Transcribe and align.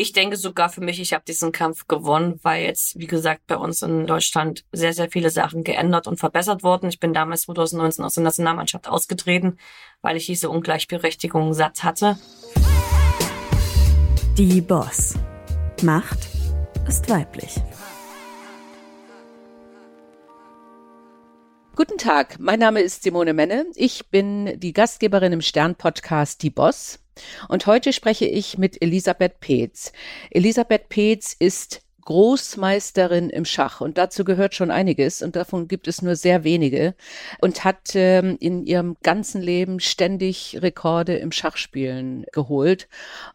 Ich 0.00 0.14
denke 0.14 0.38
sogar 0.38 0.70
für 0.70 0.80
mich, 0.80 0.98
ich 0.98 1.12
habe 1.12 1.24
diesen 1.28 1.52
Kampf 1.52 1.86
gewonnen, 1.86 2.40
weil 2.42 2.64
jetzt, 2.64 2.98
wie 2.98 3.06
gesagt, 3.06 3.46
bei 3.46 3.58
uns 3.58 3.82
in 3.82 4.06
Deutschland 4.06 4.64
sehr, 4.72 4.94
sehr 4.94 5.10
viele 5.10 5.28
Sachen 5.28 5.62
geändert 5.62 6.06
und 6.06 6.18
verbessert 6.18 6.62
wurden. 6.62 6.88
Ich 6.88 7.00
bin 7.00 7.12
damals 7.12 7.42
2019 7.42 8.02
aus 8.02 8.14
der 8.14 8.22
Nationalmannschaft 8.22 8.88
ausgetreten, 8.88 9.58
weil 10.00 10.16
ich 10.16 10.24
diese 10.24 10.48
Ungleichberechtigung 10.48 11.52
satt 11.52 11.84
hatte. 11.84 12.18
Die 14.38 14.62
Boss. 14.62 15.16
Macht 15.82 16.28
ist 16.88 17.10
weiblich. 17.10 17.56
Guten 21.76 21.98
Tag, 21.98 22.38
mein 22.38 22.58
Name 22.58 22.80
ist 22.80 23.02
Simone 23.02 23.34
Menne. 23.34 23.66
Ich 23.74 24.08
bin 24.08 24.58
die 24.58 24.72
Gastgeberin 24.72 25.34
im 25.34 25.42
Stern-Podcast 25.42 26.42
Die 26.42 26.48
Boss. 26.48 27.00
Und 27.48 27.66
heute 27.66 27.92
spreche 27.92 28.26
ich 28.26 28.58
mit 28.58 28.80
Elisabeth 28.82 29.40
Peetz. 29.40 29.92
Elisabeth 30.30 30.88
Peetz 30.88 31.34
ist 31.38 31.82
Großmeisterin 32.10 33.30
im 33.30 33.44
Schach 33.44 33.80
und 33.80 33.98
dazu 33.98 34.24
gehört 34.24 34.54
schon 34.54 34.70
einiges 34.70 35.22
und 35.22 35.36
davon 35.36 35.68
gibt 35.68 35.86
es 35.86 36.02
nur 36.02 36.16
sehr 36.16 36.44
wenige 36.44 36.94
und 37.40 37.64
hat 37.64 37.94
ähm, 37.94 38.36
in 38.40 38.64
ihrem 38.66 38.96
ganzen 39.02 39.40
Leben 39.40 39.80
ständig 39.80 40.58
Rekorde 40.60 41.16
im 41.16 41.32
Schachspielen 41.32 42.24
geholt 42.32 42.88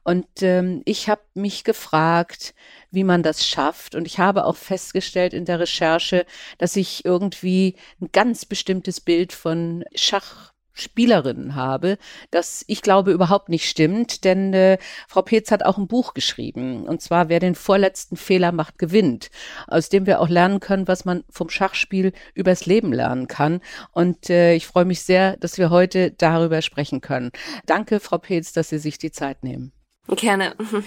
und 0.04 0.28
ähm, 0.42 0.82
ich 0.86 1.10
habe 1.10 1.22
mich 1.34 1.64
gefragt, 1.64 2.54
wie 2.92 3.04
man 3.04 3.24
das 3.24 3.46
schafft 3.48 3.96
und 3.96 4.08
ich 4.08 4.20
habe 4.20 4.46
auch 4.46 4.56
festgestellt 4.56 5.34
in 5.34 5.46
der 5.46 5.60
Recherche, 5.60 6.26
dass 6.58 6.76
ich 6.76 7.06
irgendwie 7.06 7.76
ein 8.02 8.10
ganz 8.12 8.46
bestimmtes 8.46 9.00
Bild 9.00 9.34
von 9.34 9.86
Schach 9.96 10.55
Spielerinnen 10.76 11.56
habe, 11.56 11.98
das 12.32 12.64
ich 12.68 12.82
glaube 12.82 13.12
überhaupt 13.12 13.50
nicht 13.50 13.68
stimmt, 13.68 14.24
denn 14.24 14.54
äh, 14.54 14.78
Frau 15.08 15.22
Petz 15.22 15.50
hat 15.50 15.64
auch 15.64 15.78
ein 15.78 15.88
Buch 15.88 16.14
geschrieben, 16.14 16.86
und 16.86 17.02
zwar 17.02 17.30
Wer 17.30 17.40
den 17.40 17.56
vorletzten 17.56 18.18
Fehler 18.18 18.52
macht, 18.52 18.78
gewinnt, 18.78 19.32
aus 19.68 19.90
dem 19.90 20.06
wir 20.06 20.22
auch 20.22 20.30
lernen 20.30 20.60
können, 20.60 20.88
was 20.88 21.06
man 21.06 21.24
vom 21.30 21.50
Schachspiel 21.50 22.12
übers 22.34 22.66
Leben 22.66 22.94
lernen 22.94 23.28
kann. 23.28 23.62
Und 23.92 24.30
äh, 24.30 24.54
ich 24.54 24.68
freue 24.68 24.86
mich 24.86 25.02
sehr, 25.02 25.38
dass 25.38 25.58
wir 25.58 25.70
heute 25.70 26.12
darüber 26.12 26.62
sprechen 26.62 27.02
können. 27.02 27.32
Danke, 27.66 28.00
Frau 28.00 28.18
Petz, 28.18 28.54
dass 28.54 28.70
Sie 28.70 28.78
sich 28.78 28.98
die 28.98 29.12
Zeit 29.12 29.44
nehmen. 29.44 29.72
Gerne. 30.08 30.56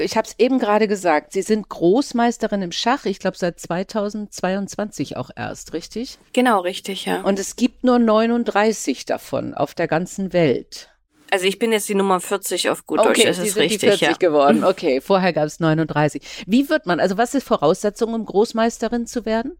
Ich 0.00 0.16
habe 0.16 0.28
es 0.28 0.36
eben 0.38 0.60
gerade 0.60 0.86
gesagt, 0.86 1.32
Sie 1.32 1.42
sind 1.42 1.68
Großmeisterin 1.68 2.62
im 2.62 2.70
Schach, 2.70 3.04
ich 3.04 3.18
glaube 3.18 3.36
seit 3.36 3.58
2022 3.58 5.16
auch 5.16 5.30
erst, 5.34 5.72
richtig? 5.72 6.20
Genau, 6.32 6.60
richtig, 6.60 7.04
ja. 7.04 7.22
Und 7.22 7.40
es 7.40 7.56
gibt 7.56 7.82
nur 7.82 7.98
39 7.98 9.06
davon 9.06 9.54
auf 9.54 9.74
der 9.74 9.88
ganzen 9.88 10.32
Welt. 10.32 10.90
Also 11.32 11.46
ich 11.46 11.58
bin 11.58 11.72
jetzt 11.72 11.88
die 11.88 11.96
Nummer 11.96 12.20
40 12.20 12.70
auf 12.70 12.86
gut 12.86 13.00
okay, 13.00 13.08
Deutsch, 13.08 13.24
das 13.24 13.38
ist 13.38 13.54
sind 13.54 13.62
richtig, 13.62 13.80
die 13.80 13.86
40 13.86 14.08
ja. 14.08 14.12
geworden. 14.14 14.62
Okay, 14.62 15.00
vorher 15.00 15.32
gab 15.32 15.46
es 15.46 15.58
39. 15.58 16.22
Wie 16.46 16.68
wird 16.68 16.86
man, 16.86 17.00
also 17.00 17.18
was 17.18 17.34
ist 17.34 17.42
Voraussetzung, 17.42 18.14
um 18.14 18.24
Großmeisterin 18.24 19.08
zu 19.08 19.26
werden? 19.26 19.58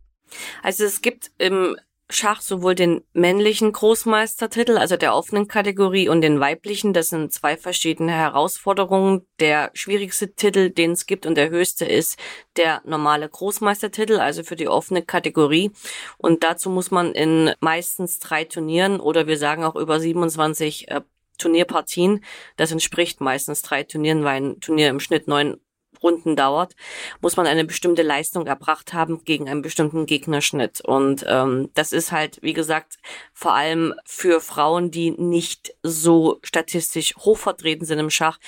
Also 0.63 0.85
es 0.85 1.03
gibt 1.03 1.33
im 1.39 1.77
Schach 2.11 2.41
sowohl 2.41 2.75
den 2.75 3.03
männlichen 3.13 3.71
Großmeistertitel, 3.71 4.79
also 4.79 4.97
der 4.97 5.15
offenen 5.15 5.47
Kategorie, 5.47 6.09
und 6.09 6.23
den 6.23 6.41
weiblichen. 6.41 6.95
Das 6.95 7.09
sind 7.09 7.33
zwei 7.35 7.59
verschiedene 7.59 8.13
Herausforderungen. 8.13 9.27
Der 9.41 9.71
schwierigste 9.75 10.35
Titel, 10.35 10.71
den 10.71 10.93
es 10.93 11.05
gibt, 11.05 11.27
und 11.27 11.35
der 11.35 11.51
höchste 11.51 11.85
ist 11.85 12.19
der 12.57 12.81
normale 12.85 13.29
Großmeistertitel, 13.29 14.21
also 14.21 14.43
für 14.43 14.57
die 14.57 14.69
offene 14.69 15.03
Kategorie. 15.03 15.71
Und 16.17 16.45
dazu 16.45 16.71
muss 16.71 16.91
man 16.91 17.13
in 17.13 17.53
meistens 17.61 18.19
drei 18.19 18.45
Turnieren 18.45 19.01
oder 19.01 19.27
wir 19.27 19.37
sagen 19.37 19.65
auch 19.65 19.77
über 19.77 20.01
27 20.01 20.89
äh, 20.89 21.03
Turnierpartien, 21.39 22.25
das 22.57 22.73
entspricht 22.73 23.21
meistens 23.21 23.63
drei 23.63 23.85
Turnieren, 23.85 24.25
weil 24.25 24.43
ein 24.43 24.61
Turnier 24.61 24.89
im 24.89 25.01
Schnitt 25.01 25.29
neun 25.29 25.61
Runden 26.03 26.37
dauert, 26.37 26.75
muss 27.21 27.37
man 27.37 27.47
eine 27.47 27.65
bestimmte 27.65 28.03
Leistung 28.03 28.47
erbracht 28.47 28.93
haben 28.93 29.25
gegen 29.25 29.49
einen 29.49 29.63
bestimmten 29.63 30.07
Gegnerschnitt. 30.07 30.81
Und 30.81 31.25
ähm, 31.29 31.71
das 31.75 31.93
ist 31.93 32.13
halt, 32.13 32.39
wie 32.43 32.53
gesagt, 32.53 32.99
vor 33.33 33.55
allem 33.55 33.95
für 34.05 34.41
Frauen, 34.41 34.91
die 34.91 35.11
nicht 35.11 35.75
so 35.83 36.39
statistisch 36.43 37.17
hoch 37.17 37.39
vertreten 37.39 37.85
sind 37.85 37.99
im 37.99 38.11
Schach, 38.11 38.39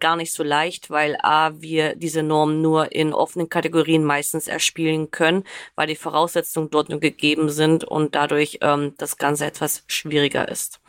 gar 0.00 0.16
nicht 0.16 0.32
so 0.32 0.42
leicht, 0.42 0.90
weil 0.90 1.16
a 1.22 1.52
wir 1.60 1.94
diese 1.94 2.22
Norm 2.22 2.60
nur 2.62 2.92
in 2.92 3.12
offenen 3.12 3.48
Kategorien 3.48 4.04
meistens 4.04 4.48
erspielen 4.48 5.10
können, 5.10 5.44
weil 5.76 5.86
die 5.86 5.96
Voraussetzungen 5.96 6.70
dort 6.70 6.88
nur 6.88 7.00
gegeben 7.00 7.50
sind 7.50 7.84
und 7.84 8.14
dadurch 8.14 8.58
ähm, 8.62 8.94
das 8.98 9.18
Ganze 9.18 9.46
etwas 9.46 9.84
schwieriger 9.86 10.48
ist. 10.48 10.79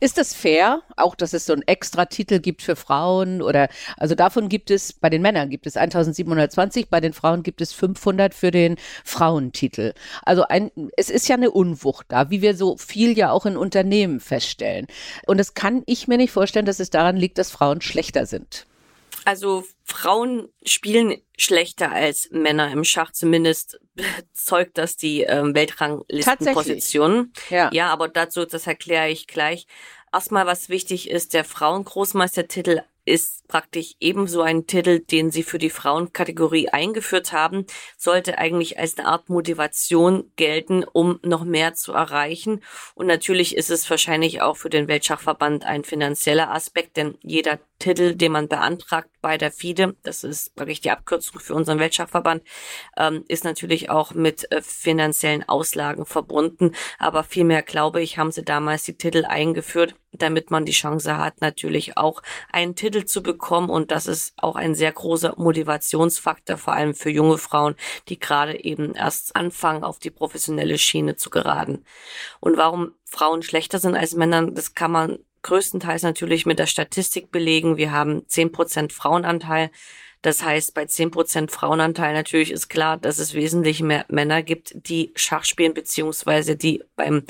Ist 0.00 0.18
das 0.18 0.34
fair, 0.34 0.82
auch 0.96 1.14
dass 1.14 1.32
es 1.32 1.46
so 1.46 1.52
einen 1.52 1.62
extra 1.62 2.06
Titel 2.06 2.40
gibt 2.40 2.62
für 2.62 2.76
Frauen 2.76 3.42
oder 3.42 3.68
also 3.96 4.14
davon 4.14 4.48
gibt 4.48 4.70
es 4.70 4.92
bei 4.92 5.10
den 5.10 5.22
Männern 5.22 5.50
gibt 5.50 5.66
es 5.66 5.76
1720, 5.76 6.88
bei 6.88 7.00
den 7.00 7.12
Frauen 7.12 7.42
gibt 7.42 7.60
es 7.60 7.72
500 7.72 8.34
für 8.34 8.50
den 8.50 8.76
Frauentitel. 9.04 9.92
Also 10.24 10.44
ein 10.44 10.70
es 10.96 11.10
ist 11.10 11.28
ja 11.28 11.36
eine 11.36 11.50
Unwucht 11.50 12.06
da, 12.08 12.30
wie 12.30 12.42
wir 12.42 12.56
so 12.56 12.76
viel 12.76 13.16
ja 13.16 13.30
auch 13.30 13.46
in 13.46 13.56
Unternehmen 13.56 14.20
feststellen. 14.20 14.86
Und 15.26 15.38
das 15.38 15.54
kann 15.54 15.82
ich 15.86 16.08
mir 16.08 16.16
nicht 16.16 16.32
vorstellen, 16.32 16.66
dass 16.66 16.80
es 16.80 16.90
daran 16.90 17.16
liegt, 17.16 17.38
dass 17.38 17.50
Frauen 17.50 17.80
schlechter 17.80 18.26
sind. 18.26 18.66
Also 19.26 19.64
Frauen 19.82 20.48
spielen 20.64 21.20
schlechter 21.36 21.90
als 21.90 22.28
Männer 22.30 22.70
im 22.70 22.84
Schach, 22.84 23.10
zumindest 23.10 23.80
zeugt 24.32 24.78
das 24.78 24.96
die 24.96 25.22
ähm, 25.22 25.52
Weltranglistenposition. 25.52 27.32
Ja. 27.50 27.68
ja, 27.72 27.88
aber 27.88 28.06
dazu, 28.06 28.44
das 28.44 28.68
erkläre 28.68 29.10
ich 29.10 29.26
gleich. 29.26 29.66
Erstmal, 30.12 30.46
was 30.46 30.68
wichtig 30.68 31.10
ist, 31.10 31.34
der 31.34 31.42
Frauengroßmeistertitel 31.42 32.82
ist 33.06 33.46
praktisch 33.48 33.94
ebenso 34.00 34.42
ein 34.42 34.66
Titel, 34.66 34.98
den 34.98 35.30
sie 35.30 35.44
für 35.44 35.58
die 35.58 35.70
Frauenkategorie 35.70 36.68
eingeführt 36.68 37.32
haben, 37.32 37.64
sollte 37.96 38.38
eigentlich 38.38 38.78
als 38.78 38.98
eine 38.98 39.06
Art 39.06 39.28
Motivation 39.28 40.32
gelten, 40.36 40.84
um 40.84 41.20
noch 41.22 41.44
mehr 41.44 41.74
zu 41.74 41.92
erreichen. 41.92 42.62
Und 42.94 43.06
natürlich 43.06 43.56
ist 43.56 43.70
es 43.70 43.88
wahrscheinlich 43.88 44.42
auch 44.42 44.56
für 44.56 44.70
den 44.70 44.88
Weltschachverband 44.88 45.64
ein 45.64 45.84
finanzieller 45.84 46.50
Aspekt, 46.50 46.96
denn 46.96 47.16
jeder 47.22 47.60
Titel, 47.78 48.14
den 48.14 48.32
man 48.32 48.48
beantragt 48.48 49.10
bei 49.20 49.36
der 49.36 49.52
FIDE, 49.52 49.96
das 50.02 50.24
ist 50.24 50.52
wirklich 50.56 50.80
die 50.80 50.90
Abkürzung 50.90 51.40
für 51.40 51.54
unseren 51.54 51.78
Weltschachverband, 51.78 52.42
ähm, 52.96 53.24
ist 53.28 53.44
natürlich 53.44 53.90
auch 53.90 54.14
mit 54.14 54.50
äh, 54.50 54.62
finanziellen 54.62 55.46
Auslagen 55.48 56.06
verbunden. 56.06 56.72
Aber 56.98 57.24
vielmehr, 57.24 57.62
glaube 57.62 58.00
ich, 58.02 58.18
haben 58.18 58.32
sie 58.32 58.44
damals 58.44 58.84
die 58.84 58.96
Titel 58.96 59.24
eingeführt, 59.26 59.94
damit 60.12 60.50
man 60.50 60.64
die 60.64 60.72
Chance 60.72 61.18
hat, 61.18 61.40
natürlich 61.40 61.98
auch 61.98 62.22
einen 62.50 62.76
Titel 62.76 63.04
zu 63.04 63.22
bekommen. 63.22 63.68
Und 63.68 63.90
das 63.90 64.06
ist 64.06 64.32
auch 64.36 64.56
ein 64.56 64.74
sehr 64.74 64.92
großer 64.92 65.34
Motivationsfaktor, 65.36 66.56
vor 66.56 66.72
allem 66.72 66.94
für 66.94 67.10
junge 67.10 67.38
Frauen, 67.38 67.76
die 68.08 68.18
gerade 68.18 68.64
eben 68.64 68.94
erst 68.94 69.36
anfangen, 69.36 69.84
auf 69.84 69.98
die 69.98 70.10
professionelle 70.10 70.78
Schiene 70.78 71.16
zu 71.16 71.30
geraten. 71.30 71.84
Und 72.40 72.56
warum 72.56 72.92
Frauen 73.04 73.42
schlechter 73.42 73.78
sind 73.78 73.96
als 73.96 74.14
Männer, 74.14 74.50
das 74.50 74.74
kann 74.74 74.92
man 74.92 75.18
größtenteils 75.46 76.02
natürlich 76.02 76.44
mit 76.44 76.58
der 76.58 76.66
Statistik 76.66 77.30
belegen. 77.30 77.76
Wir 77.76 77.92
haben 77.92 78.28
zehn 78.28 78.52
Prozent 78.52 78.92
Frauenanteil. 78.92 79.70
Das 80.22 80.42
heißt, 80.42 80.74
bei 80.74 80.86
zehn 80.86 81.12
Prozent 81.12 81.52
Frauenanteil 81.52 82.12
natürlich 82.12 82.50
ist 82.50 82.68
klar, 82.68 82.96
dass 82.96 83.18
es 83.18 83.32
wesentlich 83.32 83.80
mehr 83.80 84.04
Männer 84.08 84.42
gibt, 84.42 84.74
die 84.88 85.12
Schach 85.14 85.44
spielen, 85.44 85.72
beziehungsweise 85.72 86.56
die 86.56 86.82
beim 86.96 87.22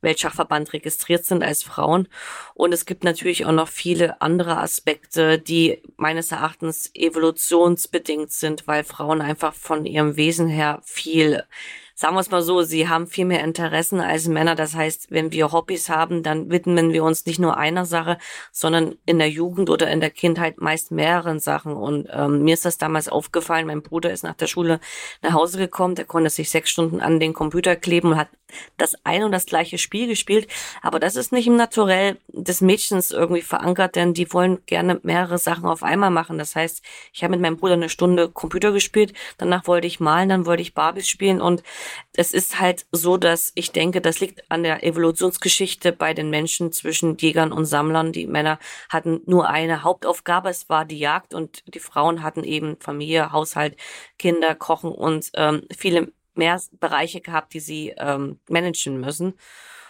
Weltschachverband 0.00 0.72
registriert 0.72 1.24
sind 1.24 1.42
als 1.42 1.64
Frauen. 1.64 2.06
Und 2.54 2.72
es 2.72 2.86
gibt 2.86 3.02
natürlich 3.02 3.46
auch 3.46 3.52
noch 3.52 3.68
viele 3.68 4.20
andere 4.20 4.58
Aspekte, 4.58 5.40
die 5.40 5.82
meines 5.96 6.30
Erachtens 6.30 6.90
evolutionsbedingt 6.94 8.30
sind, 8.30 8.68
weil 8.68 8.84
Frauen 8.84 9.20
einfach 9.20 9.54
von 9.54 9.84
ihrem 9.84 10.16
Wesen 10.16 10.46
her 10.46 10.80
viel 10.84 11.42
sagen 11.98 12.14
wir 12.14 12.20
es 12.20 12.30
mal 12.30 12.42
so, 12.42 12.60
sie 12.60 12.88
haben 12.90 13.06
viel 13.06 13.24
mehr 13.24 13.42
Interessen 13.42 14.00
als 14.00 14.28
Männer. 14.28 14.54
Das 14.54 14.74
heißt, 14.74 15.10
wenn 15.10 15.32
wir 15.32 15.50
Hobbys 15.50 15.88
haben, 15.88 16.22
dann 16.22 16.50
widmen 16.50 16.92
wir 16.92 17.02
uns 17.02 17.24
nicht 17.24 17.38
nur 17.38 17.56
einer 17.56 17.86
Sache, 17.86 18.18
sondern 18.52 18.96
in 19.06 19.18
der 19.18 19.30
Jugend 19.30 19.70
oder 19.70 19.90
in 19.90 20.00
der 20.00 20.10
Kindheit 20.10 20.60
meist 20.60 20.90
mehreren 20.90 21.40
Sachen. 21.40 21.72
Und 21.72 22.08
ähm, 22.12 22.44
mir 22.44 22.52
ist 22.52 22.66
das 22.66 22.76
damals 22.76 23.08
aufgefallen. 23.08 23.66
Mein 23.66 23.82
Bruder 23.82 24.12
ist 24.12 24.24
nach 24.24 24.34
der 24.34 24.46
Schule 24.46 24.78
nach 25.22 25.32
Hause 25.32 25.56
gekommen, 25.56 25.94
der 25.94 26.04
konnte 26.04 26.28
sich 26.28 26.50
sechs 26.50 26.68
Stunden 26.68 27.00
an 27.00 27.18
den 27.18 27.32
Computer 27.32 27.76
kleben 27.76 28.12
und 28.12 28.18
hat 28.18 28.28
das 28.76 28.94
ein 29.04 29.24
und 29.24 29.32
das 29.32 29.46
gleiche 29.46 29.78
Spiel 29.78 30.06
gespielt. 30.06 30.48
Aber 30.82 31.00
das 31.00 31.16
ist 31.16 31.32
nicht 31.32 31.46
im 31.46 31.56
Naturell 31.56 32.18
des 32.28 32.60
Mädchens 32.60 33.10
irgendwie 33.10 33.42
verankert, 33.42 33.96
denn 33.96 34.14
die 34.14 34.32
wollen 34.32 34.58
gerne 34.66 35.00
mehrere 35.02 35.38
Sachen 35.38 35.66
auf 35.66 35.82
einmal 35.82 36.10
machen. 36.10 36.38
Das 36.38 36.54
heißt, 36.54 36.82
ich 37.12 37.22
habe 37.22 37.32
mit 37.32 37.40
meinem 37.40 37.56
Bruder 37.56 37.74
eine 37.74 37.88
Stunde 37.88 38.28
Computer 38.28 38.72
gespielt, 38.72 39.12
danach 39.38 39.66
wollte 39.66 39.86
ich 39.86 40.00
malen, 40.00 40.28
dann 40.28 40.46
wollte 40.46 40.62
ich 40.62 40.74
Barbies 40.74 41.08
spielen 41.08 41.40
und 41.40 41.62
es 42.14 42.32
ist 42.32 42.60
halt 42.60 42.86
so, 42.92 43.16
dass 43.16 43.52
ich 43.54 43.72
denke, 43.72 44.00
das 44.00 44.20
liegt 44.20 44.50
an 44.50 44.62
der 44.62 44.84
Evolutionsgeschichte 44.84 45.92
bei 45.92 46.14
den 46.14 46.30
Menschen 46.30 46.72
zwischen 46.72 47.16
Jägern 47.18 47.52
und 47.52 47.66
Sammlern. 47.66 48.12
Die 48.12 48.26
Männer 48.26 48.58
hatten 48.88 49.20
nur 49.26 49.48
eine 49.48 49.82
Hauptaufgabe, 49.82 50.48
es 50.48 50.68
war 50.68 50.84
die 50.84 50.98
Jagd 50.98 51.34
und 51.34 51.62
die 51.74 51.78
Frauen 51.78 52.22
hatten 52.22 52.44
eben 52.44 52.76
Familie, 52.80 53.32
Haushalt, 53.32 53.76
Kinder, 54.18 54.54
Kochen 54.54 54.92
und 54.92 55.30
ähm, 55.34 55.62
viele 55.76 56.12
mehr 56.36 56.60
Bereiche 56.80 57.20
gehabt, 57.20 57.54
die 57.54 57.60
sie 57.60 57.94
ähm, 57.98 58.38
managen 58.48 59.00
müssen. 59.00 59.34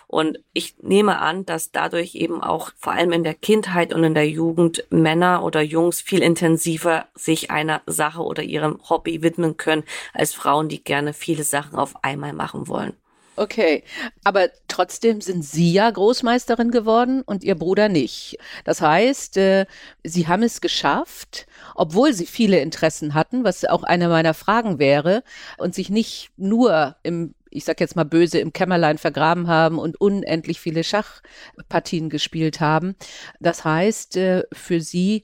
Und 0.08 0.38
ich 0.52 0.76
nehme 0.80 1.18
an, 1.18 1.46
dass 1.46 1.72
dadurch 1.72 2.14
eben 2.14 2.40
auch 2.40 2.70
vor 2.78 2.92
allem 2.92 3.10
in 3.10 3.24
der 3.24 3.34
Kindheit 3.34 3.92
und 3.92 4.04
in 4.04 4.14
der 4.14 4.28
Jugend 4.28 4.84
Männer 4.90 5.42
oder 5.42 5.62
Jungs 5.62 6.00
viel 6.00 6.22
intensiver 6.22 7.06
sich 7.14 7.50
einer 7.50 7.82
Sache 7.86 8.22
oder 8.22 8.44
ihrem 8.44 8.78
Hobby 8.88 9.22
widmen 9.22 9.56
können 9.56 9.82
als 10.14 10.32
Frauen, 10.32 10.68
die 10.68 10.82
gerne 10.82 11.12
viele 11.12 11.42
Sachen 11.42 11.76
auf 11.76 12.04
einmal 12.04 12.32
machen 12.32 12.68
wollen. 12.68 12.92
Okay, 13.38 13.84
aber 14.24 14.48
trotzdem 14.66 15.20
sind 15.20 15.44
Sie 15.44 15.70
ja 15.70 15.90
Großmeisterin 15.90 16.70
geworden 16.70 17.22
und 17.22 17.44
Ihr 17.44 17.54
Bruder 17.54 17.90
nicht. 17.90 18.38
Das 18.64 18.80
heißt, 18.80 19.36
äh, 19.36 19.66
Sie 20.02 20.26
haben 20.26 20.42
es 20.42 20.62
geschafft, 20.62 21.46
obwohl 21.74 22.14
Sie 22.14 22.24
viele 22.24 22.60
Interessen 22.60 23.12
hatten, 23.12 23.44
was 23.44 23.66
auch 23.66 23.82
eine 23.82 24.08
meiner 24.08 24.32
Fragen 24.32 24.78
wäre, 24.78 25.22
und 25.58 25.74
sich 25.74 25.90
nicht 25.90 26.30
nur 26.36 26.96
im 27.02 27.34
ich 27.50 27.64
sag 27.64 27.80
jetzt 27.80 27.96
mal 27.96 28.04
böse, 28.04 28.38
im 28.38 28.52
Kämmerlein 28.52 28.98
vergraben 28.98 29.48
haben 29.48 29.78
und 29.78 29.98
unendlich 29.98 30.60
viele 30.60 30.84
Schachpartien 30.84 32.10
gespielt 32.10 32.60
haben. 32.60 32.96
Das 33.40 33.64
heißt, 33.64 34.16
äh, 34.18 34.42
für 34.52 34.82
sie 34.82 35.22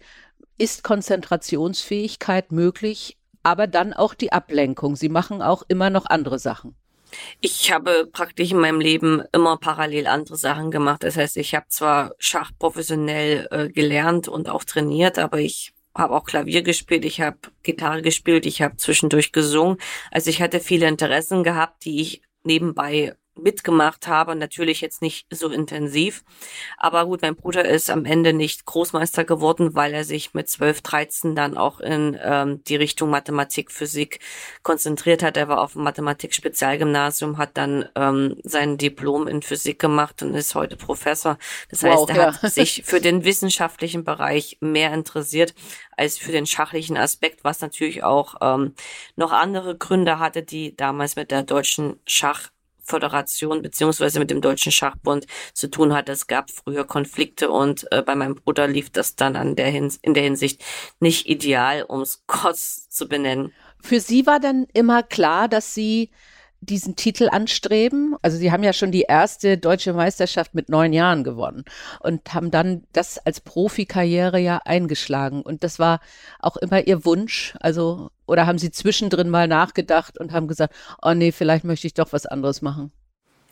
ist 0.56 0.82
Konzentrationsfähigkeit 0.82 2.50
möglich, 2.50 3.18
aber 3.42 3.66
dann 3.66 3.92
auch 3.92 4.14
die 4.14 4.32
Ablenkung. 4.32 4.96
Sie 4.96 5.10
machen 5.10 5.42
auch 5.42 5.62
immer 5.68 5.90
noch 5.90 6.06
andere 6.06 6.38
Sachen. 6.38 6.74
Ich 7.40 7.72
habe 7.72 8.08
praktisch 8.12 8.50
in 8.50 8.58
meinem 8.58 8.80
Leben 8.80 9.22
immer 9.32 9.56
parallel 9.56 10.06
andere 10.06 10.36
Sachen 10.36 10.70
gemacht. 10.70 11.02
Das 11.02 11.16
heißt, 11.16 11.36
ich 11.36 11.54
habe 11.54 11.66
zwar 11.68 12.12
Schach 12.18 12.50
professionell 12.58 13.48
äh, 13.50 13.68
gelernt 13.68 14.28
und 14.28 14.48
auch 14.48 14.64
trainiert, 14.64 15.18
aber 15.18 15.38
ich 15.38 15.72
habe 15.94 16.14
auch 16.14 16.24
Klavier 16.24 16.62
gespielt, 16.62 17.04
ich 17.04 17.20
habe 17.20 17.38
Gitarre 17.62 18.02
gespielt, 18.02 18.46
ich 18.46 18.62
habe 18.62 18.76
zwischendurch 18.76 19.32
gesungen. 19.32 19.76
Also 20.10 20.30
ich 20.30 20.40
hatte 20.40 20.60
viele 20.60 20.88
Interessen 20.88 21.44
gehabt, 21.44 21.84
die 21.84 22.00
ich 22.00 22.22
nebenbei 22.44 23.14
mitgemacht 23.34 24.06
habe, 24.08 24.36
natürlich 24.36 24.80
jetzt 24.80 25.02
nicht 25.02 25.26
so 25.30 25.48
intensiv. 25.48 26.22
Aber 26.76 27.06
gut, 27.06 27.22
mein 27.22 27.34
Bruder 27.34 27.64
ist 27.64 27.90
am 27.90 28.04
Ende 28.04 28.32
nicht 28.32 28.66
Großmeister 28.66 29.24
geworden, 29.24 29.74
weil 29.74 29.94
er 29.94 30.04
sich 30.04 30.34
mit 30.34 30.48
12, 30.48 30.82
13 30.82 31.34
dann 31.34 31.56
auch 31.56 31.80
in 31.80 32.18
ähm, 32.22 32.62
die 32.64 32.76
Richtung 32.76 33.10
Mathematik, 33.10 33.70
Physik 33.70 34.20
konzentriert 34.62 35.22
hat. 35.22 35.36
Er 35.36 35.48
war 35.48 35.60
auf 35.60 35.72
dem 35.72 35.82
Mathematik-Spezialgymnasium, 35.82 37.38
hat 37.38 37.56
dann 37.56 37.88
ähm, 37.94 38.36
sein 38.44 38.76
Diplom 38.76 39.26
in 39.26 39.42
Physik 39.42 39.78
gemacht 39.78 40.22
und 40.22 40.34
ist 40.34 40.54
heute 40.54 40.76
Professor. 40.76 41.38
Das 41.70 41.82
heißt, 41.82 41.96
wow, 41.96 42.10
er 42.10 42.16
ja. 42.16 42.42
hat 42.42 42.52
sich 42.52 42.82
für 42.84 43.00
den 43.02 43.24
wissenschaftlichen 43.24 44.04
Bereich 44.04 44.58
mehr 44.60 44.92
interessiert 44.92 45.54
als 45.96 46.18
für 46.18 46.32
den 46.32 46.46
schachlichen 46.46 46.96
Aspekt, 46.96 47.44
was 47.44 47.60
natürlich 47.60 48.04
auch 48.04 48.34
ähm, 48.40 48.74
noch 49.16 49.32
andere 49.32 49.76
Gründe 49.76 50.18
hatte, 50.18 50.42
die 50.42 50.76
damals 50.76 51.16
mit 51.16 51.30
der 51.30 51.42
deutschen 51.42 52.00
Schach 52.06 52.50
Föderation 52.82 53.62
beziehungsweise 53.62 54.18
mit 54.18 54.30
dem 54.30 54.40
Deutschen 54.40 54.72
Schachbund 54.72 55.26
zu 55.54 55.68
tun 55.70 55.94
hat. 55.94 56.08
Es 56.08 56.26
gab 56.26 56.50
früher 56.50 56.84
Konflikte 56.84 57.50
und 57.50 57.86
äh, 57.90 58.02
bei 58.02 58.14
meinem 58.14 58.36
Bruder 58.36 58.66
lief 58.66 58.90
das 58.90 59.16
dann 59.16 59.36
an 59.36 59.56
der 59.56 59.68
Hins 59.68 59.98
in 60.02 60.14
der 60.14 60.22
Hinsicht 60.22 60.62
nicht 61.00 61.28
ideal, 61.28 61.82
um 61.82 62.00
es 62.00 62.22
kurz 62.26 62.88
zu 62.88 63.08
benennen. 63.08 63.52
Für 63.80 64.00
Sie 64.00 64.26
war 64.26 64.40
dann 64.40 64.66
immer 64.72 65.02
klar, 65.02 65.48
dass 65.48 65.74
Sie 65.74 66.10
diesen 66.62 66.96
Titel 66.96 67.28
anstreben? 67.30 68.16
Also 68.22 68.38
Sie 68.38 68.50
haben 68.52 68.62
ja 68.62 68.72
schon 68.72 68.92
die 68.92 69.02
erste 69.02 69.58
deutsche 69.58 69.92
Meisterschaft 69.92 70.54
mit 70.54 70.68
neun 70.68 70.92
Jahren 70.92 71.24
gewonnen 71.24 71.64
und 72.00 72.32
haben 72.32 72.50
dann 72.50 72.84
das 72.92 73.18
als 73.18 73.40
Profikarriere 73.40 74.38
ja 74.38 74.60
eingeschlagen. 74.64 75.42
Und 75.42 75.64
das 75.64 75.78
war 75.78 76.00
auch 76.38 76.56
immer 76.56 76.86
Ihr 76.86 77.04
Wunsch. 77.04 77.54
Also, 77.60 78.10
oder 78.26 78.46
haben 78.46 78.58
Sie 78.58 78.70
zwischendrin 78.70 79.28
mal 79.28 79.48
nachgedacht 79.48 80.18
und 80.18 80.32
haben 80.32 80.48
gesagt, 80.48 80.74
oh 81.02 81.12
nee, 81.14 81.32
vielleicht 81.32 81.64
möchte 81.64 81.86
ich 81.86 81.94
doch 81.94 82.12
was 82.12 82.26
anderes 82.26 82.62
machen? 82.62 82.92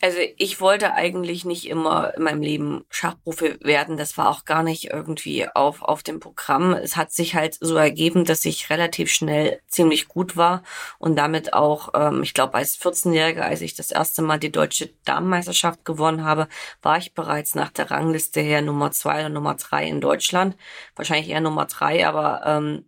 Also 0.03 0.17
ich 0.37 0.59
wollte 0.59 0.93
eigentlich 0.95 1.45
nicht 1.45 1.67
immer 1.67 2.15
in 2.15 2.23
meinem 2.23 2.41
Leben 2.41 2.85
Schachprofi 2.89 3.59
werden. 3.61 3.97
Das 3.97 4.17
war 4.17 4.29
auch 4.29 4.45
gar 4.45 4.63
nicht 4.63 4.85
irgendwie 4.85 5.47
auf, 5.47 5.83
auf 5.83 6.01
dem 6.01 6.19
Programm. 6.19 6.73
Es 6.73 6.97
hat 6.97 7.11
sich 7.11 7.35
halt 7.35 7.55
so 7.59 7.75
ergeben, 7.75 8.25
dass 8.25 8.43
ich 8.45 8.71
relativ 8.71 9.11
schnell 9.11 9.61
ziemlich 9.67 10.07
gut 10.07 10.35
war 10.35 10.63
und 10.97 11.15
damit 11.17 11.53
auch, 11.53 11.89
ähm, 11.93 12.23
ich 12.23 12.33
glaube, 12.33 12.55
als 12.55 12.79
14-Jähriger, 12.81 13.41
als 13.41 13.61
ich 13.61 13.75
das 13.75 13.91
erste 13.91 14.23
Mal 14.23 14.39
die 14.39 14.51
deutsche 14.51 14.89
Damenmeisterschaft 15.05 15.85
gewonnen 15.85 16.23
habe, 16.23 16.47
war 16.81 16.97
ich 16.97 17.13
bereits 17.13 17.53
nach 17.53 17.69
der 17.69 17.91
Rangliste 17.91 18.41
her 18.41 18.63
Nummer 18.63 18.91
zwei 18.91 19.19
oder 19.19 19.29
Nummer 19.29 19.53
drei 19.53 19.85
in 19.87 20.01
Deutschland. 20.01 20.57
Wahrscheinlich 20.95 21.29
eher 21.29 21.41
Nummer 21.41 21.65
drei, 21.65 22.07
aber 22.07 22.41
ähm, 22.45 22.85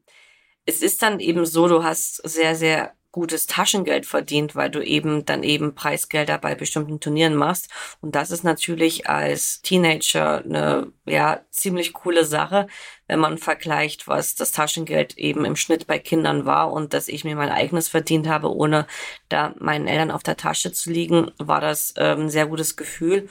es 0.66 0.82
ist 0.82 1.04
dann 1.04 1.20
eben 1.20 1.46
so, 1.46 1.68
du 1.68 1.84
hast 1.84 2.28
sehr, 2.28 2.56
sehr 2.56 2.96
gutes 3.14 3.46
Taschengeld 3.46 4.08
verdient, 4.08 4.56
weil 4.56 4.72
du 4.72 4.82
eben 4.82 5.24
dann 5.24 5.44
eben 5.44 5.76
Preisgelder 5.76 6.40
bei 6.40 6.56
bestimmten 6.56 7.00
Turnieren 7.00 7.36
machst. 7.36 7.70
Und 8.02 8.16
das 8.16 8.32
ist 8.32 8.44
natürlich 8.44 9.08
als 9.08 9.62
Teenager 9.62 10.44
eine 10.44 10.92
ja 11.06 11.42
ziemlich 11.52 11.94
coole 11.94 12.26
Sache, 12.26 12.68
wenn 13.08 13.20
man 13.20 13.38
vergleicht, 13.38 14.08
was 14.08 14.34
das 14.34 14.52
Taschengeld 14.52 15.18
eben 15.18 15.46
im 15.46 15.56
Schnitt 15.56 15.86
bei 15.86 16.00
Kindern 16.00 16.46
war 16.46 16.74
und 16.74 16.94
dass 16.94 17.08
ich 17.08 17.24
mir 17.24 17.36
mein 17.36 17.52
eigenes 17.52 17.88
verdient 17.88 18.28
habe, 18.28 18.54
ohne 18.54 18.88
da 19.30 19.54
meinen 19.60 19.88
Eltern 19.88 20.12
auf 20.12 20.24
der 20.24 20.36
Tasche 20.36 20.72
zu 20.72 20.92
liegen, 20.92 21.32
war 21.38 21.62
das 21.62 21.94
ähm, 21.98 22.22
ein 22.22 22.30
sehr 22.30 22.48
gutes 22.48 22.76
Gefühl. 22.76 23.30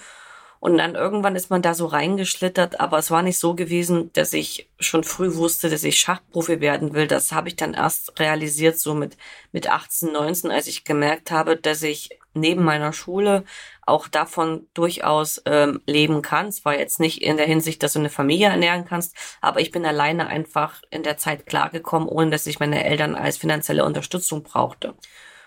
Und 0.63 0.79
dann 0.79 0.95
irgendwann 0.95 1.35
ist 1.35 1.51
man 1.51 1.61
da 1.61 1.75
so 1.75 1.87
reingeschlittert, 1.87 2.79
aber 2.79 2.97
es 2.99 3.11
war 3.11 3.23
nicht 3.23 3.37
so 3.37 3.57
gewesen, 3.57 4.13
dass 4.13 4.33
ich 4.33 4.71
schon 4.79 5.03
früh 5.03 5.35
wusste, 5.35 5.69
dass 5.69 5.83
ich 5.83 5.99
Schachprofi 5.99 6.61
werden 6.61 6.95
will. 6.95 7.09
Das 7.09 7.33
habe 7.33 7.49
ich 7.49 7.57
dann 7.57 7.75
erst 7.75 8.21
realisiert, 8.21 8.79
so 8.79 8.95
mit, 8.95 9.17
mit 9.51 9.69
18, 9.69 10.13
19, 10.13 10.53
als 10.53 10.69
ich 10.69 10.85
gemerkt 10.85 11.33
habe, 11.33 11.57
dass 11.57 11.83
ich 11.83 12.11
neben 12.33 12.63
meiner 12.63 12.93
Schule 12.93 13.43
auch 13.87 14.07
davon 14.07 14.69
durchaus 14.73 15.43
ähm, 15.47 15.81
leben 15.85 16.23
kann. 16.23 16.47
Es 16.47 16.65
war 16.65 16.79
jetzt 16.79 17.01
nicht 17.01 17.23
in 17.23 17.39
der 17.39 17.47
Hinsicht, 17.47 17.83
dass 17.83 17.95
du 17.95 17.99
eine 17.99 18.09
Familie 18.09 18.47
ernähren 18.47 18.85
kannst, 18.85 19.17
aber 19.41 19.59
ich 19.59 19.73
bin 19.73 19.85
alleine 19.85 20.29
einfach 20.29 20.81
in 20.91 21.03
der 21.03 21.17
Zeit 21.17 21.45
klargekommen, 21.45 22.07
ohne 22.07 22.31
dass 22.31 22.47
ich 22.47 22.61
meine 22.61 22.85
Eltern 22.85 23.17
als 23.17 23.37
finanzielle 23.37 23.85
Unterstützung 23.85 24.45
brauchte 24.45 24.95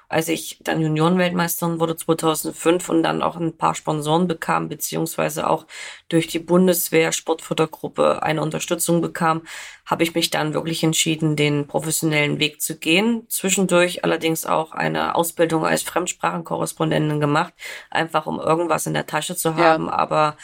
als 0.10 0.28
ich 0.28 0.60
dann 0.62 0.82
Juniorenweltmeisterin 0.82 1.80
wurde 1.80 1.96
2005 1.96 2.90
und 2.90 3.04
dann 3.04 3.22
auch 3.22 3.36
ein 3.36 3.58
paar 3.58 3.76
Sponsoren 3.76 4.28
bekam, 4.28 4.70
beziehungsweise 4.70 5.50
auch 5.50 5.66
durch 6.10 6.28
die 6.28 6.40
Bundeswehr 6.40 7.12
Sportfördergruppe 7.12 8.24
eine 8.24 8.42
Unterstützung 8.42 9.02
bekam, 9.02 9.42
habe 9.86 10.04
ich 10.04 10.16
mich 10.16 10.30
dann 10.30 10.54
wirklich 10.54 10.84
entschieden, 10.84 11.36
den 11.36 11.68
professionellen 11.68 12.40
Weg 12.40 12.62
zu 12.62 12.78
gehen. 12.78 13.26
Zwischendurch 13.30 14.04
allerdings 14.04 14.46
auch 14.46 14.72
eine 14.72 15.16
Ausbildung 15.16 15.66
als 15.66 15.84
Fremdsprachenkorrespondentin 15.84 17.20
gemacht, 17.20 17.54
einfach 17.90 18.26
um 18.26 18.40
irgendwas 18.40 18.88
in 18.88 18.94
der 18.94 19.06
Tasche 19.06 19.36
zu 19.36 19.56
haben, 19.56 19.86
ja. 19.88 19.94
aber 19.94 20.38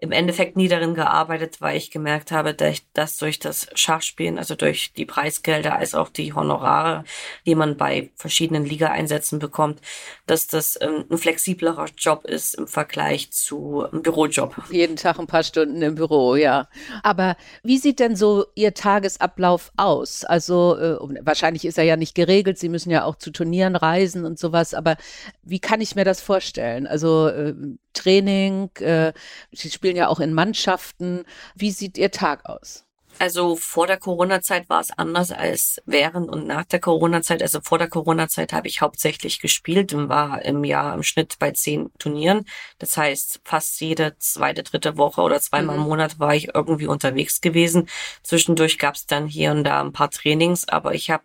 im 0.00 0.12
Endeffekt 0.12 0.56
nie 0.56 0.68
darin 0.68 0.94
gearbeitet, 0.94 1.60
weil 1.60 1.76
ich 1.76 1.90
gemerkt 1.90 2.30
habe, 2.30 2.54
dass, 2.54 3.16
durch 3.16 3.40
das 3.40 3.66
Schachspielen, 3.74 4.38
also 4.38 4.54
durch 4.54 4.92
die 4.92 5.04
Preisgelder 5.04 5.76
als 5.76 5.94
auch 5.96 6.08
die 6.08 6.32
Honorare, 6.32 7.02
die 7.46 7.56
man 7.56 7.76
bei 7.76 8.10
verschiedenen 8.14 8.64
Liga-Einsätzen 8.64 9.40
bekommt, 9.40 9.80
dass 10.26 10.46
das 10.46 10.78
ähm, 10.80 11.04
ein 11.10 11.18
flexiblerer 11.18 11.86
Job 11.96 12.24
ist 12.24 12.54
im 12.54 12.68
Vergleich 12.68 13.32
zu 13.32 13.86
einem 13.86 14.02
Bürojob. 14.02 14.62
Jeden 14.70 14.94
Tag 14.94 15.18
ein 15.18 15.26
paar 15.26 15.42
Stunden 15.42 15.82
im 15.82 15.96
Büro, 15.96 16.36
ja. 16.36 16.68
Aber 17.02 17.36
wie 17.64 17.78
sieht 17.78 17.98
denn 17.98 18.14
so 18.14 18.46
Ihr 18.54 18.74
Tagesablauf 18.74 19.72
aus? 19.76 20.24
Also 20.24 20.76
äh, 20.78 20.96
wahrscheinlich 21.22 21.64
ist 21.64 21.76
er 21.76 21.84
ja 21.84 21.96
nicht 21.96 22.14
geregelt. 22.14 22.58
Sie 22.58 22.68
müssen 22.68 22.90
ja 22.90 23.04
auch 23.04 23.16
zu 23.16 23.32
Turnieren 23.32 23.74
reisen 23.74 24.24
und 24.24 24.38
sowas. 24.38 24.74
Aber 24.74 24.96
wie 25.42 25.58
kann 25.58 25.80
ich 25.80 25.96
mir 25.96 26.04
das 26.04 26.20
vorstellen? 26.20 26.86
Also 26.86 27.26
äh, 27.26 27.54
Training, 27.98 28.70
äh, 28.78 29.12
Sie 29.50 29.70
spielen 29.70 29.87
ja 29.96 30.08
auch 30.08 30.20
in 30.20 30.32
Mannschaften. 30.32 31.24
Wie 31.54 31.70
sieht 31.70 31.98
Ihr 31.98 32.10
Tag 32.10 32.46
aus? 32.46 32.84
Also 33.20 33.56
vor 33.56 33.88
der 33.88 33.96
Corona-Zeit 33.96 34.68
war 34.68 34.80
es 34.80 34.90
anders 34.96 35.32
als 35.32 35.82
während 35.86 36.28
und 36.30 36.46
nach 36.46 36.64
der 36.64 36.78
Corona-Zeit. 36.78 37.42
Also 37.42 37.60
vor 37.60 37.78
der 37.78 37.88
Corona-Zeit 37.88 38.52
habe 38.52 38.68
ich 38.68 38.80
hauptsächlich 38.80 39.40
gespielt 39.40 39.92
und 39.92 40.08
war 40.08 40.42
im 40.44 40.62
Jahr 40.62 40.94
im 40.94 41.02
Schnitt 41.02 41.36
bei 41.40 41.50
zehn 41.50 41.90
Turnieren. 41.98 42.44
Das 42.78 42.96
heißt, 42.96 43.40
fast 43.44 43.80
jede 43.80 44.16
zweite, 44.18 44.62
dritte 44.62 44.96
Woche 44.96 45.22
oder 45.22 45.40
zweimal 45.40 45.76
im 45.76 45.82
mhm. 45.82 45.88
Monat 45.88 46.20
war 46.20 46.34
ich 46.34 46.54
irgendwie 46.54 46.86
unterwegs 46.86 47.40
gewesen. 47.40 47.88
Zwischendurch 48.22 48.78
gab 48.78 48.94
es 48.94 49.06
dann 49.06 49.26
hier 49.26 49.50
und 49.50 49.64
da 49.64 49.80
ein 49.80 49.92
paar 49.92 50.10
Trainings, 50.10 50.68
aber 50.68 50.94
ich 50.94 51.10
habe 51.10 51.24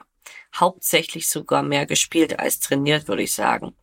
hauptsächlich 0.56 1.30
sogar 1.30 1.64
mehr 1.64 1.86
gespielt 1.86 2.40
als 2.40 2.60
trainiert, 2.60 3.08
würde 3.08 3.24
ich 3.24 3.34
sagen. 3.34 3.76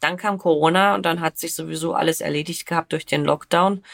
Dann 0.00 0.16
kam 0.16 0.38
Corona 0.38 0.94
und 0.94 1.04
dann 1.04 1.20
hat 1.20 1.38
sich 1.38 1.54
sowieso 1.54 1.94
alles 1.94 2.20
erledigt 2.20 2.66
gehabt 2.66 2.92
durch 2.92 3.06
den 3.06 3.24
Lockdown. 3.24 3.78
Und 3.78 3.84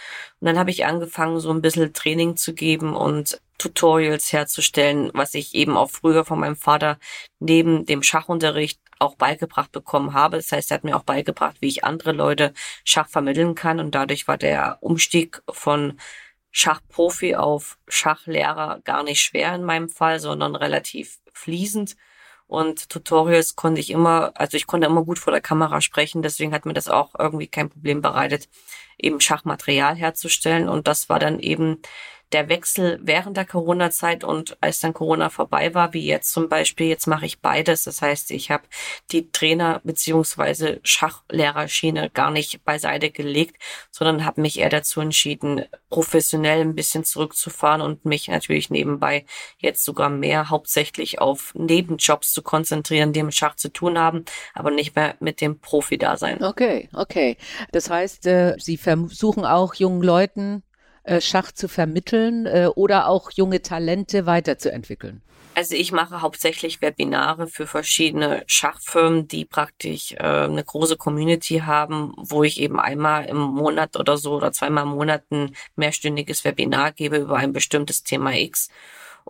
dann 0.41 0.59
habe 0.59 0.71
ich 0.71 0.87
angefangen, 0.87 1.41
so 1.41 1.51
ein 1.51 1.63
bisschen 1.63 1.93
Training 1.93 2.37
zu 2.37 2.55
geben 2.55 2.95
und 2.95 3.41
Tutorials 3.59 4.33
herzustellen, 4.33 5.11
was 5.13 5.35
ich 5.35 5.55
eben 5.55 5.77
auch 5.77 5.91
früher 5.91 6.25
von 6.25 6.41
meinem 6.41 6.57
Vater 6.57 6.99
neben 7.41 7.85
dem 7.85 8.03
Schachunterricht 8.03 8.81
auch 8.99 9.17
beigebracht 9.17 9.73
bekommen 9.73 10.15
habe. 10.15 10.37
Das 10.37 10.53
heißt, 10.53 10.71
er 10.71 10.77
hat 10.77 10.85
mir 10.85 10.97
auch 10.97 11.03
beigebracht, 11.05 11.57
wie 11.61 11.69
ich 11.69 11.85
andere 11.85 12.13
Leute 12.13 12.53
Schach 12.85 13.09
vermitteln 13.09 13.55
kann. 13.55 13.81
Und 13.81 13.95
dadurch 13.95 14.29
war 14.29 14.39
der 14.39 14.79
Umstieg 14.81 15.43
von 15.51 15.99
Schachprofi 16.53 17.37
auf 17.37 17.79
Schachlehrer 17.89 18.81
gar 18.85 19.03
nicht 19.03 19.21
schwer 19.21 19.55
in 19.55 19.65
meinem 19.65 19.89
Fall, 19.89 20.21
sondern 20.21 20.57
relativ 20.57 21.19
fließend. 21.33 21.97
Und 22.51 22.89
Tutorials 22.89 23.55
konnte 23.55 23.81
ich 23.81 23.91
immer, 23.91 24.33
also 24.35 24.57
ich 24.57 24.67
konnte 24.67 24.89
immer 24.89 25.05
gut 25.05 25.21
vor 25.21 25.31
der 25.33 25.41
Kamera 25.41 25.81
sprechen, 25.81 26.21
deswegen 26.21 26.53
hat 26.53 26.67
mir 26.67 26.73
das 26.73 26.89
auch 26.89 27.15
irgendwie 27.17 27.47
kein 27.47 27.71
Problem 27.71 28.03
bereitet, 28.03 28.49
eben 28.99 29.21
Schachmaterial 29.21 29.95
herzustellen. 29.95 30.69
Und 30.69 30.89
das 30.89 31.09
war 31.09 31.21
dann 31.21 31.39
eben 31.39 31.81
der 32.33 32.49
Wechsel 32.49 32.99
während 33.03 33.37
der 33.37 33.45
Corona-Zeit 33.45 34.25
und 34.25 34.57
als 34.61 34.81
dann 34.81 34.95
Corona 34.95 35.31
vorbei 35.31 35.75
war, 35.75 35.93
wie 35.93 36.07
jetzt 36.07 36.33
zum 36.33 36.49
Beispiel, 36.49 36.87
jetzt 36.87 37.07
mache 37.07 37.27
ich 37.27 37.41
beides. 37.41 37.85
Das 37.85 38.03
heißt, 38.03 38.31
ich 38.31 38.51
habe 38.51 38.65
die 39.11 39.31
Trainer- 39.31 39.81
beziehungsweise 39.85 40.81
Schachlehrerschiene 40.85 42.11
gar 42.11 42.31
nicht 42.31 42.65
beiseite 42.65 43.11
gelegt, 43.11 43.61
sondern 43.91 44.25
habe 44.25 44.41
mich 44.41 44.59
eher 44.61 44.69
dazu 44.69 45.01
entschieden, 45.01 45.65
professionell 45.89 46.61
ein 46.61 46.75
bisschen 46.75 47.05
zurückzufahren 47.05 47.81
und 47.81 48.05
mich 48.05 48.29
natürlich 48.29 48.71
nebenbei 48.71 49.25
jetzt 49.59 49.85
sogar 49.85 50.09
mehr 50.09 50.51
hauptsächlich 50.51 51.21
auf 51.21 51.53
Nebenjobs 51.55 52.33
zu 52.33 52.43
konzentrieren, 52.43 53.13
die 53.13 53.23
mit 53.23 53.35
Schach 53.35 53.57
zu 53.57 53.73
tun 53.73 53.99
haben, 53.99 54.25
aber 54.55 54.71
nicht 54.71 54.95
mehr 54.95 55.17
mit 55.21 55.41
dem 55.41 55.59
Profi-Dasein. 55.59 56.43
Okay, 56.43 56.89
okay. 56.95 57.37
Das 57.73 57.91
heißt, 57.91 58.27
äh, 58.27 58.55
Sie 58.59 58.77
versuchen 58.77 59.45
auch 59.45 59.75
jungen 59.75 60.03
Leuten 60.03 60.63
Schach 61.21 61.53
zu 61.53 61.69
vermitteln 61.69 62.47
äh, 62.47 62.69
oder 62.75 63.09
auch 63.09 63.31
junge 63.31 63.63
Talente 63.63 64.27
weiterzuentwickeln? 64.27 65.23
Also 65.55 65.75
ich 65.75 65.91
mache 65.91 66.23
hauptsächlich 66.23 66.81
Webinare 66.81 67.49
für 67.49 67.67
verschiedene 67.67 68.45
Schachfirmen, 68.47 69.27
die 69.27 69.45
praktisch 69.45 70.13
äh, 70.13 70.19
eine 70.19 70.63
große 70.63 70.97
Community 70.97 71.59
haben, 71.59 72.13
wo 72.17 72.45
ich 72.45 72.61
eben 72.61 72.79
einmal 72.79 73.27
im 73.27 73.37
Monat 73.37 73.97
oder 73.97 74.17
so 74.17 74.35
oder 74.35 74.53
zweimal 74.53 74.85
im 74.85 74.91
Monat 74.91 75.25
ein 75.31 75.57
mehrstündiges 75.77 76.45
Webinar 76.45 76.93
gebe 76.93 77.17
über 77.17 77.37
ein 77.37 77.53
bestimmtes 77.53 78.05
Thema 78.05 78.33
X. 78.33 78.71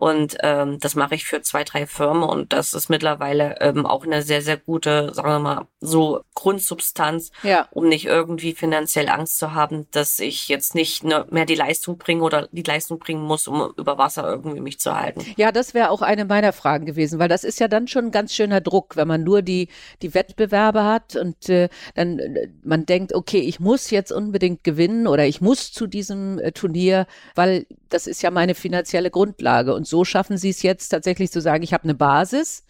Und 0.01 0.37
ähm, 0.41 0.79
das 0.79 0.95
mache 0.95 1.13
ich 1.13 1.25
für 1.25 1.43
zwei, 1.43 1.63
drei 1.63 1.85
Firmen 1.85 2.23
und 2.23 2.53
das 2.53 2.73
ist 2.73 2.89
mittlerweile 2.89 3.57
ähm, 3.61 3.85
auch 3.85 4.03
eine 4.03 4.23
sehr, 4.23 4.41
sehr 4.41 4.57
gute, 4.57 5.13
sagen 5.13 5.29
wir 5.29 5.37
mal, 5.37 5.67
so 5.79 6.23
Grundsubstanz, 6.33 7.29
ja. 7.43 7.67
um 7.69 7.87
nicht 7.87 8.07
irgendwie 8.07 8.53
finanziell 8.53 9.09
Angst 9.09 9.37
zu 9.37 9.53
haben, 9.53 9.85
dass 9.91 10.17
ich 10.17 10.47
jetzt 10.47 10.73
nicht 10.73 11.03
mehr 11.03 11.45
die 11.45 11.53
Leistung 11.53 11.99
bringe 11.99 12.23
oder 12.23 12.49
die 12.51 12.63
Leistung 12.63 12.97
bringen 12.97 13.21
muss, 13.21 13.47
um 13.47 13.73
über 13.77 13.99
Wasser 13.99 14.27
irgendwie 14.27 14.59
mich 14.59 14.79
zu 14.79 14.95
halten. 14.99 15.23
Ja, 15.37 15.51
das 15.51 15.75
wäre 15.75 15.91
auch 15.91 16.01
eine 16.01 16.25
meiner 16.25 16.51
Fragen 16.51 16.87
gewesen, 16.87 17.19
weil 17.19 17.29
das 17.29 17.43
ist 17.43 17.59
ja 17.59 17.67
dann 17.67 17.87
schon 17.87 18.05
ein 18.05 18.11
ganz 18.11 18.33
schöner 18.33 18.59
Druck, 18.59 18.95
wenn 18.95 19.07
man 19.07 19.23
nur 19.23 19.43
die, 19.43 19.67
die 20.01 20.15
Wettbewerbe 20.15 20.83
hat 20.83 21.15
und 21.15 21.47
äh, 21.47 21.69
dann 21.93 22.17
äh, 22.17 22.47
man 22.63 22.87
denkt, 22.87 23.13
okay, 23.13 23.41
ich 23.41 23.59
muss 23.59 23.91
jetzt 23.91 24.11
unbedingt 24.11 24.63
gewinnen 24.63 25.05
oder 25.05 25.27
ich 25.27 25.41
muss 25.41 25.71
zu 25.71 25.85
diesem 25.85 26.39
äh, 26.39 26.53
Turnier, 26.53 27.05
weil 27.35 27.67
das 27.93 28.07
ist 28.07 28.23
ja 28.23 28.31
meine 28.31 28.55
finanzielle 28.55 29.11
Grundlage. 29.11 29.73
Und 29.73 29.87
so 29.87 30.05
schaffen 30.05 30.37
Sie 30.37 30.49
es 30.49 30.61
jetzt 30.61 30.89
tatsächlich 30.89 31.31
zu 31.31 31.41
sagen, 31.41 31.63
ich 31.63 31.73
habe 31.73 31.83
eine 31.83 31.95
Basis 31.95 32.65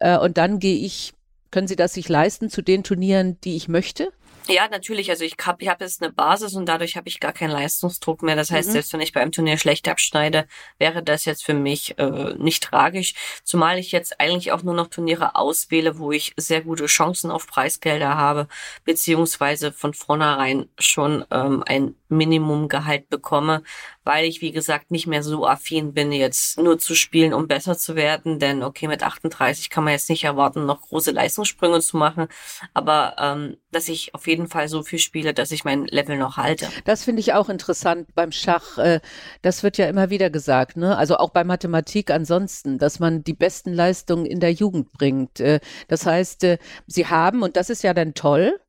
äh, 0.00 0.18
und 0.18 0.38
dann 0.38 0.58
gehe 0.58 0.78
ich, 0.78 1.14
können 1.50 1.68
Sie 1.68 1.76
das 1.76 1.94
sich 1.94 2.08
leisten 2.08 2.50
zu 2.50 2.62
den 2.62 2.84
Turnieren, 2.84 3.40
die 3.40 3.56
ich 3.56 3.68
möchte? 3.68 4.12
Ja, 4.48 4.68
natürlich. 4.68 5.10
Also 5.10 5.24
ich 5.24 5.34
habe 5.44 5.62
ich 5.62 5.68
hab 5.68 5.80
jetzt 5.80 6.02
eine 6.02 6.12
Basis 6.12 6.54
und 6.54 6.66
dadurch 6.66 6.96
habe 6.96 7.08
ich 7.08 7.18
gar 7.18 7.32
keinen 7.32 7.50
Leistungsdruck 7.50 8.22
mehr. 8.22 8.36
Das 8.36 8.50
heißt, 8.50 8.68
mhm. 8.68 8.72
selbst 8.72 8.92
wenn 8.92 9.00
ich 9.00 9.12
bei 9.12 9.20
einem 9.20 9.32
Turnier 9.32 9.58
schlecht 9.58 9.88
abschneide, 9.88 10.46
wäre 10.78 11.02
das 11.02 11.24
jetzt 11.24 11.44
für 11.44 11.54
mich 11.54 11.98
äh, 11.98 12.34
nicht 12.38 12.62
tragisch. 12.62 13.14
Zumal 13.42 13.78
ich 13.78 13.90
jetzt 13.90 14.20
eigentlich 14.20 14.52
auch 14.52 14.62
nur 14.62 14.74
noch 14.74 14.86
Turniere 14.86 15.34
auswähle, 15.34 15.98
wo 15.98 16.12
ich 16.12 16.32
sehr 16.36 16.62
gute 16.62 16.86
Chancen 16.86 17.32
auf 17.32 17.48
Preisgelder 17.48 18.16
habe, 18.16 18.46
beziehungsweise 18.84 19.72
von 19.72 19.94
vornherein 19.94 20.68
schon 20.78 21.24
ähm, 21.32 21.64
ein 21.66 21.96
Minimumgehalt 22.08 23.08
bekomme, 23.08 23.64
weil 24.06 24.24
ich, 24.24 24.40
wie 24.40 24.52
gesagt, 24.52 24.92
nicht 24.92 25.08
mehr 25.08 25.24
so 25.24 25.46
affin 25.46 25.92
bin, 25.92 26.12
jetzt 26.12 26.58
nur 26.58 26.78
zu 26.78 26.94
spielen, 26.94 27.34
um 27.34 27.48
besser 27.48 27.76
zu 27.76 27.96
werden. 27.96 28.38
Denn 28.38 28.62
okay, 28.62 28.86
mit 28.86 29.02
38 29.02 29.68
kann 29.68 29.82
man 29.82 29.94
jetzt 29.94 30.08
nicht 30.08 30.22
erwarten, 30.22 30.64
noch 30.64 30.80
große 30.80 31.10
Leistungssprünge 31.10 31.80
zu 31.80 31.96
machen. 31.96 32.28
Aber 32.72 33.16
ähm, 33.18 33.56
dass 33.72 33.88
ich 33.88 34.14
auf 34.14 34.28
jeden 34.28 34.46
Fall 34.46 34.68
so 34.68 34.84
viel 34.84 35.00
spiele, 35.00 35.34
dass 35.34 35.50
ich 35.50 35.64
mein 35.64 35.86
Level 35.86 36.16
noch 36.16 36.36
halte. 36.36 36.68
Das 36.84 37.02
finde 37.02 37.20
ich 37.20 37.34
auch 37.34 37.48
interessant 37.48 38.14
beim 38.14 38.30
Schach. 38.30 38.78
Äh, 38.78 39.00
das 39.42 39.64
wird 39.64 39.76
ja 39.76 39.88
immer 39.88 40.08
wieder 40.08 40.30
gesagt, 40.30 40.76
ne? 40.76 40.96
Also 40.96 41.16
auch 41.16 41.30
bei 41.30 41.42
Mathematik 41.42 42.12
ansonsten, 42.12 42.78
dass 42.78 43.00
man 43.00 43.24
die 43.24 43.34
besten 43.34 43.72
Leistungen 43.72 44.24
in 44.24 44.38
der 44.38 44.52
Jugend 44.52 44.92
bringt. 44.92 45.40
Äh, 45.40 45.58
das 45.88 46.06
heißt, 46.06 46.44
äh, 46.44 46.58
sie 46.86 47.06
haben, 47.06 47.42
und 47.42 47.56
das 47.56 47.70
ist 47.70 47.82
ja 47.82 47.92
dann 47.92 48.14
toll, 48.14 48.60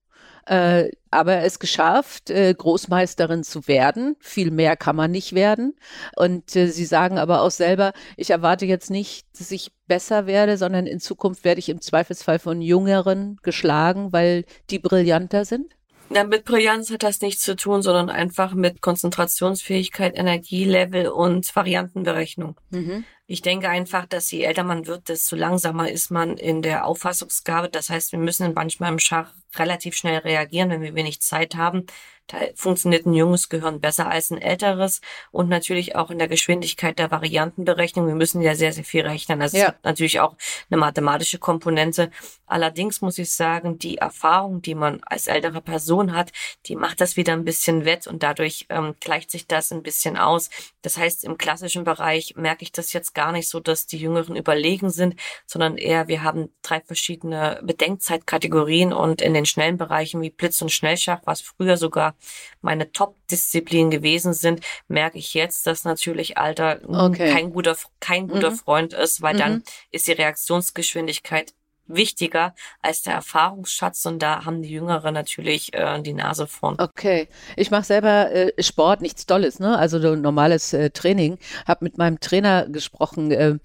äh, 0.48 0.90
aber 1.12 1.44
es 1.44 1.60
geschafft, 1.60 2.30
äh, 2.30 2.54
Großmeisterin 2.54 3.44
zu 3.44 3.68
werden. 3.68 4.16
Viel 4.20 4.52
mehr 4.52 4.78
kann 4.78 4.96
man 4.96 5.12
nicht 5.12 5.34
werden. 5.34 5.76
Und 6.16 6.56
äh, 6.56 6.68
sie 6.68 6.86
sagen 6.86 7.18
aber 7.18 7.42
auch 7.42 7.52
selber, 7.52 7.94
ich 8.16 8.30
erwarte 8.30 8.66
jetzt 8.66 8.90
nicht, 8.90 9.26
dass 9.38 9.52
ich 9.52 9.72
besser 9.88 10.26
werde, 10.26 10.58
sondern 10.58 10.88
in 10.88 11.00
Zukunft 11.00 11.44
werde 11.44 11.60
ich 11.60 11.70
im 11.70 11.82
Zweifelsfall 11.82 12.40
von 12.40 12.62
Jüngeren 12.62 13.38
geschlagen, 13.44 14.14
weil 14.14 14.46
die 14.70 14.80
brillanter 14.80 15.46
sind. 15.46 15.74
Ja, 16.10 16.24
mit 16.24 16.46
Brillanz 16.46 16.90
hat 16.90 17.04
das 17.04 17.20
nichts 17.20 17.44
zu 17.44 17.56
tun, 17.56 17.82
sondern 17.82 18.10
einfach 18.10 18.54
mit 18.54 18.82
Konzentrationsfähigkeit, 18.82 20.18
Energielevel 20.18 21.10
und 21.10 21.54
Variantenberechnung. 21.54 22.56
Mhm. 22.70 23.04
Ich 23.30 23.42
denke 23.42 23.68
einfach, 23.68 24.06
dass 24.06 24.32
je 24.32 24.44
älter 24.44 24.64
man 24.64 24.88
wird, 24.88 25.10
desto 25.10 25.36
langsamer 25.36 25.92
ist 25.92 26.12
man 26.12 26.38
in 26.38 26.62
der 26.62 26.86
Auffassungsgabe. 26.86 27.68
Das 27.68 27.90
heißt, 27.90 28.14
wir 28.14 28.20
müssen 28.20 28.54
manchmal 28.54 28.92
im 28.92 29.00
Schach 29.00 29.34
relativ 29.56 29.96
schnell 29.96 30.20
reagieren, 30.20 30.70
wenn 30.70 30.82
wir 30.82 30.96
wenig 30.96 31.22
Zeit 31.22 31.56
haben. 31.56 31.86
Da 32.28 32.40
funktioniert 32.56 33.06
ein 33.06 33.14
junges 33.14 33.48
Gehirn 33.48 33.80
besser 33.80 34.10
als 34.10 34.32
ein 34.32 34.42
älteres 34.42 35.00
und 35.32 35.48
natürlich 35.48 35.96
auch 35.96 36.12
in 36.12 36.20
der 36.20 36.28
Geschwindigkeit 36.28 37.00
der 37.00 37.10
Variantenberechnung. 37.10 38.06
Wir 38.06 38.16
müssen 38.16 38.42
ja 38.42 38.54
sehr, 38.54 38.74
sehr 38.74 38.84
viel 38.84 39.08
rechnen. 39.08 39.40
Das 39.40 39.54
ja. 39.54 39.70
ist 39.70 39.76
natürlich 39.84 40.20
auch 40.20 40.36
eine 40.70 40.78
mathematische 40.78 41.40
Komponente. 41.40 42.12
Allerdings 42.46 43.00
muss 43.00 43.18
ich 43.18 43.32
sagen, 43.32 43.80
die 43.80 43.98
Erfahrung, 43.98 44.62
die 44.62 44.76
man 44.76 45.00
als 45.06 45.28
ältere 45.28 45.62
Person 45.62 46.14
hat, 46.14 46.34
die 46.66 46.76
macht 46.76 47.00
das 47.00 47.16
wieder 47.16 47.32
ein 47.32 47.46
bisschen 47.46 47.86
wett 47.86 48.08
und 48.08 48.24
dadurch 48.24 48.66
ähm, 48.70 48.96
gleicht 49.00 49.32
sich 49.32 49.48
das 49.48 49.72
ein 49.72 49.82
bisschen 49.82 50.18
aus. 50.18 50.50
Das 50.82 50.98
heißt, 50.98 51.24
im 51.24 51.38
klassischen 51.38 51.86
Bereich 51.86 52.36
merke 52.36 52.64
ich 52.64 52.74
das 52.74 52.92
jetzt 52.92 53.16
gar 53.18 53.32
nicht 53.32 53.50
so, 53.50 53.60
dass 53.60 53.88
die 53.88 53.98
Jüngeren 53.98 54.36
überlegen 54.36 54.92
sind, 54.92 55.16
sondern 55.48 55.76
eher, 55.76 56.08
wir 56.08 56.22
haben 56.22 56.50
drei 56.62 56.82
verschiedene 56.82 57.60
Bedenkzeitkategorien 57.64 58.94
und 58.94 59.24
in 59.24 59.34
den 59.34 59.48
schnellen 59.48 59.78
Bereichen 59.78 60.22
wie 60.22 60.30
Blitz 60.30 60.62
und 60.62 60.72
Schnellschach, 60.72 61.22
was 61.26 61.42
früher 61.42 61.78
sogar 61.78 62.16
meine 62.62 62.92
Top-Disziplinen 62.92 63.90
gewesen 63.90 64.34
sind, 64.34 64.62
merke 64.88 65.18
ich 65.18 65.34
jetzt, 65.34 65.66
dass 65.66 65.84
natürlich 65.84 66.38
Alter 66.38 66.80
okay. 66.88 67.34
kein 67.34 67.50
guter, 67.52 67.76
kein 68.00 68.28
guter 68.28 68.52
mhm. 68.52 68.56
Freund 68.56 68.94
ist, 68.94 69.24
weil 69.24 69.34
mhm. 69.34 69.40
dann 69.40 69.64
ist 69.90 70.08
die 70.08 70.12
Reaktionsgeschwindigkeit 70.12 71.56
wichtiger 71.88 72.54
als 72.82 73.02
der 73.02 73.14
Erfahrungsschatz 73.14 74.06
und 74.06 74.20
da 74.20 74.46
haben 74.46 74.62
die 74.62 74.70
Jüngeren 74.70 75.14
natürlich 75.14 75.74
äh, 75.74 76.02
die 76.02 76.14
Nase 76.14 76.48
vorn. 76.48 76.76
Okay, 76.80 77.28
ich 77.56 77.72
mache 77.72 77.84
selber 77.84 78.32
äh, 78.32 78.52
Sport, 78.62 79.02
nichts 79.02 79.26
Dolles, 79.26 79.60
ne? 79.60 79.78
Also 79.78 79.98
normales 80.16 80.74
äh, 80.74 80.90
Training. 80.90 81.38
Habe 81.68 81.86
mit 81.86 81.98
meinem 81.98 82.20
Trainer 82.20 82.68
gesprochen, 82.68 83.32
äh, 83.32 83.58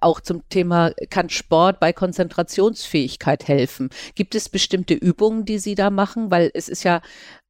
auch 0.00 0.20
zum 0.20 0.46
Thema, 0.48 0.92
kann 1.10 1.30
Sport 1.30 1.80
bei 1.80 1.92
Konzentrationsfähigkeit 1.92 3.48
helfen? 3.48 3.88
Gibt 4.14 4.34
es 4.34 4.48
bestimmte 4.48 4.94
Übungen, 4.94 5.44
die 5.44 5.58
Sie 5.58 5.74
da 5.74 5.90
machen? 5.90 6.30
Weil 6.30 6.50
es 6.52 6.68
ist 6.68 6.84
ja 6.84 7.00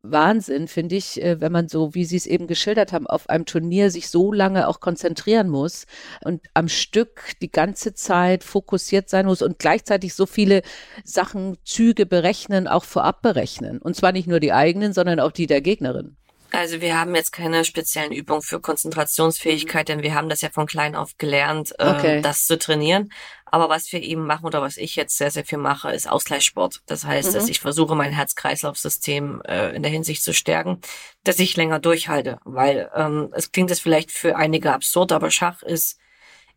Wahnsinn, 0.06 0.68
finde 0.68 0.96
ich, 0.96 1.20
äh, 1.22 1.40
wenn 1.40 1.50
man 1.50 1.68
so, 1.68 1.94
wie 1.94 2.04
Sie 2.04 2.16
es 2.16 2.26
eben 2.26 2.46
geschildert 2.46 2.92
haben, 2.92 3.06
auf 3.06 3.30
einem 3.30 3.46
Turnier 3.46 3.90
sich 3.90 4.10
so 4.10 4.32
lange 4.32 4.68
auch 4.68 4.80
konzentrieren 4.80 5.48
muss 5.48 5.86
und 6.22 6.42
am 6.52 6.68
Stück 6.68 7.32
die 7.40 7.50
ganze 7.50 7.94
Zeit 7.94 8.44
fokussiert 8.44 9.08
sein 9.08 9.24
muss 9.24 9.40
und 9.40 9.58
gleichzeitig 9.58 10.14
so 10.14 10.26
viele 10.26 10.62
Sachen, 11.04 11.56
Züge 11.64 12.04
berechnen, 12.04 12.68
auch 12.68 12.84
vorab 12.84 13.22
berechnen. 13.22 13.78
Und 13.78 13.96
zwar 13.96 14.12
nicht 14.12 14.28
nur 14.28 14.40
die 14.40 14.52
eigenen, 14.52 14.92
sondern 14.92 15.20
auch 15.20 15.32
die 15.32 15.46
der 15.46 15.62
Gegnerin. 15.62 16.16
Also 16.54 16.80
wir 16.80 16.98
haben 16.98 17.14
jetzt 17.14 17.32
keine 17.32 17.64
speziellen 17.64 18.12
Übungen 18.12 18.42
für 18.42 18.60
Konzentrationsfähigkeit, 18.60 19.88
denn 19.88 20.02
wir 20.02 20.14
haben 20.14 20.28
das 20.28 20.40
ja 20.40 20.50
von 20.50 20.66
klein 20.66 20.94
auf 20.94 21.18
gelernt, 21.18 21.74
äh, 21.78 21.88
okay. 21.88 22.20
das 22.22 22.46
zu 22.46 22.58
trainieren. 22.58 23.10
Aber 23.46 23.68
was 23.68 23.92
wir 23.92 24.02
eben 24.02 24.26
machen 24.26 24.46
oder 24.46 24.62
was 24.62 24.76
ich 24.76 24.96
jetzt 24.96 25.16
sehr, 25.16 25.30
sehr 25.30 25.44
viel 25.44 25.58
mache, 25.58 25.90
ist 25.92 26.08
Ausgleichssport. 26.10 26.82
Das 26.86 27.04
heißt, 27.04 27.30
mhm. 27.30 27.34
dass 27.34 27.48
ich 27.48 27.60
versuche, 27.60 27.94
mein 27.94 28.12
Herz-Kreislauf-System 28.12 29.42
äh, 29.46 29.74
in 29.76 29.82
der 29.82 29.92
Hinsicht 29.92 30.22
zu 30.24 30.32
stärken, 30.32 30.80
dass 31.22 31.38
ich 31.38 31.56
länger 31.56 31.78
durchhalte. 31.78 32.38
Weil 32.44 32.90
ähm, 32.94 33.30
es 33.32 33.52
klingt 33.52 33.70
jetzt 33.70 33.82
vielleicht 33.82 34.10
für 34.10 34.36
einige 34.36 34.72
absurd, 34.72 35.12
aber 35.12 35.30
Schach 35.30 35.62
ist 35.62 35.98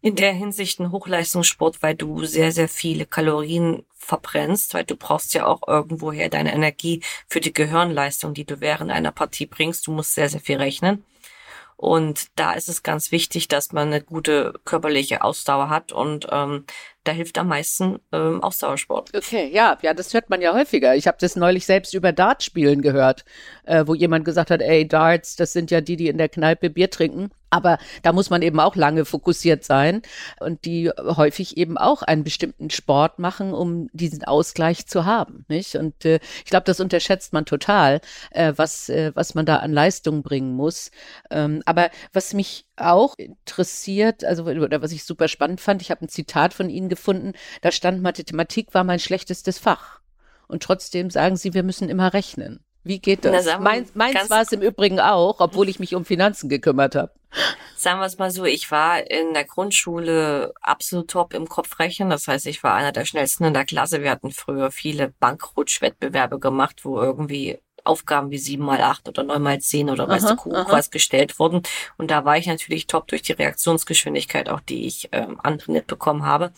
in 0.02 0.16
der 0.16 0.34
Hinsicht 0.34 0.80
ein 0.80 0.92
Hochleistungssport, 0.92 1.82
weil 1.82 1.96
du 1.96 2.24
sehr, 2.26 2.52
sehr 2.52 2.70
viele 2.70 3.06
Kalorien 3.06 3.86
verbrennst, 3.96 4.74
weil 4.74 4.86
du 4.86 4.96
brauchst 4.96 5.34
ja 5.34 5.46
auch 5.46 5.68
irgendwoher 5.68 6.30
deine 6.30 6.54
Energie 6.54 7.02
für 7.28 7.42
die 7.42 7.54
Gehirnleistung, 7.54 8.34
die 8.34 8.46
du 8.46 8.62
während 8.62 8.92
einer 8.92 9.12
Partie 9.12 9.48
bringst. 9.48 9.88
Du 9.88 9.92
musst 9.92 10.14
sehr, 10.14 10.30
sehr 10.30 10.40
viel 10.40 10.58
rechnen. 10.58 11.04
Und 11.78 12.30
da 12.36 12.54
ist 12.54 12.70
es 12.70 12.82
ganz 12.82 13.12
wichtig, 13.12 13.48
dass 13.48 13.72
man 13.72 13.90
eine 13.90 14.02
gute 14.02 14.60
körperliche 14.66 15.24
Ausdauer 15.24 15.70
hat. 15.70 15.92
Und 15.92 16.28
ähm, 16.32 16.66
da 17.08 17.14
hilft 17.14 17.38
am 17.38 17.48
meisten 17.48 18.00
ähm, 18.12 18.44
Ausdauersport. 18.44 19.16
Okay, 19.16 19.50
ja, 19.54 19.78
ja, 19.82 19.94
das 19.94 20.14
hört 20.14 20.30
man 20.30 20.42
ja 20.42 20.54
häufiger. 20.54 20.96
Ich 20.96 21.08
habe 21.08 21.18
das 21.20 21.36
neulich 21.36 21.66
selbst 21.66 21.94
über 21.94 22.12
Dartspielen 22.12 22.82
gehört, 22.82 23.24
äh, 23.64 23.86
wo 23.88 23.96
jemand 23.96 24.26
gesagt 24.26 24.52
hat, 24.52 24.62
ey, 24.62 24.88
Darts, 24.88 25.36
das 25.36 25.54
sind 25.54 25.72
ja 25.72 25.82
die, 25.82 25.96
die 25.96 26.08
in 26.08 26.18
der 26.18 26.30
Kneipe 26.30 26.70
Bier 26.70 26.90
trinken. 26.90 27.30
Aber 27.50 27.78
da 28.04 28.12
muss 28.12 28.30
man 28.30 28.42
eben 28.42 28.60
auch 28.60 28.76
lange 28.76 29.06
fokussiert 29.06 29.64
sein 29.64 30.02
und 30.40 30.66
die 30.66 30.92
häufig 30.98 31.56
eben 31.56 31.78
auch 31.78 32.02
einen 32.02 32.26
bestimmten 32.26 32.70
Sport 32.70 33.20
machen, 33.20 33.54
um 33.54 33.88
diesen 33.94 34.26
Ausgleich 34.26 34.86
zu 34.88 35.06
haben, 35.06 35.46
nicht? 35.48 35.76
Und 35.76 36.04
äh, 36.04 36.20
ich 36.44 36.50
glaube, 36.50 36.66
das 36.66 36.82
unterschätzt 36.82 37.32
man 37.32 37.46
total, 37.46 38.02
äh, 38.32 38.52
was 38.58 38.90
äh, 38.90 39.12
was 39.16 39.34
man 39.34 39.46
da 39.46 39.58
an 39.58 39.72
Leistung 39.72 40.24
bringen 40.24 40.54
muss. 40.56 40.92
Ähm, 41.32 41.62
aber 41.66 41.90
was 42.12 42.34
mich 42.34 42.66
auch 42.76 43.16
interessiert, 43.18 44.26
also 44.26 44.44
oder 44.44 44.82
was 44.82 44.92
ich 44.92 45.06
super 45.06 45.30
spannend 45.30 45.62
fand, 45.62 45.82
ich 45.82 45.90
habe 45.90 46.06
ein 46.06 46.10
Zitat 46.10 46.54
von 46.54 46.70
Ihnen 46.70 46.90
gefunden, 46.90 46.97
da 47.62 47.72
stand 47.72 48.02
Mathematik 48.02 48.74
war 48.74 48.84
mein 48.84 49.00
schlechtestes 49.00 49.60
Fach. 49.60 50.00
Und 50.48 50.64
trotzdem 50.64 51.10
sagen 51.10 51.36
Sie, 51.36 51.54
wir 51.54 51.64
müssen 51.64 51.90
immer 51.90 52.14
rechnen. 52.14 52.64
Wie 52.84 53.00
geht 53.00 53.26
das? 53.26 53.46
Na, 53.46 53.60
meins 53.60 53.96
meins 53.96 54.30
war 54.30 54.42
es 54.42 54.52
im 54.54 54.62
Übrigen 54.62 55.00
auch, 55.02 55.42
obwohl 55.42 55.68
ich 55.68 55.80
mich 55.80 55.94
um 55.94 56.06
Finanzen 56.06 56.48
gekümmert 56.48 56.96
habe. 56.96 57.12
Sagen 57.76 58.00
wir 58.00 58.06
es 58.06 58.18
mal 58.18 58.32
so, 58.32 58.46
ich 58.46 58.72
war 58.72 59.10
in 59.12 59.34
der 59.34 59.44
Grundschule 59.44 60.54
absolut 60.62 61.10
top 61.10 61.34
im 61.34 61.48
Kopfrechnen. 61.50 62.10
Das 62.10 62.28
heißt, 62.28 62.48
ich 62.48 62.64
war 62.64 62.74
einer 62.74 62.94
der 62.94 63.06
schnellsten 63.06 63.44
in 63.44 63.54
der 63.54 63.66
Klasse. 63.66 64.02
Wir 64.02 64.12
hatten 64.12 64.32
früher 64.32 64.72
viele 64.72 65.10
Bankrutschwettbewerbe 65.20 66.40
gemacht, 66.40 66.86
wo 66.86 67.00
irgendwie 67.00 67.60
Aufgaben 67.88 68.32
wie 68.32 68.38
sieben 68.38 68.66
mal 68.66 68.82
acht 68.82 69.08
oder 69.08 69.24
neun 69.24 69.42
mal 69.42 69.60
zehn 69.60 69.90
oder 69.90 70.08
weißt 70.08 70.30
du 70.30 70.36
was 70.70 70.92
gestellt 70.92 71.40
wurden. 71.40 71.62
Und 71.98 72.12
da 72.12 72.26
war 72.26 72.38
ich 72.38 72.48
natürlich 72.48 72.88
top 72.88 73.08
durch 73.08 73.22
die 73.22 73.34
Reaktionsgeschwindigkeit, 73.34 74.50
auch 74.50 74.60
die 74.60 74.86
ich 74.86 75.10
ähm, 75.12 75.40
antrainiert 75.42 75.88
bekommen 75.88 76.26
habe. 76.26 76.52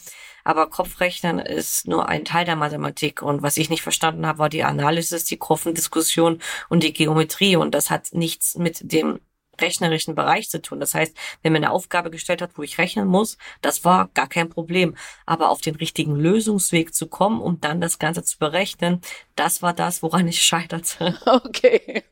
Aber 0.44 0.70
Kopfrechnen 0.70 1.40
ist 1.40 1.88
nur 1.88 2.10
ein 2.10 2.26
Teil 2.26 2.46
der 2.46 2.56
Mathematik. 2.56 3.22
Und 3.22 3.44
was 3.44 3.58
ich 3.58 3.70
nicht 3.70 3.84
verstanden 3.84 4.26
habe, 4.26 4.40
war 4.40 4.50
die 4.50 4.64
Analysis, 4.64 5.26
die 5.26 5.38
Kurvendiskussion 5.38 6.42
und 6.70 6.84
die 6.84 6.94
Geometrie. 6.94 7.56
Und 7.56 7.76
das 7.76 7.90
hat 7.90 8.14
nichts 8.14 8.56
mit 8.56 8.92
dem 8.92 9.20
rechnerischen 9.62 10.16
Bereich 10.16 10.50
zu 10.50 10.62
tun. 10.62 10.80
Das 10.80 10.94
heißt, 10.94 11.16
wenn 11.42 11.54
mir 11.54 11.58
eine 11.58 11.72
Aufgabe 11.72 12.10
gestellt 12.12 12.42
hat, 12.42 12.52
wo 12.56 12.64
ich 12.64 12.78
rechnen 12.78 13.08
muss, 13.08 13.38
das 13.62 13.86
war 13.86 14.10
gar 14.14 14.28
kein 14.28 14.50
Problem. 14.50 14.96
Aber 15.26 15.50
auf 15.50 15.62
den 15.62 15.76
richtigen 15.76 16.16
Lösungsweg 16.16 16.94
zu 16.94 17.08
kommen, 17.08 17.42
um 17.42 17.60
dann 17.62 17.82
das 17.82 18.00
Ganze 18.00 18.24
zu 18.24 18.38
berechnen, 18.38 19.02
das 19.36 19.62
war 19.62 19.74
das, 19.74 20.04
woran 20.04 20.28
ich 20.28 20.42
scheiterte. 20.42 21.18
Okay. 21.30 22.04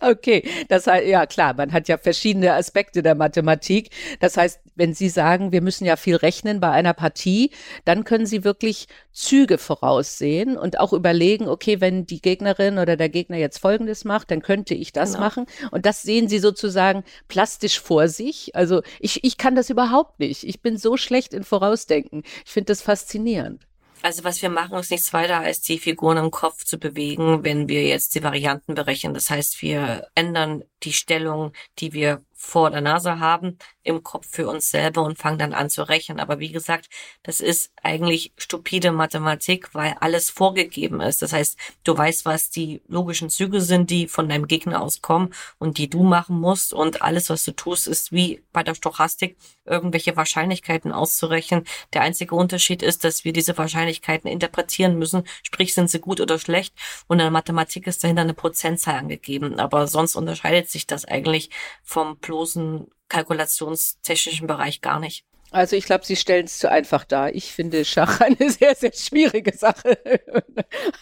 Okay, 0.00 0.48
das 0.68 0.86
heißt, 0.86 1.06
ja 1.06 1.26
klar, 1.26 1.54
man 1.54 1.72
hat 1.72 1.88
ja 1.88 1.96
verschiedene 1.96 2.54
Aspekte 2.54 3.02
der 3.02 3.14
Mathematik. 3.14 3.90
Das 4.20 4.36
heißt, 4.36 4.60
wenn 4.74 4.94
Sie 4.94 5.08
sagen, 5.08 5.52
wir 5.52 5.62
müssen 5.62 5.84
ja 5.84 5.96
viel 5.96 6.16
rechnen 6.16 6.60
bei 6.60 6.70
einer 6.70 6.94
Partie, 6.94 7.50
dann 7.84 8.04
können 8.04 8.26
Sie 8.26 8.44
wirklich 8.44 8.88
Züge 9.12 9.58
voraussehen 9.58 10.56
und 10.56 10.80
auch 10.80 10.92
überlegen, 10.92 11.48
okay, 11.48 11.80
wenn 11.80 12.06
die 12.06 12.20
Gegnerin 12.20 12.78
oder 12.78 12.96
der 12.96 13.08
Gegner 13.08 13.36
jetzt 13.36 13.58
Folgendes 13.58 14.04
macht, 14.04 14.30
dann 14.30 14.42
könnte 14.42 14.74
ich 14.74 14.92
das 14.92 15.12
genau. 15.12 15.24
machen. 15.24 15.46
Und 15.70 15.86
das 15.86 16.02
sehen 16.02 16.28
Sie 16.28 16.38
sozusagen 16.38 17.04
plastisch 17.28 17.80
vor 17.80 18.08
sich. 18.08 18.54
Also 18.56 18.82
ich, 18.98 19.22
ich 19.24 19.36
kann 19.36 19.54
das 19.54 19.70
überhaupt 19.70 20.18
nicht. 20.18 20.44
Ich 20.44 20.62
bin 20.62 20.78
so 20.78 20.96
schlecht 20.96 21.34
in 21.34 21.44
Vorausdenken. 21.44 22.22
Ich 22.44 22.50
finde 22.50 22.72
das 22.72 22.82
faszinierend. 22.82 23.66
Also 24.02 24.24
was 24.24 24.42
wir 24.42 24.50
machen, 24.50 24.76
ist 24.78 24.90
nichts 24.90 25.12
weiter, 25.12 25.38
als 25.38 25.60
die 25.60 25.78
Figuren 25.78 26.16
im 26.16 26.32
Kopf 26.32 26.64
zu 26.64 26.78
bewegen, 26.78 27.44
wenn 27.44 27.68
wir 27.68 27.84
jetzt 27.84 28.16
die 28.16 28.22
Varianten 28.24 28.74
berechnen. 28.74 29.14
Das 29.14 29.30
heißt, 29.30 29.62
wir 29.62 30.08
ändern 30.16 30.64
die 30.82 30.92
Stellung, 30.92 31.52
die 31.78 31.92
wir 31.92 32.24
vor 32.44 32.70
der 32.70 32.80
Nase 32.80 33.20
haben, 33.20 33.56
im 33.84 34.02
Kopf 34.02 34.26
für 34.28 34.48
uns 34.48 34.70
selber 34.70 35.02
und 35.02 35.16
fangen 35.16 35.38
dann 35.38 35.54
an 35.54 35.70
zu 35.70 35.88
rechnen. 35.88 36.18
Aber 36.18 36.40
wie 36.40 36.50
gesagt, 36.50 36.88
das 37.22 37.40
ist 37.40 37.72
eigentlich 37.82 38.32
stupide 38.36 38.90
Mathematik, 38.90 39.72
weil 39.74 39.96
alles 40.00 40.28
vorgegeben 40.28 41.00
ist. 41.00 41.22
Das 41.22 41.32
heißt, 41.32 41.56
du 41.84 41.96
weißt, 41.96 42.24
was 42.24 42.50
die 42.50 42.82
logischen 42.88 43.30
Züge 43.30 43.60
sind, 43.60 43.90
die 43.90 44.08
von 44.08 44.28
deinem 44.28 44.48
Gegner 44.48 44.82
aus 44.82 45.02
kommen 45.02 45.32
und 45.58 45.78
die 45.78 45.88
du 45.88 46.02
machen 46.02 46.38
musst. 46.40 46.72
Und 46.74 47.00
alles, 47.00 47.30
was 47.30 47.44
du 47.44 47.52
tust, 47.52 47.86
ist 47.86 48.10
wie 48.10 48.42
bei 48.52 48.64
der 48.64 48.74
Stochastik, 48.74 49.36
irgendwelche 49.64 50.16
Wahrscheinlichkeiten 50.16 50.90
auszurechnen. 50.90 51.64
Der 51.92 52.02
einzige 52.02 52.34
Unterschied 52.34 52.82
ist, 52.82 53.04
dass 53.04 53.24
wir 53.24 53.32
diese 53.32 53.56
Wahrscheinlichkeiten 53.56 54.28
interpretieren 54.28 54.98
müssen. 54.98 55.22
Sprich, 55.44 55.74
sind 55.74 55.90
sie 55.90 56.00
gut 56.00 56.20
oder 56.20 56.40
schlecht? 56.40 56.74
Und 57.06 57.20
in 57.20 57.24
der 57.24 57.30
Mathematik 57.30 57.86
ist 57.86 58.02
dahinter 58.02 58.22
eine 58.22 58.34
Prozentzahl 58.34 58.96
angegeben. 58.96 59.60
Aber 59.60 59.86
sonst 59.86 60.16
unterscheidet 60.16 60.68
sich 60.68 60.88
das 60.88 61.04
eigentlich 61.04 61.50
vom 61.84 62.18
bloßen 62.32 62.86
kalkulationstechnischen 63.08 64.46
Bereich 64.46 64.80
gar 64.80 64.98
nicht. 64.98 65.26
Also 65.50 65.76
ich 65.76 65.84
glaube, 65.84 66.06
Sie 66.06 66.16
stellen 66.16 66.46
es 66.46 66.58
zu 66.58 66.70
einfach 66.70 67.04
dar. 67.04 67.34
Ich 67.34 67.52
finde 67.52 67.84
Schach 67.84 68.20
eine 68.22 68.50
sehr, 68.50 68.74
sehr 68.74 68.92
schwierige 68.94 69.56
Sache. 69.56 69.98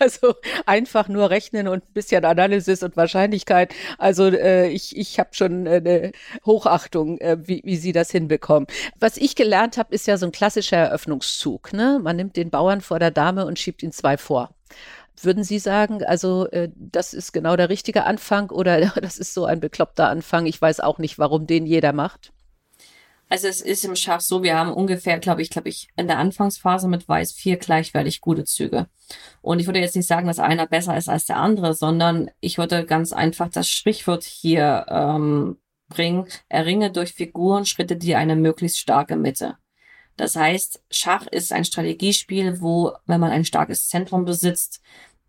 Also 0.01 0.35
einfach 0.67 1.09
nur 1.09 1.31
rechnen 1.31 1.69
und 1.69 1.85
ein 1.85 1.93
bisschen 1.93 2.25
Analysis 2.25 2.83
und 2.83 2.97
Wahrscheinlichkeit. 2.97 3.73
Also 3.99 4.27
äh, 4.27 4.69
ich, 4.69 4.97
ich 4.97 5.19
habe 5.21 5.31
schon 5.33 5.69
eine 5.69 6.13
Hochachtung, 6.45 7.19
äh, 7.19 7.37
wie, 7.41 7.61
wie 7.65 7.77
Sie 7.77 7.93
das 7.93 8.11
hinbekommen. 8.11 8.67
Was 8.99 9.17
ich 9.17 9.37
gelernt 9.37 9.77
habe, 9.77 9.95
ist 9.95 10.07
ja 10.07 10.17
so 10.17 10.27
ein 10.27 10.33
klassischer 10.33 10.79
Eröffnungszug. 10.79 11.73
Ne? 11.73 12.01
Man 12.03 12.17
nimmt 12.17 12.37
den 12.37 12.51
Bauern 12.51 12.81
vor 12.81 12.99
der 12.99 13.11
Dame 13.11 13.47
und 13.47 13.59
schiebt 13.59 13.83
ihn 13.83 13.93
zwei 13.93 14.17
vor. 14.17 14.55
Würden 15.23 15.45
Sie 15.45 15.59
sagen, 15.59 16.03
also 16.05 16.47
äh, 16.51 16.71
das 16.75 17.15
ist 17.15 17.33
genau 17.33 17.57
der 17.57 17.69
richtige 17.69 18.05
Anfang 18.05 18.51
oder 18.51 18.81
das 18.81 19.19
ist 19.19 19.35
so 19.35 19.45
ein 19.45 19.61
bekloppter 19.61 20.09
Anfang? 20.09 20.47
Ich 20.47 20.61
weiß 20.61 20.81
auch 20.81 20.99
nicht, 20.99 21.19
warum 21.19 21.47
den 21.47 21.67
jeder 21.67 21.93
macht. 21.93 22.33
Also 23.29 23.47
es 23.47 23.61
ist 23.61 23.85
im 23.85 23.95
Schach 23.95 24.21
so, 24.21 24.43
wir 24.43 24.59
haben 24.59 24.73
ungefähr, 24.73 25.21
glaube 25.21 25.41
ich, 25.41 25.51
glaube 25.51 25.69
ich, 25.69 25.89
in 25.95 26.09
der 26.09 26.19
Anfangsphase 26.19 26.89
mit 26.89 27.09
Weiß 27.09 27.31
vier 27.31 27.59
gleichwertig 27.59 28.21
gute 28.21 28.45
Züge. 28.45 28.89
Und 29.41 29.61
ich 29.61 29.67
würde 29.67 29.79
jetzt 29.79 29.95
nicht 29.95 30.09
sagen, 30.09 30.27
dass 30.27 30.41
einer 30.41 30.67
besser 30.67 30.97
ist 30.97 31.09
als 31.09 31.27
der 31.27 31.37
andere, 31.37 31.75
sondern 31.75 32.33
ich 32.41 32.59
würde 32.59 32.85
ganz 32.85 33.13
einfach 33.13 33.49
das 33.49 33.71
Sprichwort 33.71 34.25
hier 34.25 34.85
ähm, 34.89 35.59
bringen, 35.89 36.27
erringe 36.49 36.91
durch 36.91 37.13
Figuren 37.13 37.67
Schritte 37.67 37.97
dir 37.97 38.19
eine 38.19 38.35
möglichst 38.35 38.79
starke 38.81 39.15
Mitte. 39.15 39.57
Das 40.17 40.35
heißt, 40.37 40.83
Schach 40.91 41.27
ist 41.29 41.53
ein 41.53 41.65
Strategiespiel, 41.65 42.61
wo, 42.61 42.93
wenn 43.07 43.21
man 43.21 43.31
ein 43.31 43.45
starkes 43.45 43.89
Zentrum 43.89 44.25
besitzt, 44.25 44.83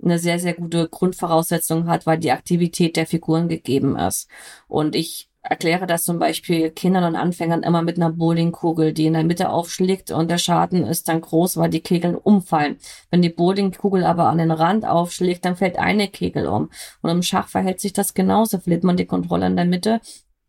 eine 0.04 0.20
sehr, 0.20 0.40
sehr 0.40 0.54
gute 0.54 0.88
Grundvoraussetzung 0.90 1.88
hat, 1.88 2.06
weil 2.06 2.18
die 2.18 2.32
Aktivität 2.32 2.96
der 2.96 3.06
Figuren 3.08 3.48
gegeben 3.48 3.96
ist. 3.98 4.28
Und 4.68 4.96
ich 4.96 5.30
erkläre 5.44 5.88
das 5.88 6.04
zum 6.04 6.20
Beispiel 6.20 6.70
Kindern 6.70 7.04
und 7.04 7.16
Anfängern 7.16 7.64
immer 7.64 7.82
mit 7.82 7.98
einer 7.98 8.12
Bowlingkugel, 8.12 8.94
die 8.94 9.08
in 9.08 9.14
der 9.14 9.24
Mitte 9.24 9.50
aufschlägt 9.50 10.12
und 10.12 10.30
der 10.30 10.38
Schaden 10.38 10.86
ist 10.86 11.08
dann 11.08 11.22
groß, 11.22 11.58
weil 11.58 11.70
die 11.70 11.82
Kegeln 11.82 12.16
umfallen. 12.16 12.78
Wenn 13.10 13.22
die 13.22 13.30
Bowlingkugel 13.30 14.04
aber 14.04 14.28
an 14.28 14.38
den 14.38 14.52
Rand 14.52 14.86
aufschlägt, 14.86 15.46
dann 15.46 15.56
fällt 15.56 15.80
eine 15.80 16.08
Kegel 16.08 16.46
um. 16.48 16.70
Und 17.02 17.10
im 17.10 17.24
Schach 17.24 17.48
verhält 17.48 17.80
sich 17.80 17.94
das 17.94 18.14
genauso. 18.14 18.60
Verliert 18.60 18.84
man 18.84 18.98
die 18.98 19.06
Kontrolle 19.06 19.48
in 19.48 19.56
der 19.56 19.66
Mitte, 19.66 20.00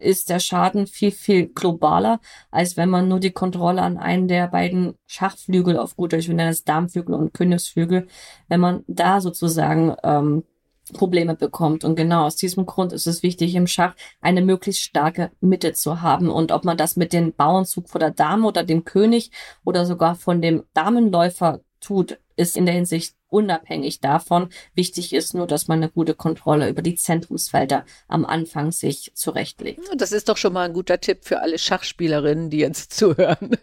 ist 0.02 0.30
der 0.30 0.40
Schaden 0.40 0.86
viel, 0.86 1.10
viel 1.10 1.46
globaler, 1.46 2.20
als 2.50 2.76
wenn 2.76 2.90
man 2.90 3.08
nur 3.08 3.20
die 3.20 3.30
Kontrolle 3.30 3.82
an 3.82 3.98
einen 3.98 4.28
der 4.28 4.48
beiden 4.48 4.94
Schachflügel 5.06 5.78
auf 5.78 5.96
gut 5.96 6.12
Deutsch, 6.12 6.28
wir 6.28 6.34
nennen 6.34 6.50
es 6.50 6.64
Darmflügel 6.64 7.14
und 7.14 7.34
Königsflügel, 7.34 8.06
wenn 8.48 8.60
man 8.60 8.84
da 8.86 9.20
sozusagen 9.20 9.94
ähm, 10.02 10.44
Probleme 10.92 11.34
bekommt. 11.34 11.84
Und 11.84 11.96
genau 11.96 12.24
aus 12.26 12.36
diesem 12.36 12.66
Grund 12.66 12.92
ist 12.92 13.06
es 13.06 13.22
wichtig, 13.22 13.54
im 13.54 13.66
Schach 13.66 13.94
eine 14.20 14.42
möglichst 14.42 14.82
starke 14.82 15.30
Mitte 15.40 15.72
zu 15.72 16.02
haben. 16.02 16.30
Und 16.30 16.52
ob 16.52 16.64
man 16.64 16.76
das 16.76 16.96
mit 16.96 17.12
dem 17.12 17.32
Bauernzug 17.32 17.88
vor 17.88 17.98
der 17.98 18.10
Dame 18.10 18.46
oder 18.46 18.64
dem 18.64 18.84
König 18.84 19.30
oder 19.64 19.86
sogar 19.86 20.14
von 20.14 20.42
dem 20.42 20.64
Damenläufer 20.74 21.60
tut, 21.80 22.18
ist 22.36 22.56
in 22.56 22.66
der 22.66 22.74
Hinsicht 22.74 23.14
unabhängig 23.32 24.00
davon. 24.00 24.48
Wichtig 24.74 25.12
ist 25.12 25.34
nur, 25.34 25.46
dass 25.46 25.68
man 25.68 25.78
eine 25.78 25.90
gute 25.90 26.14
Kontrolle 26.14 26.68
über 26.68 26.82
die 26.82 26.94
Zentrumsfelder 26.94 27.84
am 28.08 28.24
Anfang 28.24 28.72
sich 28.72 29.12
zurechtlegt. 29.14 29.80
Das 29.96 30.12
ist 30.12 30.28
doch 30.28 30.36
schon 30.36 30.52
mal 30.52 30.68
ein 30.68 30.74
guter 30.74 31.00
Tipp 31.00 31.20
für 31.22 31.40
alle 31.40 31.58
Schachspielerinnen, 31.58 32.50
die 32.50 32.58
jetzt 32.58 32.92
zuhören. 32.96 33.56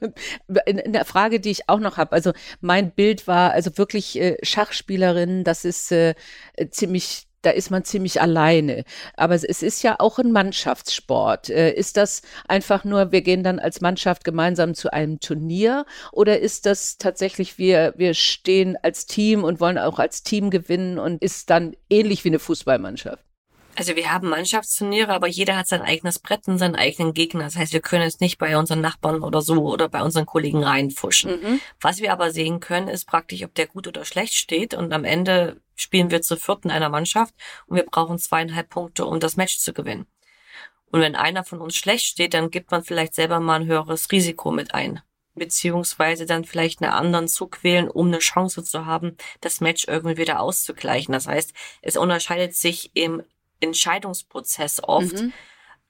In, 0.65 0.77
in 0.77 0.93
der 0.93 1.05
Frage, 1.05 1.39
die 1.39 1.51
ich 1.51 1.69
auch 1.69 1.79
noch 1.79 1.97
habe, 1.97 2.11
also 2.13 2.33
mein 2.61 2.91
Bild 2.91 3.27
war 3.27 3.51
also 3.51 3.77
wirklich 3.77 4.19
äh, 4.19 4.37
Schachspielerinnen, 4.41 5.43
das 5.43 5.65
ist 5.65 5.91
äh, 5.91 6.15
ziemlich 6.71 7.28
da 7.41 7.51
ist 7.51 7.71
man 7.71 7.83
ziemlich 7.83 8.21
alleine. 8.21 8.83
Aber 9.15 9.35
es 9.35 9.43
ist 9.43 9.83
ja 9.83 9.95
auch 9.99 10.19
ein 10.19 10.31
Mannschaftssport. 10.31 11.49
Äh, 11.49 11.73
ist 11.73 11.97
das 11.97 12.21
einfach 12.47 12.83
nur, 12.83 13.11
wir 13.11 13.21
gehen 13.21 13.43
dann 13.43 13.59
als 13.59 13.81
Mannschaft 13.81 14.23
gemeinsam 14.23 14.73
zu 14.73 14.91
einem 14.91 15.19
Turnier 15.19 15.85
oder 16.11 16.39
ist 16.39 16.65
das 16.65 16.97
tatsächlich, 16.97 17.57
wir, 17.57 17.93
wir 17.97 18.13
stehen 18.13 18.77
als 18.81 19.05
Team 19.05 19.43
und 19.43 19.59
wollen 19.59 19.77
auch 19.77 19.99
als 19.99 20.23
Team 20.23 20.49
gewinnen 20.49 20.99
und 20.99 21.21
ist 21.21 21.49
dann 21.49 21.75
ähnlich 21.89 22.23
wie 22.23 22.29
eine 22.29 22.39
Fußballmannschaft? 22.39 23.28
Also 23.79 23.95
wir 23.95 24.11
haben 24.11 24.27
Mannschaftsturniere, 24.27 25.13
aber 25.13 25.27
jeder 25.27 25.55
hat 25.55 25.69
sein 25.69 25.81
eigenes 25.81 26.19
Brett 26.19 26.49
und 26.49 26.57
seinen 26.57 26.75
eigenen 26.75 27.13
Gegner. 27.13 27.45
Das 27.45 27.55
heißt, 27.55 27.71
wir 27.71 27.79
können 27.79 28.03
es 28.03 28.19
nicht 28.19 28.37
bei 28.37 28.57
unseren 28.57 28.81
Nachbarn 28.81 29.23
oder 29.23 29.41
so 29.41 29.71
oder 29.71 29.87
bei 29.87 30.03
unseren 30.03 30.25
Kollegen 30.25 30.65
reinfuschen. 30.65 31.41
Mhm. 31.41 31.61
Was 31.79 31.99
wir 31.99 32.11
aber 32.11 32.31
sehen 32.31 32.59
können, 32.59 32.89
ist 32.89 33.07
praktisch, 33.07 33.41
ob 33.41 33.55
der 33.55 33.67
gut 33.67 33.87
oder 33.87 34.03
schlecht 34.03 34.33
steht. 34.33 34.73
Und 34.73 34.91
am 34.91 35.05
Ende 35.05 35.61
spielen 35.77 36.11
wir 36.11 36.21
zu 36.21 36.35
viert 36.35 36.65
in 36.65 36.71
einer 36.71 36.89
Mannschaft 36.89 37.33
und 37.67 37.77
wir 37.77 37.85
brauchen 37.85 38.17
zweieinhalb 38.17 38.69
Punkte, 38.69 39.05
um 39.05 39.21
das 39.21 39.37
Match 39.37 39.59
zu 39.59 39.71
gewinnen. 39.71 40.07
Und 40.91 40.99
wenn 40.99 41.15
einer 41.15 41.45
von 41.45 41.61
uns 41.61 41.77
schlecht 41.77 42.03
steht, 42.03 42.33
dann 42.33 42.51
gibt 42.51 42.71
man 42.71 42.83
vielleicht 42.83 43.15
selber 43.15 43.39
mal 43.39 43.61
ein 43.61 43.67
höheres 43.67 44.11
Risiko 44.11 44.51
mit 44.51 44.73
ein 44.73 45.01
beziehungsweise 45.35 46.25
dann 46.25 46.43
vielleicht 46.43 46.81
einen 46.81 46.91
anderen 46.91 47.29
Zug 47.29 47.63
wählen, 47.63 47.89
um 47.89 48.07
eine 48.07 48.19
Chance 48.19 48.61
zu 48.61 48.85
haben, 48.85 49.15
das 49.39 49.61
Match 49.61 49.85
irgendwie 49.87 50.17
wieder 50.17 50.41
auszugleichen. 50.41 51.13
Das 51.13 51.27
heißt, 51.27 51.53
es 51.81 51.95
unterscheidet 51.95 52.55
sich 52.55 52.91
im 52.93 53.23
Entscheidungsprozess 53.59 54.81
oft, 54.83 55.13
mhm. 55.13 55.33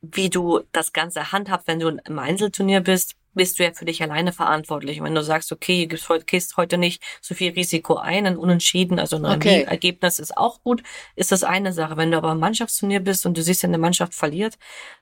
wie 0.01 0.29
du 0.29 0.61
das 0.71 0.93
Ganze 0.93 1.31
handhabst, 1.31 1.67
wenn 1.67 1.79
du 1.79 1.89
im 1.89 2.19
Einzelturnier 2.19 2.81
bist, 2.81 3.15
bist 3.33 3.59
du 3.59 3.63
ja 3.63 3.71
für 3.71 3.85
dich 3.85 4.01
alleine 4.01 4.33
verantwortlich. 4.33 4.99
Und 4.99 5.05
wenn 5.05 5.15
du 5.15 5.23
sagst, 5.23 5.51
okay, 5.51 5.85
du 5.85 5.97
gehst 6.25 6.57
heute 6.57 6.77
nicht 6.77 7.01
so 7.21 7.35
viel 7.35 7.51
Risiko 7.53 7.95
ein, 7.95 8.25
ein 8.25 8.37
Unentschieden, 8.37 8.99
also 8.99 9.17
ein 9.17 9.25
okay. 9.25 9.63
Ergebnis 9.63 10.19
ist 10.19 10.35
auch 10.35 10.61
gut, 10.61 10.83
ist 11.15 11.31
das 11.31 11.43
eine 11.43 11.71
Sache. 11.71 11.95
Wenn 11.95 12.11
du 12.11 12.17
aber 12.17 12.31
im 12.31 12.39
Mannschaftsturnier 12.39 12.99
bist 12.99 13.25
und 13.25 13.37
du 13.37 13.43
siehst, 13.43 13.63
eine 13.63 13.77
Mannschaft 13.77 14.13
verliert, 14.13 14.57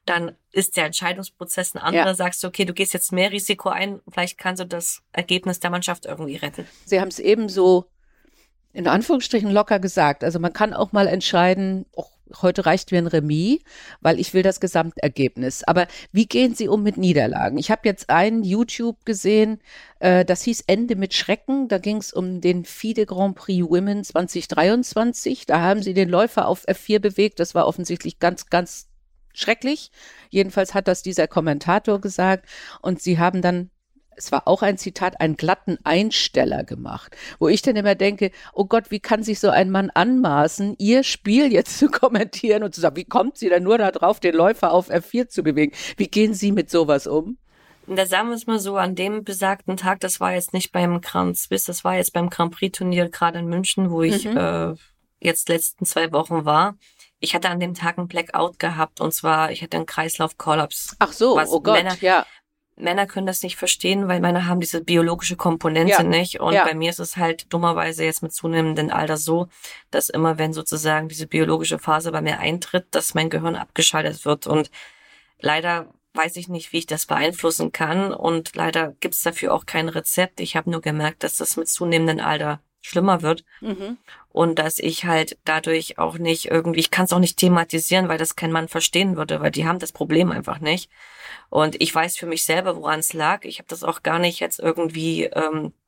dann 0.05 0.35
ist 0.51 0.77
der 0.77 0.85
Entscheidungsprozess 0.85 1.75
ein 1.75 1.81
anderer. 1.81 2.07
Ja. 2.07 2.15
Sagst 2.15 2.43
du, 2.43 2.47
okay, 2.47 2.65
du 2.65 2.73
gehst 2.73 2.93
jetzt 2.93 3.11
mehr 3.11 3.31
Risiko 3.31 3.69
ein, 3.69 4.01
vielleicht 4.11 4.37
kannst 4.37 4.61
du 4.61 4.65
das 4.65 5.01
Ergebnis 5.13 5.59
der 5.59 5.69
Mannschaft 5.69 6.05
irgendwie 6.05 6.35
retten. 6.35 6.67
Sie 6.85 6.99
haben 6.99 7.09
es 7.09 7.19
eben 7.19 7.49
so 7.49 7.85
in 8.77 8.87
Anführungsstrichen 8.87 9.49
locker 9.49 9.79
gesagt. 9.79 10.23
Also 10.23 10.39
man 10.39 10.53
kann 10.53 10.75
auch 10.75 10.91
mal 10.91 11.07
entscheiden, 11.07 11.87
oh, 11.93 12.05
heute 12.43 12.67
reicht 12.67 12.91
mir 12.91 12.99
ein 12.99 13.07
Remis, 13.07 13.57
weil 14.01 14.19
ich 14.19 14.35
will 14.35 14.43
das 14.43 14.59
Gesamtergebnis. 14.59 15.63
Aber 15.63 15.87
wie 16.11 16.27
gehen 16.27 16.53
Sie 16.53 16.67
um 16.67 16.83
mit 16.83 16.95
Niederlagen? 16.95 17.57
Ich 17.57 17.71
habe 17.71 17.81
jetzt 17.85 18.11
ein 18.11 18.43
YouTube 18.43 19.03
gesehen, 19.03 19.61
äh, 19.99 20.23
das 20.25 20.43
hieß 20.43 20.65
Ende 20.67 20.95
mit 20.95 21.15
Schrecken. 21.15 21.67
Da 21.69 21.79
ging 21.79 21.97
es 21.97 22.13
um 22.13 22.39
den 22.39 22.65
FIDE 22.65 23.07
Grand 23.07 23.35
Prix 23.35 23.67
Women 23.67 24.03
2023. 24.03 25.47
Da 25.47 25.59
haben 25.59 25.81
Sie 25.81 25.95
den 25.95 26.09
Läufer 26.09 26.47
auf 26.47 26.67
F4 26.67 26.99
bewegt. 26.99 27.39
Das 27.39 27.55
war 27.55 27.65
offensichtlich 27.65 28.19
ganz, 28.19 28.45
ganz 28.45 28.89
schrecklich. 29.33 29.89
Jedenfalls 30.29 30.75
hat 30.75 30.87
das 30.87 31.01
dieser 31.01 31.27
Kommentator 31.27 31.99
gesagt. 31.99 32.47
Und 32.83 33.01
Sie 33.01 33.17
haben 33.17 33.41
dann 33.41 33.71
es 34.17 34.31
war 34.31 34.47
auch 34.47 34.63
ein 34.63 34.77
Zitat, 34.77 35.21
einen 35.21 35.37
glatten 35.37 35.77
Einsteller 35.83 36.63
gemacht, 36.63 37.15
wo 37.39 37.47
ich 37.47 37.61
dann 37.61 37.75
immer 37.75 37.95
denke, 37.95 38.31
oh 38.53 38.65
Gott, 38.65 38.89
wie 38.89 38.99
kann 38.99 39.23
sich 39.23 39.39
so 39.39 39.49
ein 39.49 39.69
Mann 39.69 39.89
anmaßen, 39.91 40.75
ihr 40.79 41.03
Spiel 41.03 41.51
jetzt 41.53 41.77
zu 41.77 41.87
kommentieren 41.89 42.63
und 42.63 42.73
zu 42.73 42.81
sagen, 42.81 42.95
wie 42.95 43.05
kommt 43.05 43.37
sie 43.37 43.49
denn 43.49 43.63
nur 43.63 43.77
darauf, 43.77 44.19
den 44.19 44.35
Läufer 44.35 44.71
auf 44.71 44.89
F4 44.89 45.29
zu 45.29 45.43
bewegen? 45.43 45.73
Wie 45.95 46.07
gehen 46.07 46.33
Sie 46.33 46.51
mit 46.51 46.69
sowas 46.69 47.07
um? 47.07 47.37
Da 47.87 48.05
sagen 48.05 48.27
wir 48.27 48.35
es 48.35 48.47
mal 48.47 48.59
so, 48.59 48.75
an 48.75 48.95
dem 48.95 49.23
besagten 49.23 49.77
Tag, 49.77 50.01
das 50.01 50.19
war 50.19 50.33
jetzt 50.33 50.51
nicht 50.51 50.73
beim 50.73 50.99
Grand 50.99 51.37
Swiss, 51.37 51.63
das 51.63 51.85
war 51.85 51.95
jetzt 51.95 52.11
beim 52.11 52.29
Grand 52.29 52.53
Prix 52.53 52.77
Turnier 52.77 53.09
gerade 53.09 53.39
in 53.39 53.47
München, 53.47 53.91
wo 53.91 54.01
ich 54.01 54.25
mhm. 54.25 54.35
äh, 54.35 54.73
jetzt 55.21 55.47
letzten 55.47 55.85
zwei 55.85 56.11
Wochen 56.11 56.43
war. 56.43 56.75
Ich 57.19 57.33
hatte 57.33 57.49
an 57.49 57.59
dem 57.59 57.73
Tag 57.73 57.97
einen 57.97 58.09
Blackout 58.09 58.59
gehabt 58.59 58.99
und 58.99 59.13
zwar, 59.13 59.51
ich 59.51 59.63
hatte 59.63 59.77
einen 59.77 59.85
Kreislaufkollaps. 59.85 60.97
Ach 60.99 61.13
so, 61.13 61.39
oh 61.39 61.61
Gott, 61.61 61.77
Männer, 61.77 61.95
ja. 62.01 62.25
Männer 62.77 63.07
können 63.07 63.25
das 63.25 63.41
nicht 63.41 63.57
verstehen, 63.57 64.07
weil 64.07 64.19
Männer 64.19 64.45
haben 64.45 64.59
diese 64.59 64.83
biologische 64.83 65.35
Komponente 65.35 65.93
ja. 65.93 66.03
nicht. 66.03 66.39
Und 66.39 66.53
ja. 66.53 66.63
bei 66.63 66.75
mir 66.75 66.91
ist 66.91 66.99
es 66.99 67.17
halt 67.17 67.51
dummerweise 67.51 68.05
jetzt 68.05 68.21
mit 68.21 68.33
zunehmendem 68.33 68.91
Alter 68.91 69.17
so, 69.17 69.47
dass 69.89 70.09
immer 70.09 70.37
wenn 70.37 70.53
sozusagen 70.53 71.09
diese 71.09 71.27
biologische 71.27 71.79
Phase 71.79 72.11
bei 72.11 72.21
mir 72.21 72.39
eintritt, 72.39 72.85
dass 72.91 73.15
mein 73.15 73.29
Gehirn 73.29 73.55
abgeschaltet 73.55 74.25
wird. 74.25 74.45
Und 74.45 74.69
leider 75.39 75.87
weiß 76.13 76.35
ich 76.35 76.49
nicht, 76.49 76.71
wie 76.71 76.77
ich 76.77 76.85
das 76.85 77.07
beeinflussen 77.07 77.71
kann. 77.71 78.13
Und 78.13 78.55
leider 78.55 78.93
gibt 78.99 79.15
es 79.15 79.21
dafür 79.21 79.53
auch 79.53 79.65
kein 79.65 79.89
Rezept. 79.89 80.39
Ich 80.39 80.55
habe 80.55 80.69
nur 80.69 80.81
gemerkt, 80.81 81.23
dass 81.23 81.37
das 81.37 81.57
mit 81.57 81.67
zunehmendem 81.67 82.23
Alter 82.23 82.61
schlimmer 82.81 83.21
wird. 83.21 83.43
Mhm. 83.61 83.97
Und 84.29 84.59
dass 84.59 84.79
ich 84.79 85.05
halt 85.05 85.37
dadurch 85.45 85.97
auch 85.97 86.17
nicht 86.17 86.45
irgendwie, 86.45 86.79
ich 86.79 86.91
kann 86.91 87.05
es 87.05 87.13
auch 87.13 87.19
nicht 87.19 87.37
thematisieren, 87.37 88.07
weil 88.07 88.17
das 88.17 88.35
kein 88.35 88.51
Mann 88.51 88.67
verstehen 88.67 89.17
würde, 89.17 89.41
weil 89.41 89.51
die 89.51 89.65
haben 89.65 89.79
das 89.79 89.91
Problem 89.91 90.31
einfach 90.31 90.59
nicht. 90.59 90.89
Und 91.49 91.81
ich 91.81 91.93
weiß 91.93 92.17
für 92.17 92.27
mich 92.27 92.43
selber, 92.43 92.75
woran 92.75 92.99
es 92.99 93.13
lag. 93.13 93.45
Ich 93.45 93.59
habe 93.59 93.67
das 93.69 93.83
auch 93.83 94.03
gar 94.03 94.19
nicht 94.19 94.39
jetzt 94.39 94.59
irgendwie 94.59 95.23
ähm, 95.23 95.67
äh, 95.67 95.86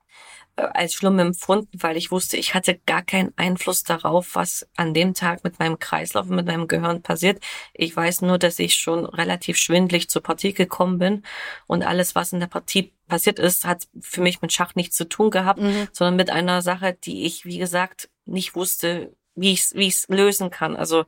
als 0.56 0.94
schlimm 0.94 1.20
empfunden, 1.20 1.70
weil 1.74 1.98
ich 1.98 2.12
wusste, 2.12 2.38
ich 2.38 2.54
hatte 2.54 2.80
gar 2.86 3.02
keinen 3.02 3.34
Einfluss 3.38 3.84
darauf, 3.84 4.36
was 4.36 4.68
an 4.76 4.94
dem 4.94 5.14
Tag 5.14 5.44
mit 5.44 5.60
meinem 5.60 5.80
Kreislauf 5.80 6.30
und 6.30 6.36
mit 6.36 6.48
meinem 6.48 6.68
Gehirn 6.68 7.02
passiert. 7.02 7.44
Ich 7.74 7.96
weiß 7.96 8.22
nur, 8.22 8.38
dass 8.38 8.60
ich 8.60 8.76
schon 8.76 9.06
relativ 9.06 9.58
schwindlig 9.58 10.10
zur 10.10 10.22
Partie 10.22 10.54
gekommen 10.54 10.98
bin 11.00 11.24
und 11.68 11.84
alles, 11.84 12.16
was 12.16 12.34
in 12.34 12.40
der 12.40 12.48
Partie 12.48 12.94
passiert 13.08 13.40
ist, 13.40 13.66
hat 13.66 13.88
für 14.02 14.22
mich 14.22 14.42
mit 14.42 14.52
Schach 14.54 14.76
nichts 14.76 14.96
zu 14.96 15.08
tun 15.08 15.32
gehabt, 15.32 15.62
mhm. 15.62 15.88
sondern 15.92 16.16
mit 16.16 16.30
einer 16.30 16.62
Sache, 16.62 16.94
die 16.94 17.26
ich, 17.26 17.46
wie 17.46 17.58
gesagt, 17.58 18.10
nicht 18.26 18.56
wusste, 18.56 19.16
wie 19.36 19.54
ich 19.54 19.62
es 19.62 19.76
wie 19.76 19.88
ich's 19.88 20.08
lösen 20.10 20.50
kann. 20.50 20.76
Also 20.76 21.06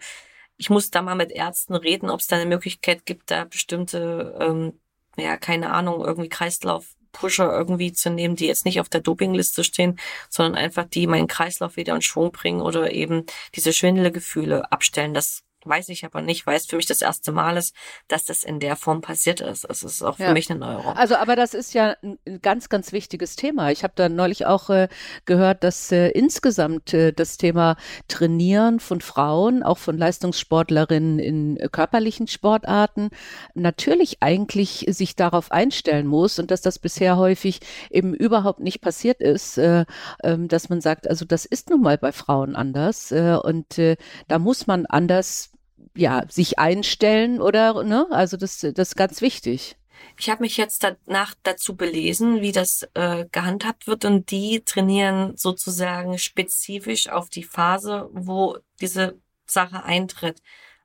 ich 0.58 0.70
muss 0.70 0.92
da 0.92 1.02
mal 1.02 1.16
mit 1.16 1.32
Ärzten 1.32 1.76
reden, 1.76 2.10
ob 2.10 2.20
es 2.20 2.28
da 2.28 2.36
eine 2.36 2.46
Möglichkeit 2.46 3.06
gibt, 3.06 3.32
da 3.32 3.46
bestimmte, 3.46 4.38
ähm, 4.40 4.80
ja, 5.18 5.38
keine 5.38 5.72
Ahnung, 5.72 6.06
irgendwie 6.06 6.30
Kreislauf 6.30 6.96
Pusher 7.12 7.52
irgendwie 7.52 7.94
zu 7.94 8.10
nehmen, 8.10 8.36
die 8.36 8.48
jetzt 8.48 8.66
nicht 8.66 8.80
auf 8.80 8.90
der 8.90 9.02
Dopingliste 9.02 9.64
stehen, 9.64 10.00
sondern 10.30 10.56
einfach 10.56 10.86
die 10.86 11.08
meinen 11.08 11.28
Kreislauf 11.28 11.78
wieder 11.78 11.96
in 11.96 12.02
Schwung 12.02 12.32
bringen 12.32 12.62
oder 12.62 12.92
eben 12.92 13.26
diese 13.56 13.74
Schwindelgefühle 13.74 14.72
abstellen. 14.72 15.14
Das 15.14 15.44
weiß 15.66 15.90
ich 15.90 16.06
aber 16.06 16.22
nicht, 16.22 16.46
weil 16.46 16.58
es 16.58 16.66
für 16.66 16.76
mich 16.76 16.86
das 16.86 17.02
erste 17.02 17.32
Mal 17.32 17.58
ist, 17.58 17.76
dass 18.08 18.26
das 18.26 18.44
in 18.44 18.60
der 18.60 18.76
Form 18.76 19.02
passiert 19.02 19.42
ist. 19.42 19.66
Es 19.70 19.84
ist 19.84 20.02
auch 20.02 20.18
für 20.18 20.24
ja. 20.24 20.34
mich 20.34 20.50
eine 20.50 20.60
Neuerung. 20.60 20.96
Also, 20.96 21.16
aber 21.16 21.36
das 21.36 21.54
ist 21.54 21.74
ja 21.74 21.96
ein 22.02 22.18
ganz, 22.42 22.70
ganz 22.70 22.92
wichtiges 22.92 23.36
Thema. 23.36 23.72
Ich 23.72 23.84
habe 23.84 23.94
da 23.96 24.10
neulich 24.10 24.46
auch 24.46 24.70
äh, 24.70 24.88
gehört, 25.26 25.64
dass 25.64 25.92
äh, 25.92 26.10
insgesamt 26.10 26.94
äh, 26.94 27.14
das 27.14 27.38
Thema 27.38 27.76
Trainieren 28.08 28.80
von 28.80 29.02
Frauen, 29.02 29.64
auch 29.64 29.78
von 29.78 29.98
Leistungssportlerinnen 29.98 31.20
in 31.20 31.58
äh, 31.58 31.70
körperlichen 31.72 32.28
Sportarten, 32.28 33.10
natürlich 33.54 34.18
eigentlich 34.22 34.86
sich 34.90 35.16
darauf 35.16 35.52
einstellen 35.52 36.08
muss 36.08 36.40
und 36.40 36.52
dass 36.52 36.62
das 36.62 36.80
bisher 36.80 37.18
häufig 37.18 37.60
eben 37.90 38.14
überhaupt 38.14 38.60
nicht 38.60 38.82
passiert 38.82 39.22
ist, 39.22 39.58
äh, 39.58 39.86
ähm, 40.24 40.48
dass 40.48 40.70
man 40.70 40.82
sagt, 40.82 41.08
also 41.08 41.26
das 41.26 41.46
ist 41.46 41.70
nun 41.70 41.82
mal 41.82 41.98
bei 41.98 42.12
Frauen 42.12 42.56
anders 42.56 43.12
äh, 43.12 43.38
und 43.42 43.80
da 44.28 44.40
muss 44.40 44.68
man 44.68 44.86
anders 44.86 45.51
ja, 45.96 46.24
sich 46.30 46.60
einstellen 46.60 47.42
oder, 47.42 47.84
ne? 47.84 48.08
Also 48.12 48.38
das, 48.38 48.60
das 48.60 48.90
ist 48.90 48.96
ganz 48.96 49.22
wichtig. 49.22 49.76
Ich 50.18 50.30
habe 50.30 50.44
mich 50.44 50.58
jetzt 50.58 50.84
danach 50.84 51.36
dazu 51.44 51.76
belesen, 51.76 52.42
wie 52.42 52.52
das 52.52 52.88
äh, 52.94 53.26
gehandhabt 53.32 53.88
wird 53.88 54.06
und 54.06 54.32
die 54.32 54.62
trainieren 54.64 55.38
sozusagen 55.38 56.18
spezifisch 56.18 57.10
auf 57.10 57.30
die 57.30 57.44
Phase, 57.44 58.10
wo 58.12 58.58
diese 58.80 59.20
Sache 59.46 59.84
eintritt. 59.84 60.42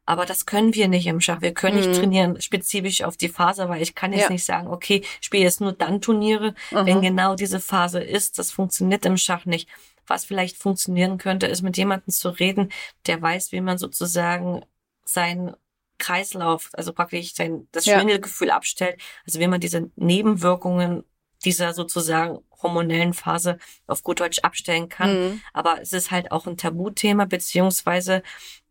Aber 0.09 0.25
das 0.25 0.47
können 0.47 0.75
wir 0.75 0.87
nicht 0.87 1.07
im 1.07 1.21
Schach. 1.21 1.41
Wir 1.41 1.53
können 1.53 1.81
mhm. 1.81 1.89
nicht 1.89 1.99
trainieren 1.99 2.41
spezifisch 2.41 3.03
auf 3.03 3.17
die 3.17 3.29
Phase, 3.29 3.69
weil 3.69 3.83
ich 3.83 3.95
kann 3.95 4.13
jetzt 4.13 4.25
ja. 4.25 4.31
nicht 4.31 4.45
sagen, 4.45 4.69
okay, 4.69 5.03
ich 5.21 5.27
spiele 5.27 5.43
jetzt 5.43 5.61
nur 5.61 5.73
dann 5.73 6.01
Turniere, 6.01 6.55
mhm. 6.71 6.87
wenn 6.87 7.03
genau 7.03 7.35
diese 7.35 7.59
Phase 7.59 8.01
ist. 8.01 8.39
Das 8.39 8.53
funktioniert 8.53 9.05
im 9.05 9.17
Schach 9.17 9.45
nicht. 9.47 9.69
Was 10.07 10.25
vielleicht 10.25 10.57
funktionieren 10.57 11.19
könnte, 11.19 11.47
ist 11.47 11.63
mit 11.63 11.77
jemandem 11.77 12.13
zu 12.13 12.29
reden, 12.29 12.71
der 13.07 13.21
weiß, 13.21 13.51
wie 13.51 13.61
man 13.61 13.79
sozusagen 13.79 14.65
sein 15.09 15.55
Kreislauf, 15.99 16.71
also 16.75 16.93
praktisch 16.93 17.35
sein, 17.35 17.69
das 17.73 17.85
Schwindelgefühl 17.85 18.49
ja. 18.49 18.57
abstellt. 18.57 19.01
Also 19.27 19.41
wenn 19.41 19.51
man 19.51 19.61
diese 19.61 19.91
Nebenwirkungen 19.97 21.05
dieser 21.45 21.73
sozusagen 21.73 22.39
hormonellen 22.63 23.15
Phase 23.15 23.59
auf 23.87 24.03
gut 24.03 24.21
Deutsch 24.21 24.41
abstellen 24.41 24.89
kann. 24.89 25.31
Mhm. 25.31 25.41
Aber 25.53 25.81
es 25.81 25.93
ist 25.93 26.11
halt 26.11 26.33
auch 26.33 26.47
ein 26.47 26.57
Tabuthema, 26.57 27.25
beziehungsweise 27.27 28.23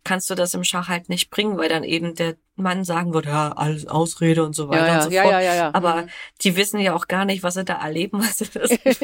kannst 0.04 0.30
du 0.30 0.36
das 0.36 0.54
im 0.54 0.64
Schach 0.64 0.88
halt 0.88 1.10
nicht 1.10 1.30
bringen, 1.30 1.58
weil 1.58 1.70
dann 1.70 1.84
eben 1.84 2.16
der 2.16 2.36
Mann 2.58 2.86
sagen 2.86 3.14
würde, 3.14 3.30
ja, 3.30 3.52
alles 3.52 3.86
Ausrede 3.86 4.44
und 4.44 4.56
so 4.56 4.70
weiter 4.70 4.82
ja, 4.82 4.88
ja, 4.88 4.96
und 4.96 5.04
so 5.04 5.10
ja, 5.10 5.22
fort. 5.24 5.34
Ja, 5.34 5.42
ja, 5.42 5.56
ja. 5.56 5.70
Aber 5.74 6.04
mhm. 6.04 6.10
die 6.42 6.56
wissen 6.56 6.80
ja 6.80 6.96
auch 6.96 7.08
gar 7.08 7.26
nicht, 7.26 7.44
was 7.44 7.56
sie 7.56 7.66
da 7.66 7.74
erleben. 7.74 8.24
Also 8.36 8.46
das, 8.54 8.70
das 8.84 8.96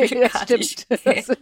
stimmt. 0.41 0.87
Das, 1.05 1.37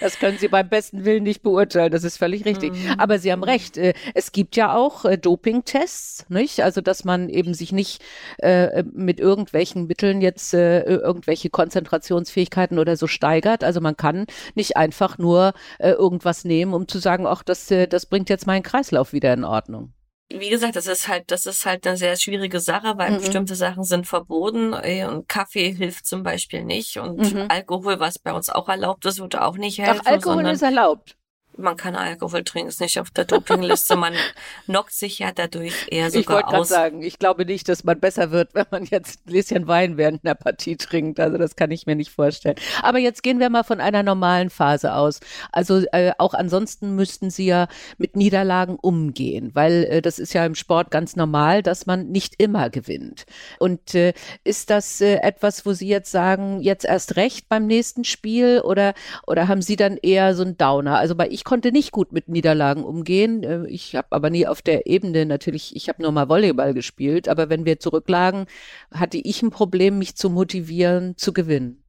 das, 0.00 0.18
können 0.18 0.38
sie 0.38 0.48
beim 0.48 0.68
besten 0.68 1.04
Willen 1.04 1.22
nicht 1.22 1.42
beurteilen. 1.42 1.90
Das 1.90 2.04
ist 2.04 2.18
völlig 2.18 2.44
richtig. 2.44 2.72
Mhm. 2.72 2.94
Aber 2.98 3.18
Sie 3.18 3.32
haben 3.32 3.42
recht. 3.42 3.76
Äh, 3.78 3.94
es 4.14 4.32
gibt 4.32 4.54
ja 4.54 4.74
auch 4.74 5.04
äh, 5.04 5.16
Dopingtests, 5.16 6.26
nicht? 6.28 6.62
Also, 6.62 6.80
dass 6.80 7.04
man 7.04 7.28
eben 7.28 7.54
sich 7.54 7.72
nicht 7.72 8.02
äh, 8.38 8.82
mit 8.92 9.18
irgendwelchen 9.18 9.86
Mitteln 9.86 10.20
jetzt 10.20 10.52
äh, 10.52 10.82
irgendwelche 10.82 11.48
Konzentrationsfähigkeiten 11.50 12.78
oder 12.78 12.96
so 12.96 13.06
steigert. 13.06 13.64
Also, 13.64 13.80
man 13.80 13.96
kann 13.96 14.26
nicht 14.54 14.76
einfach 14.76 15.18
nur 15.18 15.54
äh, 15.78 15.90
irgendwas 15.90 16.44
nehmen, 16.44 16.74
um 16.74 16.86
zu 16.86 16.98
sagen, 16.98 17.26
ach, 17.26 17.42
das, 17.42 17.72
das 17.88 18.06
bringt 18.06 18.28
jetzt 18.28 18.46
meinen 18.46 18.62
Kreislauf 18.62 19.12
wieder 19.12 19.32
in 19.32 19.44
Ordnung 19.44 19.92
wie 20.38 20.50
gesagt, 20.50 20.76
das 20.76 20.86
ist 20.86 21.08
halt, 21.08 21.30
das 21.30 21.46
ist 21.46 21.66
halt 21.66 21.86
eine 21.86 21.96
sehr 21.96 22.16
schwierige 22.16 22.60
Sache, 22.60 22.94
weil 22.96 23.12
mhm. 23.12 23.18
bestimmte 23.18 23.54
Sachen 23.54 23.84
sind 23.84 24.06
verboten 24.06 24.74
und 24.74 25.28
Kaffee 25.28 25.72
hilft 25.72 26.06
zum 26.06 26.22
Beispiel 26.22 26.64
nicht 26.64 26.98
und 26.98 27.34
mhm. 27.34 27.46
Alkohol, 27.48 28.00
was 28.00 28.18
bei 28.18 28.32
uns 28.32 28.48
auch 28.48 28.68
erlaubt 28.68 29.04
ist, 29.06 29.20
wird 29.20 29.36
auch 29.36 29.56
nicht 29.56 29.78
helfen. 29.78 30.02
Ach, 30.04 30.10
Alkohol 30.10 30.46
ist 30.46 30.62
erlaubt. 30.62 31.16
Man 31.56 31.76
kann 31.76 31.96
Alkohol 31.96 32.44
trinken, 32.44 32.68
ist 32.68 32.80
nicht 32.80 32.98
auf 32.98 33.10
der 33.10 33.24
Dopingliste. 33.24 33.96
Man 33.96 34.14
knockt 34.66 34.92
sich 34.92 35.18
ja 35.18 35.32
dadurch 35.32 35.86
eher 35.90 36.10
sogar 36.10 36.20
ich 36.20 36.28
wollte 36.28 36.58
aus. 36.58 36.68
sagen, 36.68 37.02
ich 37.02 37.18
glaube 37.18 37.44
nicht, 37.44 37.68
dass 37.68 37.84
man 37.84 38.00
besser 38.00 38.30
wird, 38.30 38.54
wenn 38.54 38.66
man 38.70 38.84
jetzt 38.84 39.20
ein 39.20 39.30
Gläschen 39.30 39.66
Wein 39.66 39.96
während 39.96 40.24
einer 40.24 40.34
Partie 40.34 40.76
trinkt. 40.76 41.20
Also 41.20 41.38
das 41.38 41.56
kann 41.56 41.70
ich 41.70 41.86
mir 41.86 41.96
nicht 41.96 42.10
vorstellen. 42.10 42.56
Aber 42.82 42.98
jetzt 42.98 43.22
gehen 43.22 43.40
wir 43.40 43.50
mal 43.50 43.64
von 43.64 43.80
einer 43.80 44.02
normalen 44.02 44.50
Phase 44.50 44.94
aus. 44.94 45.20
Also 45.50 45.82
äh, 45.92 46.12
auch 46.18 46.34
ansonsten 46.34 46.94
müssten 46.94 47.30
Sie 47.30 47.46
ja 47.46 47.68
mit 47.98 48.16
Niederlagen 48.16 48.76
umgehen, 48.80 49.50
weil 49.54 49.84
äh, 49.84 50.02
das 50.02 50.18
ist 50.18 50.32
ja 50.32 50.44
im 50.46 50.54
Sport 50.54 50.90
ganz 50.90 51.16
normal, 51.16 51.62
dass 51.62 51.86
man 51.86 52.08
nicht 52.08 52.34
immer 52.38 52.70
gewinnt. 52.70 53.24
Und 53.58 53.94
äh, 53.94 54.12
ist 54.44 54.70
das 54.70 55.00
äh, 55.00 55.16
etwas, 55.16 55.66
wo 55.66 55.72
Sie 55.72 55.88
jetzt 55.88 56.10
sagen, 56.10 56.60
jetzt 56.60 56.84
erst 56.84 57.16
recht 57.16 57.48
beim 57.48 57.66
nächsten 57.66 58.04
Spiel 58.04 58.60
oder, 58.60 58.94
oder 59.26 59.48
haben 59.48 59.62
Sie 59.62 59.76
dann 59.76 59.96
eher 59.96 60.34
so 60.34 60.42
einen 60.42 60.56
Downer? 60.56 60.98
Also 60.98 61.14
bei 61.14 61.28
ich 61.28 61.41
konnte 61.44 61.72
nicht 61.72 61.92
gut 61.92 62.12
mit 62.12 62.28
Niederlagen 62.28 62.84
umgehen. 62.84 63.42
Äh, 63.42 63.66
ich 63.68 63.94
habe 63.94 64.08
aber 64.10 64.30
nie 64.30 64.46
auf 64.46 64.62
der 64.62 64.86
Ebene 64.86 65.26
natürlich, 65.26 65.74
ich 65.76 65.88
habe 65.88 66.02
nur 66.02 66.12
mal 66.12 66.28
Volleyball 66.28 66.74
gespielt, 66.74 67.28
aber 67.28 67.48
wenn 67.48 67.64
wir 67.64 67.78
zurücklagen, 67.80 68.46
hatte 68.92 69.18
ich 69.18 69.42
ein 69.42 69.50
Problem, 69.50 69.98
mich 69.98 70.16
zu 70.16 70.30
motivieren, 70.30 71.16
zu 71.16 71.32
gewinnen. 71.32 71.82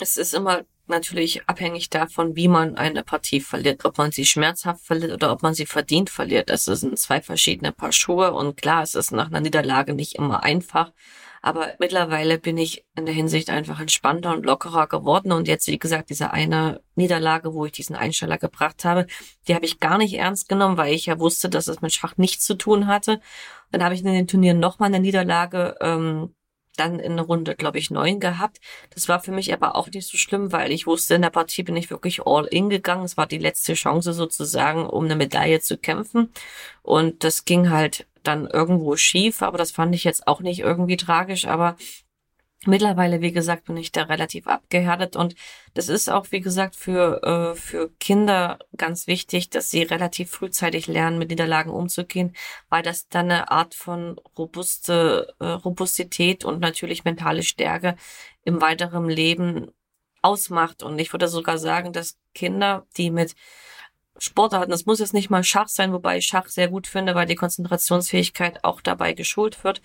Es 0.00 0.16
ist 0.16 0.34
immer 0.34 0.62
natürlich 0.88 1.42
abhängig 1.48 1.90
davon, 1.90 2.36
wie 2.36 2.48
man 2.48 2.76
eine 2.76 3.04
Partie 3.04 3.40
verliert. 3.40 3.84
Ob 3.84 3.98
man 3.98 4.12
sie 4.12 4.24
schmerzhaft 4.24 4.84
verliert 4.84 5.12
oder 5.12 5.32
ob 5.32 5.42
man 5.42 5.54
sie 5.54 5.66
verdient 5.66 6.10
verliert. 6.10 6.50
Das 6.50 6.64
sind 6.64 6.98
zwei 6.98 7.20
verschiedene 7.20 7.72
Paar 7.72 7.92
Schuhe 7.92 8.32
und 8.32 8.56
klar, 8.56 8.82
es 8.82 8.94
ist 8.94 9.12
nach 9.12 9.28
einer 9.28 9.40
Niederlage 9.40 9.94
nicht 9.94 10.14
immer 10.14 10.42
einfach. 10.42 10.92
Aber 11.48 11.68
mittlerweile 11.78 12.38
bin 12.38 12.58
ich 12.58 12.84
in 12.94 13.06
der 13.06 13.14
Hinsicht 13.14 13.48
einfach 13.48 13.80
entspannter 13.80 14.34
und 14.34 14.44
lockerer 14.44 14.86
geworden. 14.86 15.32
Und 15.32 15.48
jetzt, 15.48 15.66
wie 15.66 15.78
gesagt, 15.78 16.10
diese 16.10 16.30
eine 16.30 16.82
Niederlage, 16.94 17.54
wo 17.54 17.64
ich 17.64 17.72
diesen 17.72 17.96
Einsteller 17.96 18.36
gebracht 18.36 18.84
habe, 18.84 19.06
die 19.46 19.54
habe 19.54 19.64
ich 19.64 19.80
gar 19.80 19.96
nicht 19.96 20.12
ernst 20.12 20.50
genommen, 20.50 20.76
weil 20.76 20.92
ich 20.92 21.06
ja 21.06 21.18
wusste, 21.18 21.48
dass 21.48 21.66
es 21.66 21.80
mit 21.80 21.94
Schach 21.94 22.18
nichts 22.18 22.44
zu 22.44 22.54
tun 22.54 22.86
hatte. 22.86 23.22
Dann 23.70 23.82
habe 23.82 23.94
ich 23.94 24.04
in 24.04 24.12
den 24.12 24.26
Turnieren 24.26 24.60
nochmal 24.60 24.88
eine 24.88 25.00
Niederlage, 25.00 25.76
ähm, 25.80 26.34
dann 26.78 26.98
in 26.98 27.18
Runde, 27.18 27.54
glaube 27.54 27.78
ich, 27.78 27.90
neun 27.90 28.20
gehabt. 28.20 28.58
Das 28.90 29.08
war 29.08 29.20
für 29.20 29.32
mich 29.32 29.52
aber 29.52 29.76
auch 29.76 29.88
nicht 29.88 30.08
so 30.08 30.16
schlimm, 30.16 30.52
weil 30.52 30.72
ich 30.72 30.86
wusste, 30.86 31.14
in 31.14 31.22
der 31.22 31.30
Partie 31.30 31.62
bin 31.62 31.76
ich 31.76 31.90
wirklich 31.90 32.26
all 32.26 32.46
in 32.46 32.68
gegangen. 32.70 33.04
Es 33.04 33.16
war 33.16 33.26
die 33.26 33.38
letzte 33.38 33.74
Chance 33.74 34.12
sozusagen, 34.12 34.86
um 34.86 35.04
eine 35.04 35.16
Medaille 35.16 35.60
zu 35.60 35.78
kämpfen. 35.78 36.32
Und 36.82 37.24
das 37.24 37.44
ging 37.44 37.70
halt 37.70 38.06
dann 38.22 38.46
irgendwo 38.46 38.96
schief, 38.96 39.42
aber 39.42 39.58
das 39.58 39.70
fand 39.70 39.94
ich 39.94 40.04
jetzt 40.04 40.26
auch 40.26 40.40
nicht 40.40 40.60
irgendwie 40.60 40.96
tragisch, 40.96 41.46
aber 41.46 41.76
Mittlerweile, 42.66 43.20
wie 43.20 43.30
gesagt, 43.30 43.66
bin 43.66 43.76
ich 43.76 43.92
da 43.92 44.02
relativ 44.02 44.48
abgehärtet 44.48 45.14
und 45.14 45.36
das 45.74 45.88
ist 45.88 46.10
auch, 46.10 46.26
wie 46.32 46.40
gesagt, 46.40 46.74
für, 46.74 47.22
äh, 47.22 47.54
für 47.54 47.88
Kinder 48.00 48.58
ganz 48.76 49.06
wichtig, 49.06 49.48
dass 49.48 49.70
sie 49.70 49.84
relativ 49.84 50.30
frühzeitig 50.30 50.88
lernen, 50.88 51.18
mit 51.18 51.30
Niederlagen 51.30 51.70
umzugehen, 51.70 52.34
weil 52.68 52.82
das 52.82 53.08
dann 53.08 53.26
eine 53.26 53.52
Art 53.52 53.74
von 53.76 54.18
robuste 54.36 55.34
äh, 55.38 55.46
Robustität 55.46 56.44
und 56.44 56.58
natürlich 56.58 57.04
mentale 57.04 57.44
Stärke 57.44 57.94
im 58.42 58.60
weiteren 58.60 59.08
Leben 59.08 59.70
ausmacht. 60.22 60.82
Und 60.82 60.98
ich 60.98 61.12
würde 61.12 61.28
sogar 61.28 61.58
sagen, 61.58 61.92
dass 61.92 62.18
Kinder, 62.34 62.86
die 62.96 63.12
mit 63.12 63.36
Sportarten. 64.18 64.70
Das 64.72 64.84
muss 64.84 64.98
jetzt 64.98 65.14
nicht 65.14 65.30
mal 65.30 65.44
Schach 65.44 65.68
sein, 65.68 65.92
wobei 65.92 66.18
ich 66.18 66.26
Schach 66.26 66.48
sehr 66.48 66.68
gut 66.68 66.86
finde, 66.86 67.14
weil 67.14 67.26
die 67.26 67.36
Konzentrationsfähigkeit 67.36 68.64
auch 68.64 68.80
dabei 68.80 69.12
geschult 69.12 69.62
wird, 69.64 69.80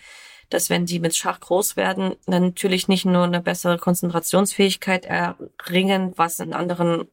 dass 0.53 0.69
wenn 0.69 0.85
die 0.85 0.99
mit 0.99 1.15
Schach 1.15 1.39
groß 1.39 1.75
werden, 1.75 2.15
dann 2.25 2.43
natürlich 2.47 2.87
nicht 2.87 3.05
nur 3.05 3.23
eine 3.23 3.41
bessere 3.41 3.77
Konzentrationsfähigkeit 3.77 5.05
erringen, 5.05 6.13
was 6.15 6.39
in 6.39 6.53
anderen 6.53 7.07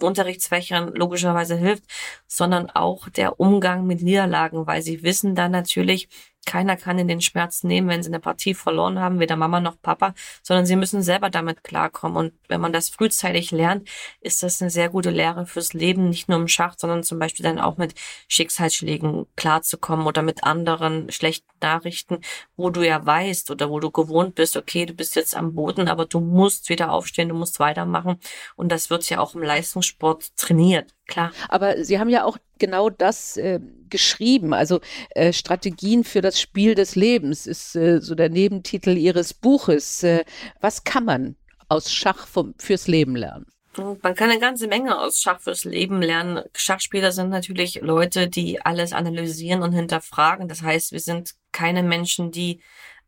Unterrichtsfächern 0.00 0.92
logischerweise 0.94 1.56
hilft, 1.56 1.84
sondern 2.26 2.70
auch 2.70 3.08
der 3.08 3.40
Umgang 3.40 3.86
mit 3.86 4.02
Niederlagen, 4.02 4.66
weil 4.66 4.82
sie 4.82 5.02
wissen 5.02 5.34
dann 5.34 5.52
natürlich, 5.52 6.08
keiner 6.44 6.76
kann 6.76 6.98
in 6.98 7.08
den 7.08 7.20
Schmerz 7.20 7.64
nehmen, 7.64 7.88
wenn 7.88 8.02
sie 8.02 8.10
eine 8.10 8.20
Partie 8.20 8.54
verloren 8.54 8.98
haben, 8.98 9.20
weder 9.20 9.36
Mama 9.36 9.60
noch 9.60 9.80
Papa, 9.80 10.14
sondern 10.42 10.66
sie 10.66 10.76
müssen 10.76 11.02
selber 11.02 11.30
damit 11.30 11.64
klarkommen. 11.64 12.16
Und 12.16 12.32
wenn 12.48 12.60
man 12.60 12.72
das 12.72 12.88
frühzeitig 12.88 13.50
lernt, 13.50 13.88
ist 14.20 14.42
das 14.42 14.60
eine 14.60 14.70
sehr 14.70 14.88
gute 14.88 15.10
Lehre 15.10 15.46
fürs 15.46 15.72
Leben, 15.72 16.08
nicht 16.08 16.28
nur 16.28 16.38
im 16.38 16.48
Schach, 16.48 16.74
sondern 16.78 17.02
zum 17.02 17.18
Beispiel 17.18 17.44
dann 17.44 17.58
auch 17.58 17.76
mit 17.76 17.94
Schicksalsschlägen 18.28 19.26
klarzukommen 19.36 20.06
oder 20.06 20.22
mit 20.22 20.44
anderen 20.44 21.10
schlechten 21.10 21.48
Nachrichten, 21.60 22.20
wo 22.56 22.70
du 22.70 22.86
ja 22.86 23.04
weißt 23.04 23.50
oder 23.50 23.70
wo 23.70 23.80
du 23.80 23.90
gewohnt 23.90 24.34
bist, 24.34 24.56
okay, 24.56 24.86
du 24.86 24.94
bist 24.94 25.16
jetzt 25.16 25.36
am 25.36 25.54
Boden, 25.54 25.88
aber 25.88 26.06
du 26.06 26.20
musst 26.20 26.68
wieder 26.68 26.92
aufstehen, 26.92 27.28
du 27.28 27.34
musst 27.34 27.58
weitermachen. 27.60 28.20
Und 28.56 28.70
das 28.70 28.90
wird 28.90 29.08
ja 29.08 29.18
auch 29.20 29.34
im 29.34 29.42
Leistungssport 29.42 30.36
trainiert. 30.36 30.94
Klar. 31.06 31.32
Aber 31.48 31.84
Sie 31.84 31.98
haben 31.98 32.08
ja 32.08 32.24
auch 32.24 32.38
genau 32.58 32.88
das 32.88 33.36
äh, 33.36 33.60
geschrieben. 33.90 34.54
Also 34.54 34.80
äh, 35.10 35.32
Strategien 35.32 36.02
für 36.04 36.22
das 36.22 36.40
Spiel 36.40 36.74
des 36.74 36.96
Lebens 36.96 37.46
ist 37.46 37.76
äh, 37.76 38.00
so 38.00 38.14
der 38.14 38.30
Nebentitel 38.30 38.96
Ihres 38.96 39.34
Buches. 39.34 40.02
Äh, 40.02 40.24
was 40.60 40.84
kann 40.84 41.04
man 41.04 41.36
aus 41.68 41.92
Schach 41.92 42.26
vom, 42.26 42.54
fürs 42.58 42.88
Leben 42.88 43.16
lernen? 43.16 43.46
Man 43.76 44.14
kann 44.14 44.30
eine 44.30 44.38
ganze 44.38 44.68
Menge 44.68 44.98
aus 44.98 45.18
Schach 45.18 45.40
fürs 45.40 45.64
Leben 45.64 46.00
lernen. 46.00 46.44
Schachspieler 46.54 47.12
sind 47.12 47.30
natürlich 47.30 47.80
Leute, 47.82 48.28
die 48.28 48.60
alles 48.60 48.92
analysieren 48.92 49.62
und 49.62 49.72
hinterfragen. 49.72 50.48
Das 50.48 50.62
heißt, 50.62 50.92
wir 50.92 51.00
sind 51.00 51.34
keine 51.50 51.82
Menschen, 51.82 52.30
die 52.30 52.60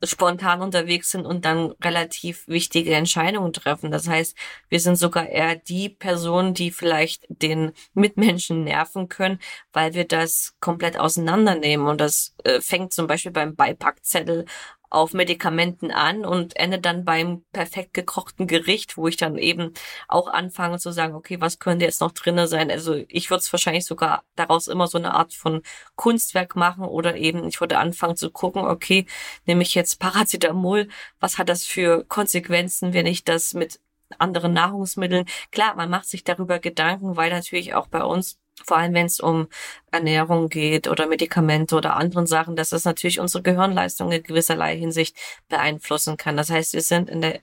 spontan 0.02 0.62
unterwegs 0.62 1.10
sind 1.10 1.26
und 1.26 1.44
dann 1.44 1.72
relativ 1.82 2.46
wichtige 2.48 2.94
Entscheidungen 2.94 3.52
treffen. 3.52 3.90
Das 3.90 4.08
heißt, 4.08 4.36
wir 4.68 4.80
sind 4.80 4.96
sogar 4.96 5.28
eher 5.28 5.56
die 5.56 5.88
Personen, 5.88 6.54
die 6.54 6.70
vielleicht 6.70 7.24
den 7.28 7.72
Mitmenschen 7.94 8.64
nerven 8.64 9.08
können, 9.08 9.38
weil 9.72 9.94
wir 9.94 10.06
das 10.06 10.54
komplett 10.60 10.98
auseinandernehmen. 10.98 11.86
Und 11.86 12.00
das 12.00 12.34
äh, 12.44 12.60
fängt 12.60 12.92
zum 12.92 13.06
Beispiel 13.06 13.32
beim 13.32 13.56
Beipackzettel 13.56 14.44
auf 14.90 15.12
Medikamenten 15.12 15.90
an 15.90 16.24
und 16.24 16.56
endet 16.56 16.84
dann 16.84 17.04
beim 17.04 17.44
perfekt 17.52 17.94
gekochten 17.94 18.46
Gericht, 18.46 18.96
wo 18.96 19.08
ich 19.08 19.16
dann 19.16 19.38
eben 19.38 19.72
auch 20.08 20.28
anfange 20.28 20.78
zu 20.78 20.90
sagen, 20.92 21.14
okay, 21.14 21.40
was 21.40 21.58
könnte 21.58 21.84
jetzt 21.84 22.00
noch 22.00 22.12
drinne 22.12 22.48
sein? 22.48 22.70
Also 22.70 22.94
ich 23.08 23.30
würde 23.30 23.40
es 23.40 23.52
wahrscheinlich 23.52 23.84
sogar 23.86 24.24
daraus 24.36 24.68
immer 24.68 24.86
so 24.86 24.98
eine 24.98 25.14
Art 25.14 25.34
von 25.34 25.62
Kunstwerk 25.96 26.56
machen 26.56 26.84
oder 26.84 27.16
eben 27.16 27.46
ich 27.48 27.60
würde 27.60 27.78
anfangen 27.78 28.16
zu 28.16 28.30
gucken, 28.30 28.62
okay, 28.64 29.06
nehme 29.46 29.62
ich 29.62 29.74
jetzt 29.74 29.98
Paracetamol, 30.00 30.88
was 31.20 31.38
hat 31.38 31.48
das 31.48 31.64
für 31.64 32.04
Konsequenzen, 32.04 32.92
wenn 32.92 33.06
ich 33.06 33.24
das 33.24 33.54
mit 33.54 33.80
anderen 34.18 34.52
Nahrungsmitteln. 34.52 35.26
Klar, 35.50 35.74
man 35.76 35.90
macht 35.90 36.06
sich 36.08 36.24
darüber 36.24 36.58
Gedanken, 36.58 37.16
weil 37.16 37.30
natürlich 37.30 37.74
auch 37.74 37.88
bei 37.88 38.02
uns 38.02 38.38
vor 38.64 38.78
allem 38.78 38.94
wenn 38.94 39.06
es 39.06 39.20
um 39.20 39.48
Ernährung 39.90 40.48
geht 40.48 40.88
oder 40.88 41.06
Medikamente 41.06 41.76
oder 41.76 41.96
anderen 41.96 42.26
Sachen, 42.26 42.56
dass 42.56 42.70
das 42.70 42.84
natürlich 42.84 43.20
unsere 43.20 43.42
Gehirnleistung 43.42 44.10
in 44.12 44.22
gewisserlei 44.22 44.76
Hinsicht 44.76 45.16
beeinflussen 45.48 46.16
kann. 46.16 46.36
Das 46.36 46.50
heißt, 46.50 46.72
wir 46.72 46.82
sind 46.82 47.10
in 47.10 47.20
der 47.20 47.40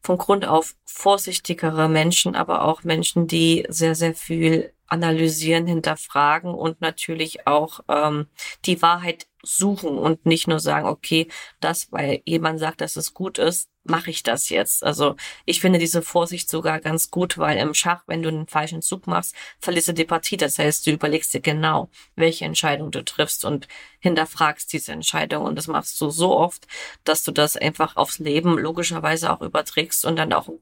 von 0.00 0.16
Grund 0.16 0.46
auf 0.46 0.74
vorsichtigere 0.84 1.88
Menschen, 1.88 2.36
aber 2.36 2.64
auch 2.64 2.84
Menschen, 2.84 3.26
die 3.26 3.66
sehr, 3.68 3.94
sehr 3.94 4.14
viel 4.14 4.72
analysieren, 4.86 5.66
hinterfragen 5.66 6.54
und 6.54 6.80
natürlich 6.80 7.46
auch 7.46 7.80
ähm, 7.88 8.26
die 8.64 8.80
Wahrheit 8.80 9.26
suchen 9.48 9.98
und 9.98 10.26
nicht 10.26 10.48
nur 10.48 10.60
sagen, 10.60 10.86
okay, 10.86 11.28
das, 11.60 11.90
weil 11.92 12.22
jemand 12.24 12.60
sagt, 12.60 12.80
dass 12.80 12.96
es 12.96 13.14
gut 13.14 13.38
ist, 13.38 13.68
mache 13.84 14.10
ich 14.10 14.22
das 14.22 14.48
jetzt. 14.50 14.84
Also 14.84 15.16
ich 15.44 15.60
finde 15.60 15.78
diese 15.78 16.02
Vorsicht 16.02 16.48
sogar 16.48 16.80
ganz 16.80 17.10
gut, 17.10 17.38
weil 17.38 17.58
im 17.58 17.74
Schach, 17.74 18.02
wenn 18.06 18.22
du 18.22 18.28
einen 18.28 18.46
falschen 18.46 18.82
Zug 18.82 19.06
machst, 19.06 19.34
verlierst 19.58 19.88
du 19.88 19.92
die 19.92 20.04
Partie. 20.04 20.36
Das 20.36 20.58
heißt, 20.58 20.86
du 20.86 20.90
überlegst 20.90 21.32
dir 21.32 21.40
genau, 21.40 21.88
welche 22.14 22.44
Entscheidung 22.44 22.90
du 22.90 23.04
triffst 23.04 23.44
und 23.44 23.68
hinterfragst 24.00 24.72
diese 24.72 24.92
Entscheidung. 24.92 25.44
Und 25.44 25.56
das 25.56 25.66
machst 25.66 26.00
du 26.00 26.10
so 26.10 26.36
oft, 26.36 26.66
dass 27.04 27.22
du 27.22 27.32
das 27.32 27.56
einfach 27.56 27.96
aufs 27.96 28.18
Leben 28.18 28.58
logischerweise 28.58 29.32
auch 29.32 29.40
überträgst 29.40 30.04
und 30.04 30.16
dann 30.16 30.32
auch 30.32 30.48
ein 30.48 30.58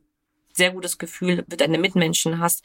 sehr 0.53 0.71
gutes 0.71 0.99
Gefühl 0.99 1.45
mit 1.49 1.61
deinen 1.61 1.81
Mitmenschen 1.81 2.41
hast 2.41 2.65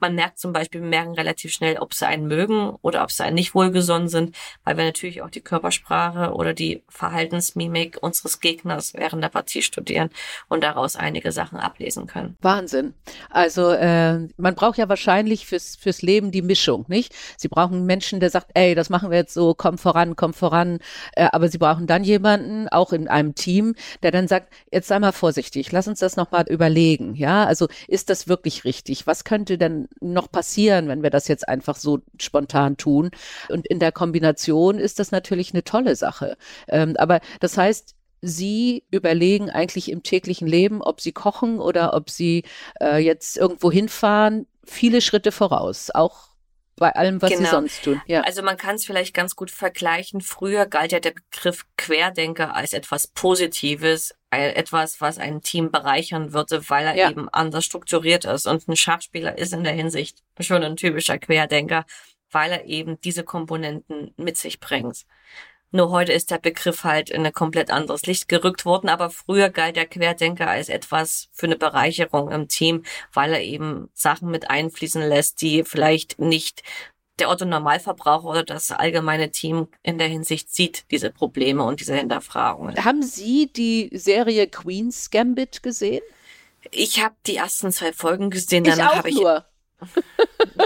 man 0.00 0.14
merkt 0.14 0.38
zum 0.38 0.52
Beispiel, 0.52 0.82
wir 0.82 0.88
merken 0.88 1.14
relativ 1.14 1.52
schnell, 1.52 1.78
ob 1.78 1.94
sie 1.94 2.06
einen 2.06 2.26
mögen 2.26 2.70
oder 2.82 3.02
ob 3.02 3.10
sie 3.10 3.24
einen 3.24 3.34
nicht 3.34 3.54
wohlgesonnen 3.54 4.08
sind, 4.08 4.36
weil 4.64 4.76
wir 4.76 4.84
natürlich 4.84 5.22
auch 5.22 5.30
die 5.30 5.40
Körpersprache 5.40 6.32
oder 6.32 6.52
die 6.52 6.82
Verhaltensmimik 6.88 7.98
unseres 8.02 8.40
Gegners 8.40 8.94
während 8.94 9.22
der 9.22 9.28
Partie 9.28 9.62
studieren 9.62 10.10
und 10.48 10.62
daraus 10.62 10.96
einige 10.96 11.32
Sachen 11.32 11.58
ablesen 11.58 12.06
können. 12.06 12.36
Wahnsinn. 12.42 12.94
Also 13.30 13.70
äh, 13.70 14.28
man 14.36 14.54
braucht 14.54 14.78
ja 14.78 14.88
wahrscheinlich 14.88 15.46
fürs, 15.46 15.76
fürs 15.76 16.02
Leben 16.02 16.30
die 16.30 16.42
Mischung, 16.42 16.84
nicht? 16.88 17.14
Sie 17.36 17.48
brauchen 17.48 17.86
Menschen, 17.86 18.20
der 18.20 18.30
sagt, 18.30 18.50
ey, 18.54 18.74
das 18.74 18.90
machen 18.90 19.10
wir 19.10 19.18
jetzt 19.18 19.34
so, 19.34 19.54
komm 19.54 19.78
voran, 19.78 20.16
komm 20.16 20.34
voran. 20.34 20.78
Äh, 21.12 21.28
aber 21.32 21.48
sie 21.48 21.58
brauchen 21.58 21.86
dann 21.86 22.04
jemanden, 22.04 22.68
auch 22.68 22.92
in 22.92 23.08
einem 23.08 23.34
Team, 23.34 23.74
der 24.02 24.10
dann 24.10 24.28
sagt, 24.28 24.52
jetzt 24.70 24.88
sei 24.88 24.98
mal 24.98 25.12
vorsichtig, 25.12 25.72
lass 25.72 25.88
uns 25.88 26.00
das 26.00 26.16
nochmal 26.16 26.44
überlegen. 26.48 27.14
Ja, 27.14 27.44
also 27.44 27.68
ist 27.88 28.10
das 28.10 28.28
wirklich 28.28 28.64
richtig? 28.64 29.06
Was 29.06 29.24
könnte 29.24 29.58
denn 29.58 29.85
noch 30.00 30.30
passieren, 30.30 30.88
wenn 30.88 31.02
wir 31.02 31.10
das 31.10 31.28
jetzt 31.28 31.48
einfach 31.48 31.76
so 31.76 32.00
spontan 32.20 32.76
tun? 32.76 33.10
Und 33.48 33.66
in 33.66 33.78
der 33.78 33.92
Kombination 33.92 34.78
ist 34.78 34.98
das 34.98 35.10
natürlich 35.10 35.52
eine 35.52 35.64
tolle 35.64 35.96
Sache. 35.96 36.36
Ähm, 36.68 36.94
aber 36.98 37.20
das 37.40 37.56
heißt, 37.56 37.94
Sie 38.22 38.84
überlegen 38.90 39.50
eigentlich 39.50 39.90
im 39.90 40.02
täglichen 40.02 40.48
Leben, 40.48 40.82
ob 40.82 41.00
Sie 41.00 41.12
kochen 41.12 41.60
oder 41.60 41.94
ob 41.94 42.10
Sie 42.10 42.44
äh, 42.80 42.98
jetzt 42.98 43.36
irgendwo 43.36 43.70
hinfahren, 43.70 44.46
viele 44.64 45.00
Schritte 45.00 45.32
voraus, 45.32 45.90
auch 45.92 46.28
bei 46.76 46.94
allem, 46.94 47.20
was 47.22 47.30
genau. 47.30 47.44
sie 47.44 47.50
sonst 47.50 47.84
tun. 47.84 48.02
Ja. 48.06 48.20
Also 48.20 48.42
man 48.42 48.56
kann 48.56 48.76
es 48.76 48.84
vielleicht 48.84 49.14
ganz 49.14 49.34
gut 49.34 49.50
vergleichen. 49.50 50.20
Früher 50.20 50.66
galt 50.66 50.92
ja 50.92 51.00
der 51.00 51.12
Begriff 51.12 51.64
Querdenker 51.76 52.54
als 52.54 52.72
etwas 52.72 53.06
Positives, 53.06 54.14
etwas, 54.30 55.00
was 55.00 55.18
ein 55.18 55.40
Team 55.40 55.70
bereichern 55.70 56.34
würde, 56.34 56.68
weil 56.68 56.86
er 56.86 56.96
ja. 56.96 57.10
eben 57.10 57.28
anders 57.30 57.64
strukturiert 57.64 58.26
ist. 58.26 58.46
Und 58.46 58.68
ein 58.68 58.76
Schachspieler 58.76 59.38
ist 59.38 59.54
in 59.54 59.64
der 59.64 59.72
Hinsicht 59.72 60.22
schon 60.40 60.62
ein 60.62 60.76
typischer 60.76 61.18
Querdenker, 61.18 61.86
weil 62.30 62.52
er 62.52 62.64
eben 62.66 63.00
diese 63.00 63.24
Komponenten 63.24 64.12
mit 64.16 64.36
sich 64.36 64.60
bringt. 64.60 65.06
Nur 65.76 65.90
heute 65.90 66.14
ist 66.14 66.30
der 66.30 66.38
Begriff 66.38 66.84
halt 66.84 67.10
in 67.10 67.26
ein 67.26 67.34
komplett 67.34 67.70
anderes 67.70 68.06
Licht 68.06 68.30
gerückt 68.30 68.64
worden, 68.64 68.88
aber 68.88 69.10
früher 69.10 69.50
galt 69.50 69.76
der 69.76 69.84
Querdenker 69.84 70.48
als 70.48 70.70
etwas 70.70 71.28
für 71.32 71.44
eine 71.44 71.56
Bereicherung 71.56 72.30
im 72.30 72.48
Team, 72.48 72.82
weil 73.12 73.34
er 73.34 73.42
eben 73.42 73.90
Sachen 73.92 74.30
mit 74.30 74.48
einfließen 74.48 75.06
lässt, 75.06 75.42
die 75.42 75.64
vielleicht 75.64 76.18
nicht 76.18 76.62
der 77.18 77.28
Otto 77.28 77.44
Normalverbraucher 77.44 78.26
oder 78.26 78.42
das 78.42 78.70
allgemeine 78.70 79.30
Team 79.30 79.68
in 79.82 79.98
der 79.98 80.08
Hinsicht 80.08 80.50
sieht, 80.50 80.86
diese 80.90 81.10
Probleme 81.10 81.62
und 81.62 81.80
diese 81.80 81.94
Hinterfragungen. 81.94 82.82
Haben 82.82 83.02
Sie 83.02 83.52
die 83.52 83.90
Serie 83.92 84.46
Queen's 84.46 85.10
Gambit 85.10 85.62
gesehen? 85.62 86.02
Ich 86.70 87.04
habe 87.04 87.16
die 87.26 87.36
ersten 87.36 87.70
zwei 87.70 87.92
Folgen 87.92 88.30
gesehen, 88.30 88.64
danach 88.64 88.96
habe 88.96 89.10
ich 89.10 89.22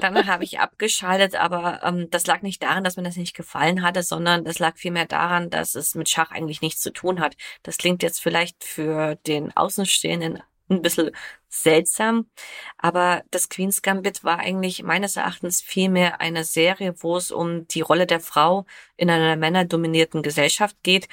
dann 0.00 0.26
habe 0.26 0.44
ich 0.44 0.60
abgeschaltet, 0.60 1.34
aber 1.34 1.80
ähm, 1.82 2.08
das 2.10 2.26
lag 2.26 2.42
nicht 2.42 2.62
daran, 2.62 2.84
dass 2.84 2.96
mir 2.96 3.02
das 3.02 3.16
nicht 3.16 3.34
gefallen 3.34 3.82
hatte, 3.82 4.02
sondern 4.02 4.44
das 4.44 4.58
lag 4.58 4.76
vielmehr 4.76 5.06
daran, 5.06 5.50
dass 5.50 5.74
es 5.74 5.94
mit 5.94 6.08
Schach 6.08 6.30
eigentlich 6.30 6.62
nichts 6.62 6.80
zu 6.80 6.92
tun 6.92 7.20
hat. 7.20 7.36
Das 7.62 7.76
klingt 7.76 8.02
jetzt 8.02 8.20
vielleicht 8.20 8.64
für 8.64 9.16
den 9.26 9.56
Außenstehenden 9.56 10.42
ein 10.68 10.82
bisschen 10.82 11.10
seltsam, 11.48 12.30
aber 12.78 13.24
das 13.32 13.48
Queen's 13.48 13.82
Gambit 13.82 14.22
war 14.22 14.38
eigentlich 14.38 14.84
meines 14.84 15.16
Erachtens 15.16 15.60
vielmehr 15.60 16.20
eine 16.20 16.44
Serie, 16.44 16.94
wo 16.98 17.16
es 17.16 17.32
um 17.32 17.66
die 17.66 17.80
Rolle 17.80 18.06
der 18.06 18.20
Frau 18.20 18.66
in 18.96 19.10
einer 19.10 19.34
männerdominierten 19.34 20.22
Gesellschaft 20.22 20.76
geht 20.84 21.08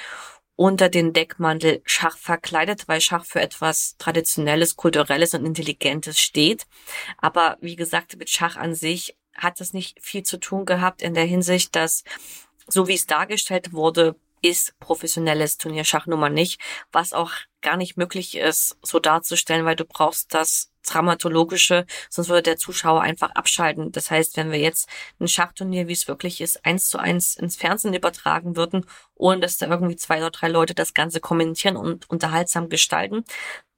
unter 0.58 0.90
den 0.90 1.14
Deckmantel 1.14 1.82
Schach 1.86 2.18
verkleidet, 2.18 2.88
weil 2.88 3.00
Schach 3.00 3.24
für 3.24 3.40
etwas 3.40 3.96
Traditionelles, 3.98 4.76
Kulturelles 4.76 5.34
und 5.34 5.46
Intelligentes 5.46 6.20
steht. 6.20 6.66
Aber 7.18 7.58
wie 7.62 7.78
gesagt, 7.78 8.18
mit 8.18 8.30
Schach 8.30 8.58
an 8.58 8.76
sich 8.76 9.16
hat 9.36 9.62
das 9.62 9.72
nicht 9.72 10.04
viel 10.04 10.24
zu 10.24 10.38
tun 10.38 10.66
gehabt 10.66 11.02
in 11.02 11.14
der 11.14 11.26
Hinsicht, 11.26 11.76
dass 11.76 12.04
so 12.68 12.88
wie 12.88 12.96
es 12.96 13.06
dargestellt 13.06 13.72
wurde, 13.72 14.16
ist 14.42 14.78
professionelles 14.80 15.58
Turnierschach 15.58 16.08
nun 16.08 16.20
mal 16.20 16.30
nicht, 16.30 16.60
was 16.92 17.14
auch 17.14 17.32
gar 17.62 17.78
nicht 17.78 17.96
möglich 17.98 18.36
ist, 18.36 18.78
so 18.82 19.00
darzustellen, 19.00 19.66
weil 19.66 19.76
du 19.76 19.86
brauchst 19.86 20.34
das 20.34 20.72
Dramatologische, 20.88 21.86
sonst 22.10 22.30
würde 22.30 22.44
der 22.44 22.58
Zuschauer 22.58 23.02
einfach 23.02 23.32
abschalten. 23.32 23.92
Das 23.92 24.12
heißt, 24.12 24.38
wenn 24.38 24.52
wir 24.52 24.60
jetzt 24.60 24.90
ein 25.20 25.28
Schachturnier, 25.28 25.88
wie 25.88 25.94
es 25.94 26.08
wirklich 26.08 26.42
ist, 26.42 26.66
eins 26.66 26.90
zu 26.90 26.98
eins 26.98 27.36
ins 27.36 27.56
Fernsehen 27.56 27.94
übertragen 27.94 28.56
würden, 28.56 28.86
ohne 29.16 29.42
dass 29.42 29.58
da 29.58 29.68
irgendwie 29.68 29.96
zwei 29.96 30.18
oder 30.18 30.32
drei 30.32 30.48
Leute 30.48 30.74
das 30.74 30.94
Ganze 30.94 31.20
kommentieren 31.20 31.78
und 31.78 32.10
unterhaltsam 32.10 32.70
gestalten, 32.70 33.24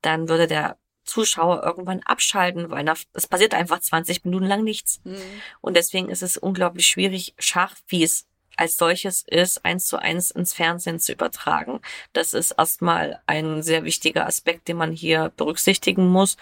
dann 0.02 0.30
würde 0.30 0.48
der 0.48 0.78
Zuschauer 1.04 1.64
irgendwann 1.64 2.02
abschalten, 2.04 2.70
weil 2.70 2.88
es 3.14 3.28
passiert 3.28 3.54
einfach 3.54 3.80
20 3.80 4.24
Minuten 4.26 4.46
lang 4.46 4.64
nichts. 4.64 5.02
Mhm. 5.04 5.18
Und 5.60 5.76
deswegen 5.76 6.10
ist 6.10 6.22
es 6.22 6.38
unglaublich 6.38 6.88
schwierig, 6.88 7.34
Schach, 7.40 7.76
wie 7.88 8.04
es 8.04 8.28
als 8.60 8.76
solches 8.76 9.24
ist, 9.26 9.64
eins 9.66 9.88
zu 9.88 9.98
eins 9.98 10.32
ins 10.32 10.54
Fernsehen 10.54 11.00
zu 11.00 11.14
übertragen. 11.14 11.80
Das 12.14 12.34
ist 12.34 12.52
erstmal 12.52 13.22
ein 13.26 13.64
sehr 13.64 13.86
wichtiger 13.86 14.28
Aspekt, 14.28 14.68
den 14.68 14.78
man 14.78 14.92
hier 14.92 15.32
berücksichtigen 15.38 16.08
muss. 16.08 16.36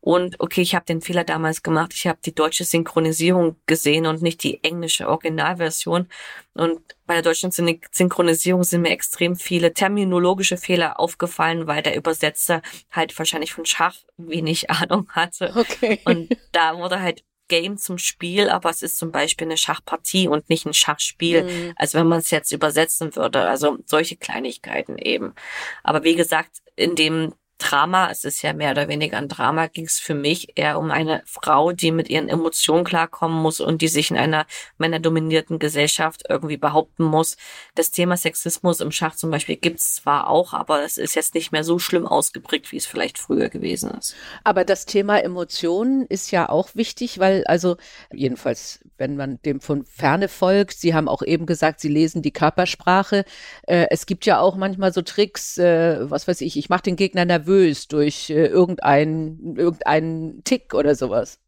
Und 0.00 0.40
okay, 0.40 0.62
ich 0.62 0.74
habe 0.74 0.86
den 0.86 1.02
Fehler 1.02 1.24
damals 1.24 1.62
gemacht. 1.62 1.92
Ich 1.94 2.06
habe 2.06 2.18
die 2.24 2.34
deutsche 2.34 2.64
Synchronisierung 2.64 3.56
gesehen 3.66 4.06
und 4.06 4.22
nicht 4.22 4.42
die 4.42 4.64
englische 4.64 5.08
Originalversion. 5.08 6.08
Und 6.54 6.80
bei 7.06 7.14
der 7.14 7.22
deutschen 7.22 7.50
Synchronisierung 7.50 8.64
sind 8.64 8.82
mir 8.82 8.90
extrem 8.90 9.36
viele 9.36 9.74
terminologische 9.74 10.56
Fehler 10.56 10.98
aufgefallen, 10.98 11.66
weil 11.66 11.82
der 11.82 11.96
Übersetzer 11.96 12.62
halt 12.90 13.16
wahrscheinlich 13.18 13.52
von 13.52 13.66
Schach 13.66 13.96
wenig 14.16 14.70
Ahnung 14.70 15.08
hatte. 15.10 15.52
Okay. 15.54 16.00
Und 16.04 16.34
da 16.52 16.78
wurde 16.78 17.00
halt 17.00 17.22
Game 17.48 17.76
zum 17.76 17.98
Spiel, 17.98 18.48
aber 18.48 18.70
es 18.70 18.80
ist 18.80 18.96
zum 18.96 19.10
Beispiel 19.10 19.48
eine 19.48 19.58
Schachpartie 19.58 20.28
und 20.28 20.48
nicht 20.48 20.64
ein 20.64 20.72
Schachspiel, 20.72 21.42
mhm. 21.42 21.72
als 21.76 21.94
wenn 21.94 22.06
man 22.06 22.20
es 22.20 22.30
jetzt 22.30 22.52
übersetzen 22.52 23.14
würde. 23.16 23.42
Also 23.42 23.78
solche 23.84 24.16
Kleinigkeiten 24.16 24.96
eben. 24.96 25.34
Aber 25.82 26.04
wie 26.04 26.14
gesagt, 26.14 26.62
in 26.76 26.94
dem 26.94 27.34
Drama, 27.60 28.10
es 28.10 28.24
ist 28.24 28.42
ja 28.42 28.52
mehr 28.52 28.72
oder 28.72 28.88
weniger 28.88 29.18
ein 29.18 29.28
Drama, 29.28 29.68
ging 29.68 29.84
es 29.84 29.98
für 29.98 30.14
mich 30.14 30.56
eher 30.56 30.78
um 30.78 30.90
eine 30.90 31.22
Frau, 31.26 31.72
die 31.72 31.92
mit 31.92 32.08
ihren 32.08 32.28
Emotionen 32.28 32.84
klarkommen 32.84 33.40
muss 33.40 33.60
und 33.60 33.82
die 33.82 33.88
sich 33.88 34.10
in 34.10 34.16
einer 34.16 34.46
männerdominierten 34.78 35.58
Gesellschaft 35.58 36.24
irgendwie 36.28 36.56
behaupten 36.56 37.04
muss. 37.04 37.36
Das 37.74 37.90
Thema 37.90 38.16
Sexismus 38.16 38.80
im 38.80 38.90
Schach 38.90 39.14
zum 39.14 39.30
Beispiel 39.30 39.56
gibt 39.56 39.78
es 39.78 39.96
zwar 39.96 40.28
auch, 40.28 40.54
aber 40.54 40.82
es 40.82 40.96
ist 40.96 41.14
jetzt 41.14 41.34
nicht 41.34 41.52
mehr 41.52 41.62
so 41.62 41.78
schlimm 41.78 42.06
ausgeprägt, 42.06 42.72
wie 42.72 42.76
es 42.76 42.86
vielleicht 42.86 43.18
früher 43.18 43.50
gewesen 43.50 43.90
ist. 43.90 44.16
Aber 44.42 44.64
das 44.64 44.86
Thema 44.86 45.18
Emotionen 45.18 46.06
ist 46.06 46.30
ja 46.30 46.48
auch 46.48 46.70
wichtig, 46.74 47.18
weil 47.18 47.44
also 47.44 47.76
jedenfalls, 48.12 48.80
wenn 48.96 49.16
man 49.16 49.40
dem 49.42 49.60
von 49.60 49.84
ferne 49.84 50.28
folgt, 50.28 50.78
Sie 50.78 50.94
haben 50.94 51.08
auch 51.08 51.22
eben 51.22 51.46
gesagt, 51.46 51.80
Sie 51.80 51.88
lesen 51.88 52.22
die 52.22 52.32
Körpersprache. 52.32 53.24
Äh, 53.66 53.86
es 53.90 54.06
gibt 54.06 54.26
ja 54.26 54.40
auch 54.40 54.56
manchmal 54.56 54.92
so 54.92 55.02
Tricks, 55.02 55.58
äh, 55.58 56.10
was 56.10 56.26
weiß 56.26 56.40
ich, 56.40 56.56
ich 56.56 56.70
mache 56.70 56.82
den 56.82 56.96
Gegner 56.96 57.24
nervös 57.24 57.49
nervös 57.50 57.88
durch 57.88 58.30
äh, 58.30 58.46
irgendeinen 58.46 59.56
irgendeinen 59.56 60.44
Tick 60.44 60.74
oder 60.74 60.94
sowas? 60.94 61.38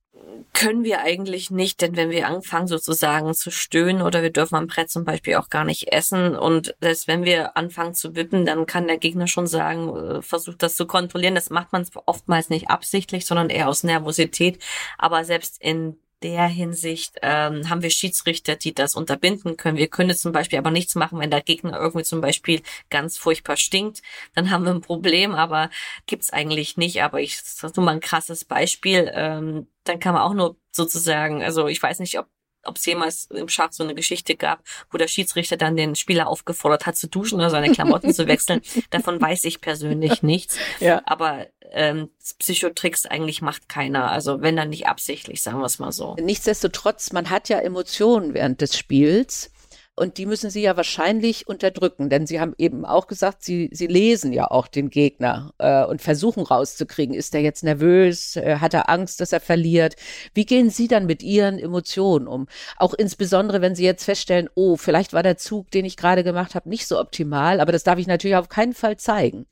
Können 0.55 0.85
wir 0.85 1.01
eigentlich 1.01 1.51
nicht, 1.51 1.81
denn 1.81 1.97
wenn 1.97 2.11
wir 2.11 2.27
anfangen 2.27 2.67
sozusagen 2.67 3.33
zu 3.35 3.51
stöhnen 3.51 4.03
oder 4.03 4.23
wir 4.23 4.31
dürfen 4.31 4.57
am 4.57 4.67
Brett 4.67 4.91
zum 4.91 5.05
Beispiel 5.05 5.37
auch 5.37 5.51
gar 5.51 5.65
nicht 5.65 5.93
essen 5.93 6.37
und 6.37 6.75
selbst 6.81 7.09
wenn 7.09 7.25
wir 7.25 7.57
anfangen 7.57 7.95
zu 7.95 8.15
wippen, 8.17 8.45
dann 8.45 8.67
kann 8.67 8.87
der 8.87 8.99
Gegner 8.99 9.27
schon 9.27 9.47
sagen, 9.47 9.97
äh, 9.97 10.23
versucht 10.23 10.63
das 10.63 10.77
zu 10.77 10.87
kontrollieren. 10.87 11.35
Das 11.35 11.51
macht 11.51 11.73
man 11.73 11.87
oftmals 12.07 12.51
nicht 12.51 12.69
absichtlich, 12.69 13.25
sondern 13.27 13.51
eher 13.51 13.69
aus 13.69 13.85
Nervosität. 13.85 14.59
Aber 14.99 15.25
selbst 15.25 15.61
in 15.61 15.97
der 16.23 16.47
Hinsicht 16.47 17.19
ähm, 17.23 17.69
haben 17.69 17.83
wir 17.83 17.91
Schiedsrichter, 17.91 18.57
die 18.57 18.73
das 18.75 18.95
unterbinden 18.95 19.57
können. 19.57 19.77
Wir 19.77 19.89
können 19.89 20.17
zum 20.17 20.33
Beispiel 20.33 20.59
aber 20.59 20.71
nichts 20.71 20.95
machen, 20.95 21.19
wenn 21.19 21.31
der 21.31 21.43
Gegner 21.43 21.79
irgendwie 21.79 22.05
zum 22.05 22.21
Beispiel 22.21 22.63
ganz 22.91 23.19
furchtbar 23.19 23.57
stinkt. 23.57 24.03
Dann 24.35 24.51
haben 24.51 24.65
wir 24.65 24.73
ein 24.73 24.81
Problem, 24.81 25.35
aber 25.35 25.71
gibt's 26.07 26.33
eigentlich 26.33 26.77
nicht. 26.77 27.03
Aber 27.03 27.21
ich 27.21 27.41
sag 27.43 27.77
nur 27.77 27.85
mal 27.85 27.93
ein 27.93 28.01
krasses 28.01 28.45
Beispiel. 28.45 29.11
Ähm, 29.15 29.67
dann 29.85 29.99
kann 30.01 30.15
man 30.15 30.23
auch 30.23 30.35
nur 30.35 30.57
sozusagen, 30.71 31.43
also 31.43 31.67
ich 31.67 31.83
weiß 31.83 31.99
nicht, 31.99 32.19
ob 32.19 32.27
ob 32.65 32.77
es 32.77 32.87
jemals 32.87 33.27
im 33.27 33.49
Schach 33.49 33.73
so 33.73 33.85
eine 33.85 33.95
Geschichte 33.95 34.37
gab, 34.37 34.63
wo 34.91 34.99
der 34.99 35.09
Schiedsrichter 35.09 35.57
dann 35.57 35.77
den 35.77 35.95
Spieler 35.95 36.29
aufgefordert 36.29 36.87
hat 36.87 36.97
zu 36.97 37.09
duschen 37.09 37.37
oder 37.37 37.51
seine 37.51 37.73
Klamotten 37.73 38.13
zu 38.13 38.27
wechseln. 38.27 38.61
Davon 38.91 39.21
weiß 39.21 39.45
ich 39.45 39.61
persönlich 39.61 40.23
nichts. 40.23 40.57
Ja. 40.81 41.03
Aber 41.07 41.47
ähm, 41.73 42.11
Psychotricks 42.39 43.07
eigentlich 43.07 43.43
macht 43.43 43.69
keiner. 43.69 44.11
Also 44.11 44.43
wenn 44.43 44.57
dann 44.57 44.71
nicht 44.71 44.87
absichtlich, 44.87 45.43
sagen 45.43 45.59
wir 45.59 45.67
es 45.67 45.79
mal 45.79 45.93
so. 45.93 46.17
Nichtsdestotrotz, 46.21 47.13
man 47.13 47.31
hat 47.31 47.49
ja 47.49 47.59
Emotionen 47.59 48.35
während 48.35 48.61
des 48.61 48.77
Spiels. 48.77 49.51
Und 49.95 50.17
die 50.17 50.25
müssen 50.25 50.49
sie 50.49 50.63
ja 50.63 50.75
wahrscheinlich 50.79 51.49
unterdrücken, 51.49 52.09
denn 52.09 52.27
sie 52.27 52.41
haben 52.41 52.55
eben 52.57 52.87
auch 52.87 53.07
gesagt, 53.07 53.45
sie, 53.45 53.69
sie 53.73 53.87
lesen 53.87 54.33
ja 54.33 54.51
auch 54.51 54.67
den 54.67 54.89
Gegner 54.89 55.53
äh, 55.59 55.85
und 55.85 56.01
versuchen 56.01 56.45
rauszukriegen, 56.45 57.15
ist 57.15 57.35
er 57.35 57.43
jetzt 57.43 57.63
nervös, 57.63 58.37
äh, 58.37 58.57
hat 58.57 58.73
er 58.73 58.89
Angst, 58.89 59.21
dass 59.21 59.33
er 59.33 59.41
verliert. 59.41 59.97
Wie 60.33 60.47
gehen 60.47 60.71
Sie 60.71 60.89
dann 60.89 61.05
mit 61.05 61.23
Ihren 61.23 61.59
Emotionen 61.59 62.27
um? 62.27 62.49
Auch 62.79 62.95
insbesondere, 62.95 63.61
wenn 63.61 63.75
Sie 63.75 63.85
jetzt 63.85 64.05
feststellen, 64.05 64.49
oh, 64.55 64.77
vielleicht 64.77 65.13
war 65.13 65.23
der 65.23 65.37
Zug, 65.37 65.71
den 65.71 65.85
ich 65.85 65.99
gerade 65.99 66.25
gemacht 66.25 66.55
habe, 66.55 66.71
nicht 66.71 66.87
so 66.89 66.99
optimal, 66.99 67.61
aber 67.61 67.73
das 67.73 67.85
darf 67.85 67.99
ich 67.99 68.07
natürlich 68.07 68.37
auf 68.37 68.49
keinen 68.49 68.73
Fall 68.73 68.97
zeigen. 68.97 69.47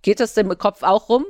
Geht 0.00 0.20
das 0.20 0.32
denn 0.32 0.50
im 0.50 0.56
Kopf 0.56 0.82
auch 0.84 1.10
rum? 1.10 1.26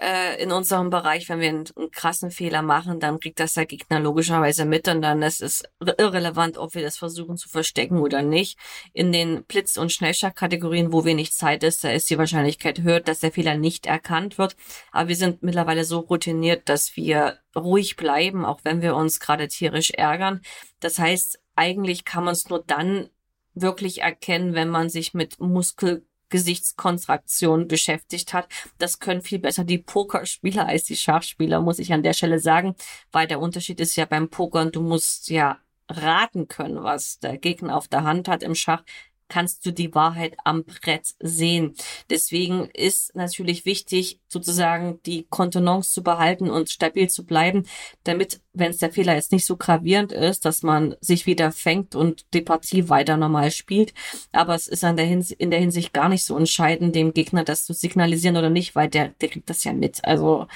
Äh, 0.00 0.42
in 0.42 0.50
unserem 0.50 0.88
Bereich, 0.88 1.28
wenn 1.28 1.40
wir 1.40 1.50
einen, 1.50 1.64
einen, 1.76 1.90
krassen 1.90 2.30
Fehler 2.30 2.62
machen, 2.62 3.00
dann 3.00 3.20
kriegt 3.20 3.38
das 3.38 3.52
der 3.52 3.66
Gegner 3.66 4.00
logischerweise 4.00 4.64
mit 4.64 4.88
und 4.88 5.02
dann 5.02 5.20
ist 5.20 5.42
es 5.42 5.62
irrelevant, 5.98 6.56
ob 6.56 6.74
wir 6.74 6.82
das 6.82 6.96
versuchen 6.96 7.36
zu 7.36 7.50
verstecken 7.50 7.98
oder 7.98 8.22
nicht. 8.22 8.58
In 8.94 9.12
den 9.12 9.44
Blitz- 9.44 9.76
und 9.76 9.92
Schnellschachkategorien, 9.92 10.92
wo 10.92 11.04
wenig 11.04 11.32
Zeit 11.32 11.62
ist, 11.62 11.84
da 11.84 11.90
ist 11.90 12.08
die 12.08 12.16
Wahrscheinlichkeit 12.16 12.80
höher, 12.80 13.00
dass 13.00 13.20
der 13.20 13.32
Fehler 13.32 13.56
nicht 13.56 13.84
erkannt 13.84 14.38
wird. 14.38 14.56
Aber 14.90 15.08
wir 15.08 15.16
sind 15.16 15.42
mittlerweile 15.42 15.84
so 15.84 15.98
routiniert, 15.98 16.70
dass 16.70 16.96
wir 16.96 17.38
ruhig 17.54 17.96
bleiben, 17.96 18.46
auch 18.46 18.60
wenn 18.64 18.80
wir 18.80 18.96
uns 18.96 19.20
gerade 19.20 19.48
tierisch 19.48 19.90
ärgern. 19.90 20.40
Das 20.80 20.98
heißt, 20.98 21.38
eigentlich 21.56 22.06
kann 22.06 22.24
man 22.24 22.32
es 22.32 22.48
nur 22.48 22.64
dann 22.66 23.10
wirklich 23.52 24.00
erkennen, 24.00 24.54
wenn 24.54 24.70
man 24.70 24.88
sich 24.88 25.12
mit 25.12 25.40
Muskel 25.40 26.06
Gesichtskontraktion 26.30 27.68
beschäftigt 27.68 28.32
hat. 28.32 28.48
Das 28.78 28.98
können 28.98 29.22
viel 29.22 29.38
besser 29.38 29.64
die 29.64 29.78
Pokerspieler 29.78 30.66
als 30.66 30.84
die 30.84 30.96
Schachspieler, 30.96 31.60
muss 31.60 31.78
ich 31.78 31.92
an 31.92 32.02
der 32.02 32.14
Stelle 32.14 32.38
sagen, 32.38 32.74
weil 33.12 33.26
der 33.26 33.40
Unterschied 33.40 33.80
ist 33.80 33.96
ja 33.96 34.06
beim 34.06 34.30
Pokern, 34.30 34.72
du 34.72 34.80
musst 34.80 35.28
ja 35.28 35.58
raten 35.88 36.48
können, 36.48 36.82
was 36.82 37.18
der 37.18 37.36
Gegner 37.36 37.76
auf 37.76 37.88
der 37.88 38.04
Hand 38.04 38.28
hat. 38.28 38.42
Im 38.42 38.54
Schach 38.54 38.84
kannst 39.30 39.64
du 39.64 39.72
die 39.72 39.94
Wahrheit 39.94 40.36
am 40.44 40.64
Brett 40.64 41.14
sehen. 41.20 41.74
Deswegen 42.10 42.68
ist 42.74 43.16
natürlich 43.16 43.64
wichtig, 43.64 44.20
sozusagen 44.28 45.00
die 45.06 45.26
Kontenance 45.30 45.92
zu 45.92 46.02
behalten 46.02 46.50
und 46.50 46.68
stabil 46.68 47.08
zu 47.08 47.24
bleiben, 47.24 47.64
damit, 48.04 48.42
wenn 48.52 48.70
es 48.70 48.78
der 48.78 48.92
Fehler 48.92 49.14
jetzt 49.14 49.32
nicht 49.32 49.46
so 49.46 49.56
gravierend 49.56 50.12
ist, 50.12 50.44
dass 50.44 50.62
man 50.62 50.96
sich 51.00 51.24
wieder 51.24 51.52
fängt 51.52 51.94
und 51.94 52.26
die 52.34 52.42
Partie 52.42 52.90
weiter 52.90 53.16
normal 53.16 53.50
spielt. 53.50 53.94
Aber 54.32 54.54
es 54.54 54.68
ist 54.68 54.84
in 54.84 54.96
der, 54.96 55.06
Hinsicht, 55.06 55.40
in 55.40 55.50
der 55.50 55.60
Hinsicht 55.60 55.94
gar 55.94 56.10
nicht 56.10 56.24
so 56.24 56.36
entscheidend, 56.36 56.94
dem 56.94 57.14
Gegner 57.14 57.44
das 57.44 57.64
zu 57.64 57.72
signalisieren 57.72 58.36
oder 58.36 58.50
nicht, 58.50 58.74
weil 58.74 58.88
der, 58.88 59.08
der 59.08 59.30
kriegt 59.30 59.48
das 59.48 59.64
ja 59.64 59.72
mit. 59.72 60.04
Also 60.04 60.46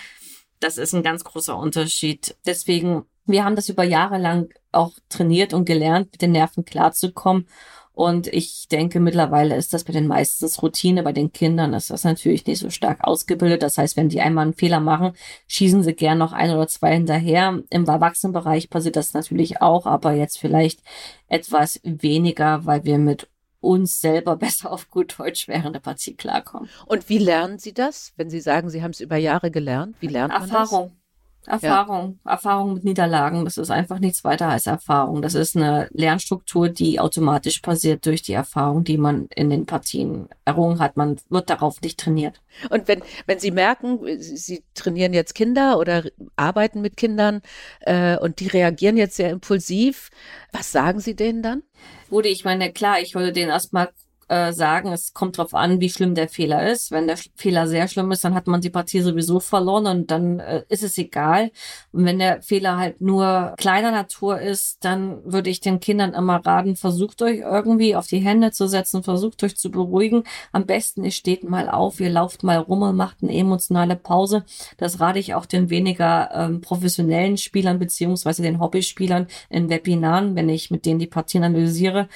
das 0.61 0.78
ist 0.78 0.94
ein 0.94 1.03
ganz 1.03 1.24
großer 1.24 1.57
Unterschied. 1.57 2.36
Deswegen, 2.46 3.05
wir 3.26 3.44
haben 3.44 3.57
das 3.57 3.68
über 3.68 3.84
Jahre 3.84 4.18
lang 4.18 4.53
auch 4.72 4.92
trainiert 5.09 5.55
und 5.55 5.66
gelernt, 5.66 6.12
mit 6.12 6.22
den 6.22 6.32
Nerven 6.32 6.64
klarzukommen. 6.64 7.46
Und 7.95 8.26
ich 8.26 8.66
denke, 8.66 8.99
mittlerweile 8.99 9.55
ist 9.55 9.72
das 9.72 9.84
bei 9.84 9.92
den 9.92 10.09
meistens 10.09 10.61
Routine. 10.62 11.05
Bei 11.05 11.12
den 11.12 11.32
Kindern 11.32 11.74
ist 11.74 11.90
das 11.90 12.03
natürlich 12.03 12.45
nicht 12.45 12.59
so 12.59 12.68
stark 12.68 13.05
ausgebildet. 13.05 13.62
Das 13.62 13.78
heißt, 13.78 13.97
wenn 13.97 14.09
die 14.09 14.20
einmal 14.20 14.42
einen 14.42 14.55
Fehler 14.55 14.80
machen, 14.80 15.12
schießen 15.47 15.84
sie 15.84 15.95
gern 15.95 16.18
noch 16.18 16.32
ein 16.32 16.51
oder 16.51 16.66
zwei 16.66 16.95
hinterher. 16.95 17.62
Im 17.70 17.84
Erwachsenenbereich 17.84 18.68
passiert 18.68 18.97
das 18.97 19.14
natürlich 19.14 19.62
auch, 19.62 19.86
aber 19.86 20.12
jetzt 20.12 20.38
vielleicht 20.38 20.80
etwas 21.28 21.80
weniger, 21.84 22.66
weil 22.66 22.84
wir 22.84 22.99
mit 22.99 23.28
uns 23.61 24.01
selber 24.01 24.36
besser 24.38 24.72
auf 24.72 24.90
gut 24.90 25.16
Deutsch 25.16 25.47
während 25.47 25.76
der 25.76 25.80
Partie 25.80 26.14
klarkommen. 26.14 26.68
Und 26.86 27.09
wie 27.09 27.18
lernen 27.18 27.61
Sie 27.61 27.74
das, 27.74 28.12
wenn 28.16 28.28
Sie 28.28 28.40
sagen, 28.40 28.70
Sie 28.70 28.82
haben 28.82 28.90
es 28.90 29.01
über 29.01 29.16
Jahre 29.16 29.53
gelernt? 29.53 29.95
Wie 30.01 30.09
lernt 30.09 30.32
man 30.32 30.42
Erfahrung. 30.42 30.61
das? 30.61 30.72
Erfahrung, 30.72 30.92
ja. 32.24 32.32
Erfahrung 32.32 32.74
mit 32.74 32.84
Niederlagen, 32.84 33.45
das 33.45 33.59
ist 33.59 33.70
einfach 33.70 33.99
nichts 33.99 34.24
weiter 34.24 34.49
als 34.49 34.66
Erfahrung. 34.66 35.22
Das 35.22 35.34
ist 35.34 35.57
eine 35.57 35.88
Lernstruktur, 35.92 36.68
die 36.68 37.01
automatisch 37.01 37.61
passiert 37.61 38.07
durch 38.07 38.22
die 38.22 38.32
Erfahrung, 38.32 38.84
die 38.84 38.99
man 38.99 39.26
in 39.34 39.51
den 39.51 39.66
Partien 39.66 40.28
errungen 40.45 40.78
hat. 40.78 40.97
Man 40.97 41.16
wird 41.28 41.51
darauf 41.51 41.80
nicht 41.80 42.01
trainiert. 42.01 42.40
Und 42.70 42.88
wenn, 42.88 43.03
wenn 43.26 43.38
Sie 43.38 43.51
merken, 43.51 44.01
Sie 44.18 44.64
trainieren 44.74 45.12
jetzt 45.12 45.34
Kinder 45.34 45.78
oder 45.78 46.05
arbeiten 46.36 46.80
mit 46.80 46.97
Kindern 46.97 47.42
äh, 47.80 48.16
und 48.16 48.40
die 48.40 48.49
reagieren 48.49 48.97
jetzt 48.97 49.16
sehr 49.16 49.30
impulsiv, 49.30 50.11
was 50.53 50.72
sagen 50.72 51.01
Sie 51.01 51.14
denen 51.14 51.42
dann? 51.42 51.62
Wurde 52.09 52.28
ich 52.28 52.45
meine, 52.45 52.72
klar, 52.72 53.01
ich 53.01 53.14
würde 53.14 53.32
denen 53.32 53.51
erstmal 53.51 53.90
äh, 54.29 54.53
sagen, 54.53 54.93
es 54.93 55.12
kommt 55.12 55.39
drauf 55.39 55.55
an, 55.55 55.81
wie 55.81 55.91
schlimm 55.91 56.14
der 56.14 56.29
Fehler 56.29 56.70
ist. 56.70 56.91
Wenn 56.91 57.07
der 57.07 57.16
Fehler 57.37 57.66
sehr 57.66 57.89
schlimm 57.89 58.11
ist, 58.12 58.25
dann 58.25 58.35
hat 58.35 58.47
man 58.47 58.61
die 58.61 58.70
Partie 58.70 59.01
sowieso 59.01 59.41
verloren 59.41 59.87
und 59.87 60.11
dann 60.11 60.41
äh, 60.41 60.62
ist 60.68 60.83
es 60.83 60.99
egal. 60.99 61.51
Und 61.93 62.05
wenn 62.05 62.18
der 62.18 62.43
Fehler 62.43 62.77
halt 62.79 63.01
nur 63.01 63.55
kleiner 63.59 63.91
Natur 63.91 64.41
ist, 64.41 64.85
dann 64.85 65.20
würde 65.25 65.51
ich 65.51 65.61
den 65.61 65.81
Kindern 65.81 66.14
immer 66.14 66.45
raten, 66.45 66.77
versucht 66.77 67.22
euch 67.22 67.39
irgendwie 67.39 67.97
auf 67.97 68.07
die 68.07 68.18
Hände 68.18 68.53
zu 68.53 68.66
setzen, 68.66 69.03
versucht 69.03 69.43
euch 69.45 69.57
zu 69.57 69.70
beruhigen. 69.70 70.25
Am 70.53 70.66
besten, 70.66 71.05
ihr 71.05 71.11
steht 71.11 71.45
mal 71.45 71.68
auf, 71.68 72.01
ihr 72.01 72.11
lauft 72.11 72.43
mal 72.43 72.59
rum 72.59 72.83
und 72.83 72.97
macht 72.97 73.18
eine 73.22 73.35
emotionale 73.35 73.97
Pause. 73.97 74.45
Das 74.77 75.01
rate 75.01 75.18
ich 75.18 75.35
auch 75.35 75.47
den 75.47 75.70
weniger 75.70 76.31
ähm, 76.33 76.61
professionellen 76.61 77.37
Spielern 77.37 77.79
beziehungsweise 77.79 78.43
den 78.43 78.61
Hobbyspielern 78.61 79.27
in 79.49 79.68
Webinaren, 79.68 80.37
wenn 80.37 80.49
ich 80.49 80.70
mit 80.70 80.87
denen 80.87 80.99
die 80.99 81.07
Partien 81.07 81.45
analysiere 81.45 82.09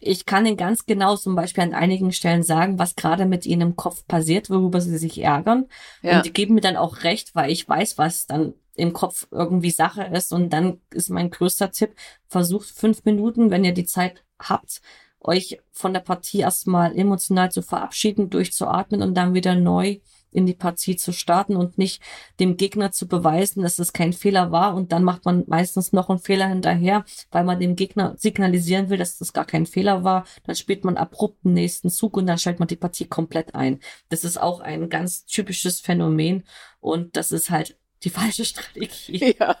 ich 0.00 0.26
kann 0.26 0.46
Ihnen 0.46 0.56
ganz 0.56 0.86
genau 0.86 1.16
zum 1.16 1.34
Beispiel 1.34 1.64
an 1.64 1.74
einigen 1.74 2.12
Stellen 2.12 2.42
sagen, 2.42 2.78
was 2.78 2.94
gerade 2.94 3.26
mit 3.26 3.46
Ihnen 3.46 3.62
im 3.62 3.76
Kopf 3.76 4.06
passiert, 4.06 4.48
worüber 4.48 4.80
Sie 4.80 4.96
sich 4.96 5.22
ärgern. 5.22 5.66
Ja. 6.02 6.16
Und 6.16 6.26
die 6.26 6.32
geben 6.32 6.54
mir 6.54 6.60
dann 6.60 6.76
auch 6.76 7.02
recht, 7.02 7.34
weil 7.34 7.50
ich 7.50 7.68
weiß, 7.68 7.98
was 7.98 8.26
dann 8.26 8.54
im 8.74 8.92
Kopf 8.92 9.26
irgendwie 9.32 9.70
Sache 9.70 10.04
ist. 10.04 10.32
Und 10.32 10.50
dann 10.50 10.80
ist 10.90 11.10
mein 11.10 11.30
größter 11.30 11.72
Tipp, 11.72 11.94
versucht 12.28 12.68
fünf 12.68 13.04
Minuten, 13.04 13.50
wenn 13.50 13.64
ihr 13.64 13.74
die 13.74 13.86
Zeit 13.86 14.24
habt, 14.38 14.80
euch 15.20 15.60
von 15.72 15.92
der 15.92 16.00
Partie 16.00 16.40
erstmal 16.40 16.96
emotional 16.96 17.50
zu 17.50 17.60
verabschieden, 17.60 18.30
durchzuatmen 18.30 19.02
und 19.02 19.14
dann 19.14 19.34
wieder 19.34 19.56
neu 19.56 19.98
in 20.30 20.46
die 20.46 20.54
Partie 20.54 20.96
zu 20.96 21.12
starten 21.12 21.56
und 21.56 21.78
nicht 21.78 22.02
dem 22.40 22.56
Gegner 22.56 22.92
zu 22.92 23.08
beweisen, 23.08 23.62
dass 23.62 23.78
es 23.78 23.92
kein 23.92 24.12
Fehler 24.12 24.52
war 24.52 24.74
und 24.74 24.92
dann 24.92 25.04
macht 25.04 25.24
man 25.24 25.44
meistens 25.46 25.92
noch 25.92 26.10
einen 26.10 26.18
Fehler 26.18 26.48
hinterher, 26.48 27.04
weil 27.30 27.44
man 27.44 27.60
dem 27.60 27.76
Gegner 27.76 28.14
signalisieren 28.18 28.90
will, 28.90 28.98
dass 28.98 29.18
das 29.18 29.32
gar 29.32 29.44
kein 29.44 29.66
Fehler 29.66 30.04
war. 30.04 30.24
Dann 30.44 30.56
spielt 30.56 30.84
man 30.84 30.96
abrupt 30.96 31.44
den 31.44 31.54
nächsten 31.54 31.90
Zug 31.90 32.16
und 32.16 32.26
dann 32.26 32.38
stellt 32.38 32.58
man 32.58 32.68
die 32.68 32.76
Partie 32.76 33.06
komplett 33.06 33.54
ein. 33.54 33.80
Das 34.08 34.24
ist 34.24 34.40
auch 34.40 34.60
ein 34.60 34.88
ganz 34.88 35.24
typisches 35.24 35.80
Phänomen 35.80 36.44
und 36.80 37.16
das 37.16 37.32
ist 37.32 37.50
halt 37.50 37.76
die 38.04 38.10
falsche 38.10 38.44
Strategie. 38.44 39.36
Ja, 39.38 39.56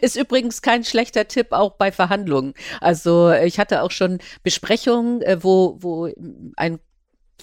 ist 0.00 0.16
übrigens 0.16 0.62
kein 0.62 0.84
schlechter 0.84 1.28
Tipp 1.28 1.48
auch 1.52 1.72
bei 1.72 1.92
Verhandlungen. 1.92 2.54
Also 2.80 3.32
ich 3.32 3.58
hatte 3.58 3.82
auch 3.82 3.90
schon 3.90 4.18
Besprechungen, 4.42 5.22
äh, 5.22 5.42
wo, 5.42 5.76
wo 5.80 6.10
ein 6.56 6.78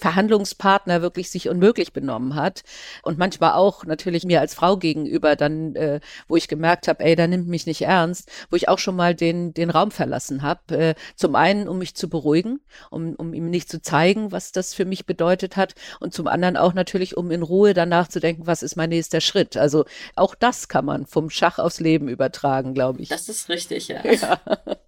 Verhandlungspartner 0.02 1.00
wirklich 1.00 1.30
sich 1.30 1.48
unmöglich 1.48 1.92
benommen 1.92 2.34
hat 2.34 2.64
und 3.04 3.18
manchmal 3.18 3.52
auch 3.52 3.84
natürlich 3.84 4.24
mir 4.24 4.40
als 4.40 4.52
Frau 4.52 4.76
gegenüber 4.76 5.36
dann, 5.36 5.76
äh, 5.76 6.00
wo 6.26 6.36
ich 6.36 6.48
gemerkt 6.48 6.88
habe, 6.88 7.04
ey, 7.04 7.14
da 7.14 7.28
nimmt 7.28 7.46
mich 7.46 7.66
nicht 7.66 7.82
ernst, 7.82 8.28
wo 8.50 8.56
ich 8.56 8.68
auch 8.68 8.80
schon 8.80 8.96
mal 8.96 9.14
den 9.14 9.54
den 9.54 9.70
Raum 9.70 9.92
verlassen 9.92 10.42
habe. 10.42 10.76
Äh, 10.76 10.94
zum 11.14 11.36
einen, 11.36 11.68
um 11.68 11.78
mich 11.78 11.94
zu 11.94 12.08
beruhigen, 12.08 12.60
um 12.90 13.14
um 13.14 13.32
ihm 13.32 13.48
nicht 13.48 13.70
zu 13.70 13.80
zeigen, 13.80 14.32
was 14.32 14.50
das 14.50 14.74
für 14.74 14.84
mich 14.84 15.06
bedeutet 15.06 15.56
hat, 15.56 15.74
und 16.00 16.12
zum 16.12 16.26
anderen 16.26 16.56
auch 16.56 16.74
natürlich, 16.74 17.16
um 17.16 17.30
in 17.30 17.42
Ruhe 17.42 17.72
danach 17.72 18.08
zu 18.08 18.18
denken, 18.18 18.46
was 18.46 18.64
ist 18.64 18.74
mein 18.74 18.90
nächster 18.90 19.20
Schritt. 19.20 19.56
Also 19.56 19.84
auch 20.16 20.34
das 20.34 20.66
kann 20.66 20.84
man 20.84 21.06
vom 21.06 21.30
Schach 21.30 21.60
aufs 21.60 21.78
Leben 21.78 22.08
übertragen, 22.08 22.74
glaube 22.74 23.02
ich. 23.02 23.08
Das 23.08 23.28
ist 23.28 23.48
richtig, 23.48 23.86
ja. 23.86 24.04
ja. 24.04 24.40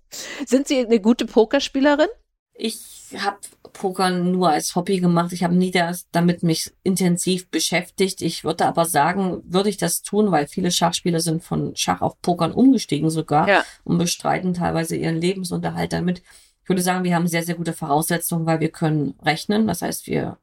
Sind 0.46 0.66
Sie 0.66 0.78
eine 0.78 1.00
gute 1.00 1.26
Pokerspielerin? 1.26 2.08
Ich 2.56 3.14
habe 3.18 3.38
Pokern 3.72 4.30
nur 4.30 4.50
als 4.50 4.76
Hobby 4.76 5.00
gemacht. 5.00 5.32
Ich 5.32 5.42
habe 5.42 5.54
nie 5.54 5.72
das, 5.72 6.06
damit 6.12 6.42
mich 6.42 6.72
intensiv 6.84 7.48
beschäftigt. 7.50 8.22
Ich 8.22 8.44
würde 8.44 8.66
aber 8.66 8.84
sagen, 8.84 9.42
würde 9.44 9.68
ich 9.68 9.76
das 9.76 10.02
tun, 10.02 10.30
weil 10.30 10.46
viele 10.46 10.70
Schachspieler 10.70 11.20
sind 11.20 11.42
von 11.42 11.74
Schach 11.74 12.00
auf 12.00 12.20
Pokern 12.22 12.52
umgestiegen 12.52 13.10
sogar 13.10 13.48
ja. 13.48 13.64
und 13.82 13.98
bestreiten 13.98 14.54
teilweise 14.54 14.96
ihren 14.96 15.20
Lebensunterhalt 15.20 15.92
damit. 15.92 16.22
Ich 16.62 16.68
würde 16.68 16.82
sagen, 16.82 17.04
wir 17.04 17.14
haben 17.14 17.26
sehr, 17.26 17.42
sehr 17.42 17.56
gute 17.56 17.72
Voraussetzungen, 17.72 18.46
weil 18.46 18.60
wir 18.60 18.70
können 18.70 19.14
rechnen. 19.22 19.66
Das 19.66 19.82
heißt, 19.82 20.06
wir 20.06 20.38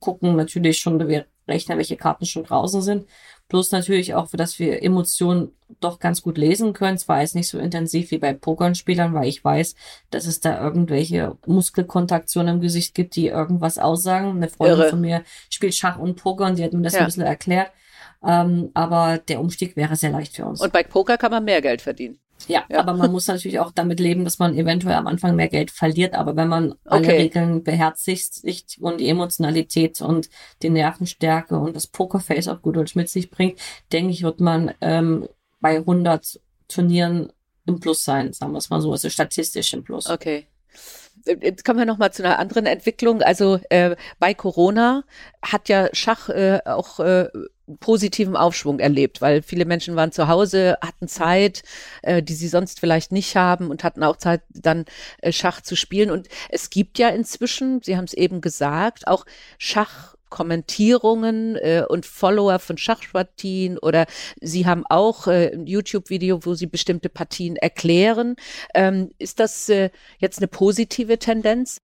gucken 0.00 0.36
natürlich 0.36 0.78
schon, 0.78 1.08
wir 1.08 1.26
rechnen, 1.48 1.78
welche 1.78 1.96
Karten 1.96 2.26
schon 2.26 2.44
draußen 2.44 2.82
sind. 2.82 3.06
Plus 3.48 3.70
natürlich 3.70 4.14
auch, 4.14 4.28
dass 4.32 4.58
wir 4.58 4.82
Emotionen 4.82 5.52
doch 5.80 6.00
ganz 6.00 6.22
gut 6.22 6.36
lesen 6.36 6.72
können. 6.72 6.98
Zwar 6.98 7.22
ist 7.22 7.36
nicht 7.36 7.48
so 7.48 7.58
intensiv 7.58 8.10
wie 8.10 8.18
bei 8.18 8.32
Pokernspielern, 8.32 9.14
weil 9.14 9.28
ich 9.28 9.44
weiß, 9.44 9.76
dass 10.10 10.26
es 10.26 10.40
da 10.40 10.60
irgendwelche 10.60 11.36
Muskelkontraktionen 11.46 12.56
im 12.56 12.60
Gesicht 12.60 12.94
gibt, 12.94 13.14
die 13.14 13.28
irgendwas 13.28 13.78
aussagen. 13.78 14.30
Eine 14.30 14.48
Freundin 14.48 14.80
Irre. 14.80 14.90
von 14.90 15.00
mir 15.00 15.22
spielt 15.48 15.76
Schach 15.76 15.98
und 15.98 16.16
Poker 16.16 16.46
und 16.46 16.58
die 16.58 16.64
hat 16.64 16.72
mir 16.72 16.82
das 16.82 16.94
ja. 16.94 17.00
ein 17.00 17.06
bisschen 17.06 17.22
erklärt. 17.22 17.70
Ähm, 18.24 18.70
aber 18.74 19.18
der 19.18 19.40
Umstieg 19.40 19.76
wäre 19.76 19.94
sehr 19.94 20.10
leicht 20.10 20.34
für 20.34 20.46
uns. 20.46 20.60
Und 20.60 20.72
bei 20.72 20.82
Poker 20.82 21.16
kann 21.16 21.30
man 21.30 21.44
mehr 21.44 21.62
Geld 21.62 21.82
verdienen. 21.82 22.18
Ja, 22.48 22.64
ja, 22.68 22.78
aber 22.78 22.94
man 22.94 23.10
muss 23.10 23.26
natürlich 23.26 23.58
auch 23.58 23.72
damit 23.72 23.98
leben, 23.98 24.24
dass 24.24 24.38
man 24.38 24.56
eventuell 24.56 24.94
am 24.94 25.06
Anfang 25.06 25.34
mehr 25.34 25.48
Geld 25.48 25.70
verliert. 25.70 26.14
Aber 26.14 26.36
wenn 26.36 26.48
man 26.48 26.74
alle 26.84 27.08
Regeln 27.08 27.64
beherzigt 27.64 28.42
und 28.80 29.00
die 29.00 29.08
Emotionalität 29.08 30.00
und 30.00 30.28
die 30.62 30.70
Nervenstärke 30.70 31.58
und 31.58 31.74
das 31.74 31.86
Pokerface 31.86 32.48
auf 32.48 32.62
gut 32.62 32.76
Deutsch 32.76 32.94
mit 32.94 33.08
sich 33.08 33.30
bringt, 33.30 33.58
denke 33.92 34.12
ich, 34.12 34.22
wird 34.22 34.40
man 34.40 34.72
ähm, 34.80 35.28
bei 35.60 35.76
100 35.78 36.40
Turnieren 36.68 37.32
im 37.66 37.80
Plus 37.80 38.04
sein, 38.04 38.32
sagen 38.32 38.52
wir 38.52 38.58
es 38.58 38.70
mal 38.70 38.80
so, 38.80 38.92
also 38.92 39.08
statistisch 39.08 39.72
im 39.72 39.82
Plus. 39.82 40.08
Okay. 40.08 40.46
Jetzt 41.24 41.64
kommen 41.64 41.80
wir 41.80 41.86
noch 41.86 41.98
mal 41.98 42.12
zu 42.12 42.22
einer 42.22 42.38
anderen 42.38 42.66
Entwicklung. 42.66 43.22
Also 43.22 43.58
äh, 43.70 43.96
bei 44.20 44.34
Corona 44.34 45.02
hat 45.42 45.68
ja 45.68 45.88
Schach 45.92 46.28
äh, 46.28 46.60
auch 46.64 47.00
äh, 47.00 47.28
positiven 47.80 48.36
Aufschwung 48.36 48.78
erlebt, 48.78 49.20
weil 49.20 49.42
viele 49.42 49.64
Menschen 49.64 49.96
waren 49.96 50.12
zu 50.12 50.28
Hause, 50.28 50.78
hatten 50.80 51.08
Zeit, 51.08 51.62
äh, 52.02 52.22
die 52.22 52.34
sie 52.34 52.48
sonst 52.48 52.80
vielleicht 52.80 53.12
nicht 53.12 53.36
haben 53.36 53.70
und 53.70 53.84
hatten 53.84 54.02
auch 54.02 54.16
Zeit, 54.16 54.42
dann 54.50 54.84
äh, 55.18 55.32
Schach 55.32 55.60
zu 55.60 55.76
spielen. 55.76 56.10
Und 56.10 56.28
es 56.48 56.70
gibt 56.70 56.98
ja 56.98 57.08
inzwischen, 57.08 57.82
Sie 57.82 57.96
haben 57.96 58.04
es 58.04 58.14
eben 58.14 58.40
gesagt, 58.40 59.06
auch 59.06 59.26
Schach 59.58 60.16
Kommentierungen 60.28 61.56
äh, 61.56 61.84
und 61.88 62.04
Follower 62.04 62.58
von 62.58 62.78
Schachpartien 62.78 63.78
oder 63.78 64.06
Sie 64.40 64.66
haben 64.66 64.84
auch 64.88 65.28
äh, 65.28 65.52
ein 65.52 65.66
YouTube-Video, 65.66 66.44
wo 66.44 66.54
Sie 66.54 66.66
bestimmte 66.66 67.08
Partien 67.08 67.56
erklären. 67.56 68.36
Ähm, 68.74 69.12
ist 69.18 69.40
das 69.40 69.68
äh, 69.68 69.90
jetzt 70.18 70.38
eine 70.38 70.48
positive 70.48 71.18
Tendenz? 71.18 71.80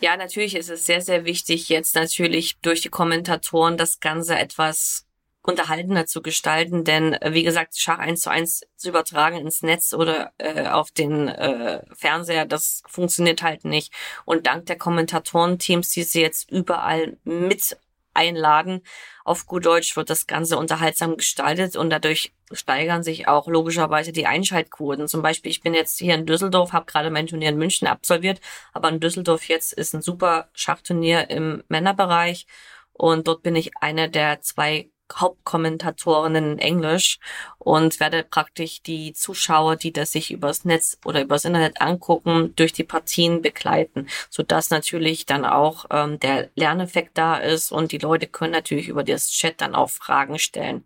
Ja, 0.00 0.16
natürlich 0.16 0.56
ist 0.56 0.68
es 0.68 0.84
sehr, 0.84 1.00
sehr 1.00 1.24
wichtig, 1.24 1.68
jetzt 1.68 1.94
natürlich 1.94 2.58
durch 2.60 2.82
die 2.82 2.90
Kommentatoren 2.90 3.76
das 3.76 4.00
Ganze 4.00 4.36
etwas 4.36 5.05
unterhaltener 5.46 6.06
zu 6.06 6.22
gestalten, 6.22 6.84
denn 6.84 7.14
äh, 7.14 7.32
wie 7.32 7.44
gesagt, 7.44 7.78
Schach 7.78 7.98
eins 7.98 8.22
zu 8.22 8.30
eins 8.30 8.62
zu 8.76 8.88
übertragen 8.88 9.38
ins 9.38 9.62
Netz 9.62 9.92
oder 9.94 10.32
äh, 10.38 10.66
auf 10.66 10.90
den 10.90 11.28
äh, 11.28 11.82
Fernseher, 11.94 12.46
das 12.46 12.82
funktioniert 12.88 13.42
halt 13.42 13.64
nicht. 13.64 13.92
Und 14.24 14.46
dank 14.46 14.66
der 14.66 14.76
Kommentatorenteams, 14.76 15.90
die 15.90 16.02
sie 16.02 16.20
jetzt 16.20 16.50
überall 16.50 17.16
mit 17.24 17.76
einladen. 18.14 18.82
Auf 19.24 19.46
gut 19.46 19.66
Deutsch 19.66 19.96
wird 19.96 20.10
das 20.10 20.26
Ganze 20.26 20.56
unterhaltsam 20.56 21.16
gestaltet 21.16 21.76
und 21.76 21.90
dadurch 21.90 22.32
steigern 22.52 23.02
sich 23.02 23.28
auch 23.28 23.46
logischerweise 23.46 24.12
die 24.12 24.26
Einschaltquoten. 24.26 25.06
Zum 25.08 25.22
Beispiel, 25.22 25.50
ich 25.50 25.60
bin 25.60 25.74
jetzt 25.74 25.98
hier 25.98 26.14
in 26.14 26.26
Düsseldorf, 26.26 26.72
habe 26.72 26.86
gerade 26.86 27.10
mein 27.10 27.26
Turnier 27.26 27.50
in 27.50 27.58
München 27.58 27.86
absolviert, 27.86 28.40
aber 28.72 28.88
in 28.88 29.00
Düsseldorf 29.00 29.48
jetzt 29.48 29.72
ist 29.72 29.94
ein 29.94 30.02
super 30.02 30.48
Schachturnier 30.54 31.30
im 31.30 31.62
Männerbereich 31.68 32.46
und 32.92 33.28
dort 33.28 33.42
bin 33.42 33.56
ich 33.56 33.72
eine 33.80 34.08
der 34.08 34.40
zwei 34.40 34.90
Hauptkommentatorinnen 35.14 36.52
in 36.52 36.58
Englisch 36.58 37.18
und 37.58 38.00
werde 38.00 38.24
praktisch 38.24 38.82
die 38.82 39.12
Zuschauer, 39.12 39.76
die 39.76 39.92
das 39.92 40.12
sich 40.12 40.30
übers 40.30 40.64
Netz 40.64 40.98
oder 41.04 41.22
übers 41.22 41.44
Internet 41.44 41.80
angucken, 41.80 42.54
durch 42.56 42.72
die 42.72 42.84
Partien 42.84 43.42
begleiten, 43.42 44.08
so 44.30 44.42
dass 44.42 44.70
natürlich 44.70 45.26
dann 45.26 45.44
auch 45.44 45.86
ähm, 45.90 46.18
der 46.20 46.50
Lerneffekt 46.54 47.16
da 47.18 47.36
ist 47.36 47.72
und 47.72 47.92
die 47.92 47.98
Leute 47.98 48.26
können 48.26 48.52
natürlich 48.52 48.88
über 48.88 49.04
das 49.04 49.30
Chat 49.30 49.60
dann 49.60 49.74
auch 49.74 49.90
Fragen 49.90 50.38
stellen. 50.38 50.84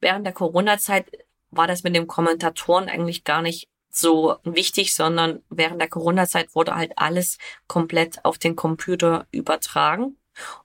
Während 0.00 0.26
der 0.26 0.32
Corona-Zeit 0.32 1.06
war 1.50 1.66
das 1.66 1.82
mit 1.82 1.94
dem 1.94 2.06
Kommentatoren 2.06 2.88
eigentlich 2.88 3.24
gar 3.24 3.42
nicht 3.42 3.68
so 3.90 4.36
wichtig, 4.44 4.94
sondern 4.94 5.42
während 5.50 5.80
der 5.80 5.88
Corona-Zeit 5.88 6.54
wurde 6.54 6.74
halt 6.74 6.92
alles 6.96 7.38
komplett 7.68 8.24
auf 8.24 8.38
den 8.38 8.56
Computer 8.56 9.26
übertragen. 9.30 10.16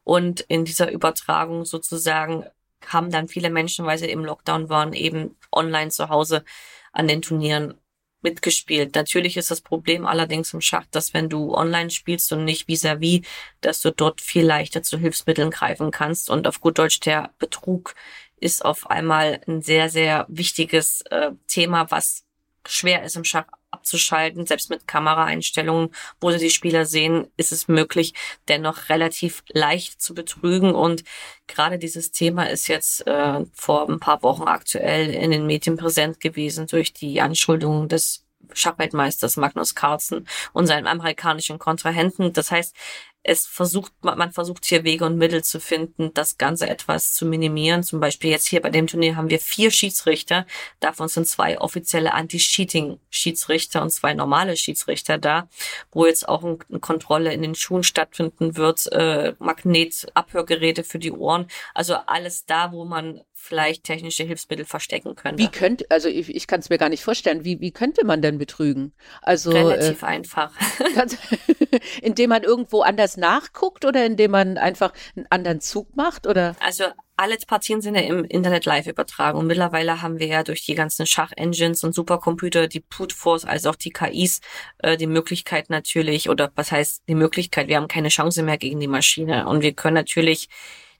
Und 0.05 0.41
in 0.41 0.63
dieser 0.63 0.91
Übertragung 0.91 1.65
sozusagen 1.65 2.45
haben 2.85 3.11
dann 3.11 3.27
viele 3.27 3.49
Menschen, 3.49 3.85
weil 3.85 3.97
sie 3.97 4.09
im 4.09 4.25
Lockdown 4.25 4.69
waren, 4.69 4.93
eben 4.93 5.37
online 5.51 5.89
zu 5.89 6.09
Hause 6.09 6.43
an 6.91 7.07
den 7.07 7.21
Turnieren 7.21 7.75
mitgespielt. 8.21 8.95
Natürlich 8.95 9.37
ist 9.37 9.51
das 9.51 9.61
Problem 9.61 10.05
allerdings 10.05 10.53
im 10.53 10.61
Schach, 10.61 10.85
dass 10.91 11.13
wenn 11.13 11.29
du 11.29 11.53
online 11.53 11.89
spielst 11.89 12.31
und 12.33 12.45
nicht 12.45 12.67
vis-à-vis, 12.67 13.21
-vis, 13.21 13.27
dass 13.61 13.81
du 13.81 13.91
dort 13.91 14.21
viel 14.21 14.45
leichter 14.45 14.83
zu 14.83 14.97
Hilfsmitteln 14.97 15.51
greifen 15.51 15.91
kannst. 15.91 16.29
Und 16.29 16.47
auf 16.47 16.59
gut 16.61 16.77
Deutsch 16.77 16.99
der 16.99 17.33
Betrug 17.39 17.95
ist 18.37 18.63
auf 18.65 18.89
einmal 18.89 19.41
ein 19.47 19.61
sehr, 19.61 19.89
sehr 19.89 20.25
wichtiges 20.29 21.01
äh, 21.09 21.31
Thema, 21.47 21.91
was 21.91 22.25
schwer 22.67 23.03
ist 23.03 23.15
im 23.15 23.23
Schach 23.23 23.45
abzuschalten. 23.71 24.45
Selbst 24.45 24.69
mit 24.69 24.87
Kameraeinstellungen, 24.87 25.89
wo 26.19 26.31
sie 26.31 26.39
die 26.39 26.49
Spieler 26.49 26.85
sehen, 26.85 27.27
ist 27.37 27.51
es 27.51 27.67
möglich, 27.67 28.13
dennoch 28.47 28.89
relativ 28.89 29.43
leicht 29.49 30.01
zu 30.01 30.13
betrügen. 30.13 30.73
Und 30.75 31.03
gerade 31.47 31.77
dieses 31.77 32.11
Thema 32.11 32.49
ist 32.49 32.67
jetzt 32.67 33.05
äh, 33.07 33.45
vor 33.53 33.89
ein 33.89 33.99
paar 33.99 34.23
Wochen 34.23 34.43
aktuell 34.43 35.09
in 35.13 35.31
den 35.31 35.45
Medien 35.45 35.77
präsent 35.77 36.19
gewesen 36.19 36.67
durch 36.67 36.93
die 36.93 37.21
Anschuldigungen 37.21 37.87
des 37.89 38.23
Schachweltmeisters 38.53 39.37
Magnus 39.37 39.75
Carlsen 39.75 40.27
und 40.53 40.67
seinem 40.67 40.87
amerikanischen 40.87 41.59
Kontrahenten. 41.59 42.33
Das 42.33 42.51
heißt, 42.51 42.75
es 43.27 43.45
versucht, 43.45 43.91
man 44.01 44.31
versucht 44.31 44.65
hier 44.65 44.85
Wege 44.85 45.03
und 45.03 45.17
Mittel 45.17 45.43
zu 45.43 45.59
finden, 45.59 46.13
das 46.13 46.37
Ganze 46.37 46.69
etwas 46.69 47.13
zu 47.13 47.25
minimieren. 47.25 47.83
Zum 47.83 47.99
Beispiel 47.99 48.31
jetzt 48.31 48.47
hier 48.47 48.61
bei 48.61 48.69
dem 48.69 48.87
Turnier 48.87 49.17
haben 49.17 49.29
wir 49.29 49.39
vier 49.39 49.69
Schiedsrichter. 49.69 50.45
Davon 50.79 51.09
sind 51.09 51.27
zwei 51.27 51.59
offizielle 51.59 52.13
Anti-Cheating-Schiedsrichter 52.13 53.81
und 53.81 53.91
zwei 53.91 54.13
normale 54.13 54.55
Schiedsrichter 54.55 55.17
da, 55.17 55.49
wo 55.91 56.05
jetzt 56.05 56.27
auch 56.29 56.41
eine 56.43 56.79
Kontrolle 56.79 57.33
in 57.33 57.41
den 57.41 57.55
Schuhen 57.55 57.83
stattfinden 57.83 58.55
wird, 58.55 58.89
äh, 58.93 59.33
Magnetabhörgeräte 59.39 60.85
für 60.85 60.99
die 60.99 61.11
Ohren. 61.11 61.47
Also 61.73 61.95
alles 61.95 62.45
da, 62.45 62.71
wo 62.71 62.85
man 62.85 63.21
vielleicht 63.47 63.83
technische 63.83 64.23
Hilfsmittel 64.23 64.65
verstecken 64.65 65.15
könnte. 65.15 65.41
Wie 65.41 65.47
könnte, 65.47 65.85
also 65.89 66.09
ich, 66.09 66.33
ich 66.33 66.47
kann 66.47 66.59
es 66.59 66.69
mir 66.69 66.77
gar 66.77 66.89
nicht 66.89 67.03
vorstellen, 67.03 67.43
wie, 67.43 67.59
wie 67.59 67.71
könnte 67.71 68.05
man 68.05 68.21
denn 68.21 68.37
betrügen? 68.37 68.93
Also 69.21 69.51
relativ 69.51 70.01
äh, 70.03 70.05
einfach. 70.05 70.51
indem 72.01 72.29
man 72.29 72.43
irgendwo 72.43 72.81
anders 72.81 73.17
nachguckt 73.17 73.85
oder 73.85 74.05
indem 74.05 74.31
man 74.31 74.57
einfach 74.57 74.93
einen 75.15 75.25
anderen 75.29 75.61
Zug 75.61 75.95
macht 75.95 76.27
oder? 76.27 76.55
Also 76.59 76.85
alle 77.15 77.35
Partien 77.47 77.81
sind 77.81 77.95
ja 77.95 78.01
im 78.01 78.23
Internet 78.25 78.65
live 78.65 78.87
übertragen 78.87 79.39
und 79.39 79.47
mittlerweile 79.47 80.01
haben 80.01 80.19
wir 80.19 80.27
ja 80.27 80.43
durch 80.43 80.63
die 80.65 80.75
ganzen 80.75 81.07
Schach-Engines 81.07 81.83
und 81.83 81.95
Supercomputer, 81.95 82.67
die 82.67 82.81
Brute 82.81 83.15
Force, 83.15 83.43
also 83.43 83.71
auch 83.71 83.75
die 83.75 83.89
KIs, 83.89 84.39
äh, 84.79 84.97
die 84.97 85.07
Möglichkeit 85.07 85.69
natürlich, 85.69 86.29
oder 86.29 86.51
was 86.55 86.71
heißt 86.71 87.03
die 87.07 87.15
Möglichkeit, 87.15 87.67
wir 87.67 87.77
haben 87.77 87.87
keine 87.87 88.09
Chance 88.09 88.43
mehr 88.43 88.57
gegen 88.57 88.79
die 88.79 88.87
Maschine 88.87 89.47
und 89.47 89.61
wir 89.61 89.73
können 89.73 89.95
natürlich 89.95 90.47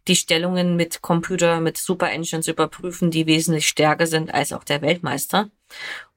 die 0.08 0.16
Stellungen 0.16 0.76
mit 0.76 1.02
Computer, 1.02 1.60
mit 1.60 1.78
Super 1.78 2.12
Engines 2.12 2.48
überprüfen, 2.48 3.12
die 3.12 3.28
wesentlich 3.28 3.68
stärker 3.68 4.08
sind 4.08 4.34
als 4.34 4.54
auch 4.54 4.64
der 4.64 4.82
Weltmeister. 4.82 5.50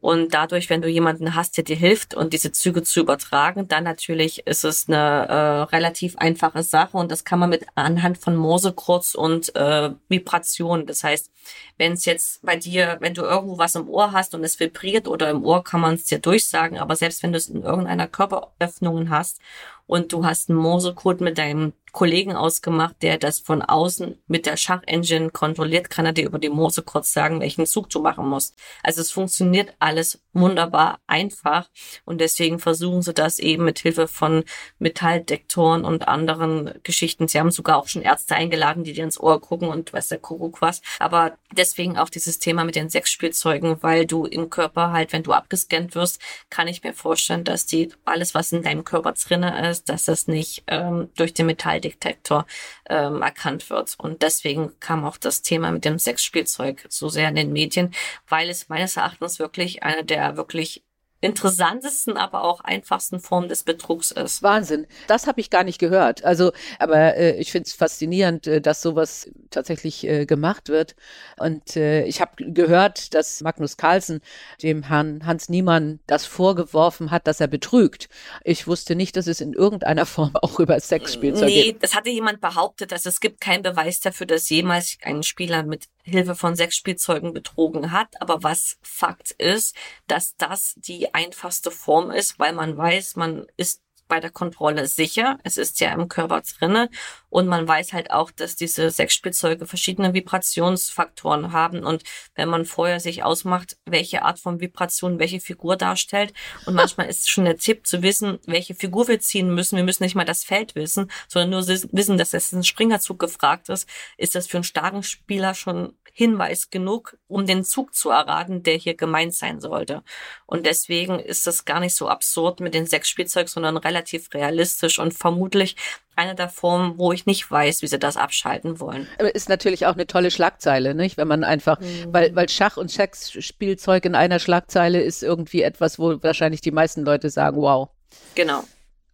Und 0.01 0.33
dadurch, 0.33 0.71
wenn 0.71 0.81
du 0.81 0.89
jemanden 0.89 1.35
hast, 1.35 1.57
der 1.57 1.65
dir 1.65 1.77
hilft 1.77 2.15
und 2.15 2.33
diese 2.33 2.53
Züge 2.53 2.83
zu 2.83 3.01
übertragen, 3.01 3.69
dann 3.69 3.85
natürlich 3.85 4.47
ist 4.47 4.65
es 4.65 4.89
eine 4.89 5.29
äh, 5.29 5.63
relativ 5.75 6.17
einfache 6.17 6.63
Sache 6.63 6.97
und 6.97 7.11
das 7.11 7.25
kann 7.25 7.39
man 7.39 7.51
mit 7.51 7.67
anhand 7.75 8.17
von 8.17 8.35
Morsekreuz 8.35 9.15
und 9.15 9.55
äh, 9.57 9.91
Vibration. 10.09 10.87
Das 10.87 11.05
heißt, 11.05 11.31
wenn 11.77 11.93
es 11.93 12.07
jetzt 12.07 12.43
bei 12.43 12.57
dir, 12.57 12.97
wenn 13.01 13.15
du 13.15 13.23
irgendwo 13.23 13.59
was 13.59 13.75
im 13.75 13.89
Ohr 13.89 14.13
hast 14.13 14.35
und 14.35 14.43
es 14.43 14.59
vibriert 14.59 15.07
oder 15.07 15.29
im 15.29 15.45
Ohr, 15.45 15.63
kann 15.65 15.81
man 15.81 15.95
es 15.95 16.05
dir 16.05 16.19
durchsagen. 16.19 16.79
Aber 16.79 16.97
selbst 16.97 17.23
wenn 17.23 17.33
du 17.33 17.39
es 17.39 17.49
in 17.49 17.63
irgendeiner 17.63 18.09
Körperöffnung 18.09 19.11
hast 19.11 19.41
und 19.87 20.13
du 20.13 20.25
hast 20.25 20.49
einen 20.49 20.59
Morsecode 20.59 21.21
mit 21.21 21.37
deinem 21.37 21.73
Kollegen 21.93 22.37
ausgemacht, 22.37 22.97
der 23.03 23.19
das 23.19 23.41
von 23.41 23.63
außen 23.63 24.17
mit 24.29 24.47
der 24.47 24.57
Schachengine 24.57 25.31
kontrolliert, 25.31 25.91
kann 25.91 26.07
er 26.07 26.13
dir 26.13 26.27
über 26.27 26.39
die 26.39 26.49
Morse 26.49 26.83
kurz 26.83 27.13
sagen, 27.13 27.41
welchen 27.41 27.67
Zug 27.67 27.91
du 27.91 28.01
machen 28.01 28.29
musst. 28.29 28.57
Also 28.83 29.01
es 29.01 29.11
funktioniert 29.11 29.40
alles 29.79 30.23
wunderbar 30.33 31.01
einfach 31.07 31.69
und 32.05 32.21
deswegen 32.21 32.59
versuchen 32.59 33.03
sie 33.03 33.15
das 33.15 33.39
eben 33.39 33.65
mit 33.65 33.79
Hilfe 33.79 34.07
von 34.07 34.45
Metalldektoren 34.79 35.85
und 35.85 36.09
anderen 36.09 36.75
Geschichten. 36.83 37.29
Sie 37.29 37.39
haben 37.39 37.51
sogar 37.51 37.79
auch 37.79 37.89
schon 37.89 38.03
Ärzte 38.03 38.37
eingeladen, 38.37 38.85
die 38.85 38.93
dir 38.93 39.05
ins 39.05 39.19
Ohr 39.19 39.41
gucken 39.41 39.69
und 39.69 39.93
weiß 39.93 40.09
der 40.09 40.19
Kuckuck 40.19 40.61
was. 40.61 40.83
Aber 40.99 41.37
deswegen 41.53 41.99
auch 41.99 42.09
dieses 42.09 42.39
Thema 42.39 42.65
mit 42.65 42.77
den 42.77 42.91
Sexspielzeugen, 42.91 43.83
weil 43.83 44.07
du 44.07 44.25
im 44.25 44.51
Körper 44.51 44.93
halt, 44.93 45.13
wenn 45.13 45.23
du 45.23 45.33
abgescannt 45.33 45.95
wirst, 45.95 46.21
kann 46.49 46.69
ich 46.69 46.83
mir 46.83 46.95
vorstellen, 46.95 47.45
dass 47.45 47.67
die 47.67 47.93
alles, 48.05 48.35
was 48.35 48.53
in 48.53 48.63
deinem 48.63 48.85
Körper 48.85 49.13
drinne 49.13 49.69
ist, 49.69 49.89
dass 49.89 50.05
das 50.05 50.29
nicht 50.29 50.65
ähm, 50.67 51.11
durch 51.17 51.35
den 51.35 51.47
Metalldetektor 51.47 52.47
ähm, 52.89 53.23
erkannt 53.23 53.71
wird. 53.71 53.95
Und 53.99 54.23
deswegen 54.23 54.79
kam 54.81 55.05
auch 55.05 55.17
das 55.17 55.43
Thema 55.43 55.71
mit 55.71 55.85
dem 55.85 55.99
Sexspielzeug 55.99 56.87
so 56.89 57.09
sehr 57.09 57.29
in 57.29 57.35
den 57.35 57.53
Medien, 57.53 57.95
weil 58.29 58.49
es 58.49 58.69
meines 58.69 58.97
Erachtens 58.97 59.30
wirklich 59.39 59.83
eine 59.83 60.05
der 60.05 60.37
wirklich 60.37 60.85
interessantesten, 61.21 62.17
aber 62.17 62.45
auch 62.45 62.61
einfachsten 62.61 63.21
Formen 63.21 63.49
des 63.49 63.63
Betrugs 63.63 64.11
ist. 64.11 64.43
Wahnsinn. 64.43 64.87
Das 65.07 65.27
habe 65.27 65.41
ich 65.41 65.51
gar 65.51 65.65
nicht 65.65 65.79
gehört. 65.79 66.25
Also, 66.25 66.53
aber 66.79 67.17
äh, 67.17 67.37
ich 67.37 67.53
finde 67.53 67.67
es 67.67 67.75
faszinierend, 67.75 68.47
äh, 68.47 68.61
dass 68.61 68.81
sowas 68.81 69.31
tatsächlich 69.51 70.07
äh, 70.07 70.25
gemacht 70.25 70.69
wird. 70.69 70.97
Und 71.39 71.77
äh, 71.77 72.05
ich 72.05 72.23
habe 72.23 72.33
gehört, 72.39 73.13
dass 73.13 73.43
Magnus 73.43 73.77
Carlsen 73.77 74.21
dem 74.63 74.85
Herrn 74.85 75.27
Hans 75.27 75.51
Niemann 75.51 76.01
das 76.07 76.25
vorgeworfen 76.25 77.11
hat, 77.11 77.27
dass 77.27 77.41
er 77.41 77.49
betrügt. 77.49 78.09
Ich 78.43 78.67
wusste 78.67 78.95
nicht, 78.95 79.17
dass 79.17 79.27
es 79.27 79.43
in 79.43 79.53
irgendeiner 79.53 80.07
Form 80.11 80.33
auch 80.35 80.59
über 80.59 80.81
Sexspielzeug 80.81 81.49
nee, 81.49 81.63
geht. 81.63 81.75
Nee, 81.75 81.79
das 81.81 81.95
hatte 81.95 82.09
jemand 82.09 82.41
behauptet, 82.41 82.93
dass 82.93 83.05
es 83.05 83.21
gibt 83.21 83.43
keinen 83.43 83.63
Beweis 83.63 84.01
dafür, 84.01 84.27
dass 84.27 84.49
jemals 84.49 84.97
ein 85.03 85.23
Spieler 85.23 85.65
mit 85.65 85.85
Hilfe 86.03 86.35
von 86.35 86.57
Sexspielzeugen 86.57 87.33
betrogen 87.33 87.93
hat. 87.93 88.21
Aber 88.21 88.43
was 88.43 88.79
Fakt 88.83 89.33
ist, 89.33 89.75
dass 90.07 90.37
das 90.37 90.75
die 90.77 91.15
einfachste 91.15 91.71
Form 91.71 92.11
ist, 92.11 92.39
weil 92.39 92.53
man 92.53 92.77
weiß, 92.77 93.17
man 93.17 93.47
ist 93.57 93.83
bei 94.11 94.21
der 94.21 94.31
Kontrolle 94.31 94.87
sicher. 94.87 95.39
Es 95.45 95.57
ist 95.57 95.81
ja 95.81 95.95
im 95.95 96.09
Körper 96.09 96.43
drinne 96.43 96.91
und 97.31 97.47
man 97.47 97.67
weiß 97.67 97.95
halt 97.95 98.11
auch, 98.11 98.31
dass 98.31 98.57
diese 98.57 98.91
Sexspielzeuge 98.91 99.65
verschiedene 99.65 100.13
Vibrationsfaktoren 100.13 101.53
haben 101.53 101.85
und 101.85 102.03
wenn 102.35 102.51
man 102.51 102.67
vorher 102.67 103.01
sich 103.01 103.23
ausmacht, 103.23 103.79
welche 103.87 104.23
Art 104.23 104.39
von 104.39 104.61
Vibration 104.61 105.19
welche 105.19 105.41
Figur 105.41 105.77
darstellt 105.77 106.35
und 106.67 106.75
manchmal 106.75 107.09
ist 107.09 107.31
schon 107.31 107.47
der 107.47 107.57
Tipp 107.57 107.87
zu 107.87 108.03
wissen, 108.03 108.39
welche 108.47 108.75
Figur 108.75 109.09
wir 109.09 109.21
ziehen 109.21 109.55
müssen. 109.55 109.77
Wir 109.77 109.85
müssen 109.85 110.03
nicht 110.03 110.17
mal 110.17 110.25
das 110.27 110.45
Feld 110.45 110.75
wissen, 110.75 111.11
sondern 111.29 111.51
nur 111.51 111.67
wissen, 111.67 112.19
dass 112.19 112.35
es 112.35 112.53
ein 112.53 112.65
Springerzug 112.65 113.19
gefragt 113.19 113.71
ist. 113.71 113.89
Ist 114.19 114.35
das 114.35 114.47
für 114.47 114.59
einen 114.59 114.65
starken 114.65 115.03
Spieler 115.03 115.55
schon 115.55 115.95
Hinweis 116.13 116.71
genug, 116.71 117.17
um 117.29 117.47
den 117.47 117.65
Zug 117.65 117.95
zu 117.95 118.11
erraten, 118.11 118.63
der 118.63 118.75
hier 118.75 118.95
gemeint 118.95 119.35
sein 119.35 119.61
sollte. 119.61 120.03
Und 120.47 120.67
deswegen 120.67 121.19
ist 121.19 121.47
das 121.47 121.65
gar 121.65 121.81
nicht 121.81 121.95
so 121.95 122.09
absurd 122.09 122.61
mit 122.61 122.75
den 122.75 122.87
Sexspielzeug, 122.87 123.49
sondern 123.49 123.77
relativ 123.77 124.00
realistisch 124.35 124.99
und 124.99 125.15
vermutlich 125.15 125.77
eine 126.17 126.35
der 126.35 126.49
Formen, 126.49 126.99
wo 126.99 127.13
ich 127.13 127.27
nicht 127.27 127.51
weiß, 127.51 127.83
wie 127.83 127.87
sie 127.87 127.99
das 127.99 128.17
abschalten 128.17 128.79
wollen. 128.79 129.09
Ist 129.33 129.49
natürlich 129.49 129.87
auch 129.87 129.95
eine 129.95 130.07
tolle 130.07 130.31
Schlagzeile, 130.31 130.95
nicht? 130.95 131.17
Wenn 131.17 131.29
man 131.29 131.45
einfach, 131.45 131.81
mhm. 131.81 132.13
weil, 132.13 132.35
weil 132.37 132.49
Schach 132.49 132.77
und 132.77 132.91
Sexspielzeug 132.91 134.05
in 134.05 134.15
einer 134.15 134.39
Schlagzeile 134.39 135.01
ist 135.01 135.23
irgendwie 135.23 135.63
etwas, 135.63 135.99
wo 135.99 136.23
wahrscheinlich 136.23 136.61
die 136.61 136.73
meisten 136.73 137.05
Leute 137.05 137.31
sagen, 137.31 137.57
wow. 137.61 137.89
Genau. 138.35 138.65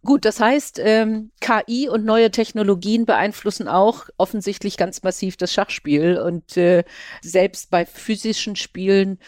Gut, 0.03 0.25
das 0.25 0.39
heißt, 0.39 0.79
ähm, 0.83 1.31
KI 1.41 1.89
und 1.89 2.05
neue 2.05 2.31
Technologien 2.31 3.05
beeinflussen 3.05 3.67
auch 3.67 4.05
offensichtlich 4.17 4.77
ganz 4.77 5.03
massiv 5.03 5.37
das 5.37 5.51
Schachspiel 5.51 6.17
und 6.17 6.55
äh, 6.55 6.83
selbst 7.21 7.71
bei 7.71 7.85
physischen 7.85 8.55
Spielen 8.55 9.19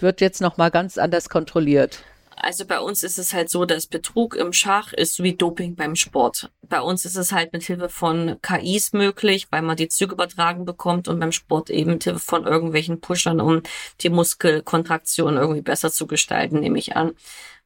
wird 0.00 0.20
jetzt 0.20 0.40
noch 0.40 0.56
mal 0.56 0.70
ganz 0.70 0.98
anders 0.98 1.28
kontrolliert. 1.28 2.02
Also 2.38 2.66
bei 2.66 2.80
uns 2.80 3.02
ist 3.02 3.18
es 3.18 3.32
halt 3.32 3.48
so, 3.48 3.64
dass 3.64 3.86
Betrug 3.86 4.36
im 4.36 4.52
Schach 4.52 4.92
ist 4.92 5.22
wie 5.22 5.34
Doping 5.34 5.74
beim 5.74 5.96
Sport. 5.96 6.50
Bei 6.60 6.82
uns 6.82 7.06
ist 7.06 7.16
es 7.16 7.32
halt 7.32 7.54
mit 7.54 7.62
Hilfe 7.64 7.88
von 7.88 8.36
KIs 8.42 8.92
möglich, 8.92 9.46
weil 9.50 9.62
man 9.62 9.76
die 9.76 9.88
Züge 9.88 10.12
übertragen 10.12 10.66
bekommt 10.66 11.08
und 11.08 11.18
beim 11.18 11.32
Sport 11.32 11.70
eben 11.70 11.92
mit 11.92 12.04
Hilfe 12.04 12.20
von 12.20 12.46
irgendwelchen 12.46 13.00
Pushern, 13.00 13.40
um 13.40 13.62
die 14.02 14.10
Muskelkontraktion 14.10 15.36
irgendwie 15.36 15.62
besser 15.62 15.90
zu 15.90 16.06
gestalten, 16.06 16.60
nehme 16.60 16.78
ich 16.78 16.94
an. 16.94 17.14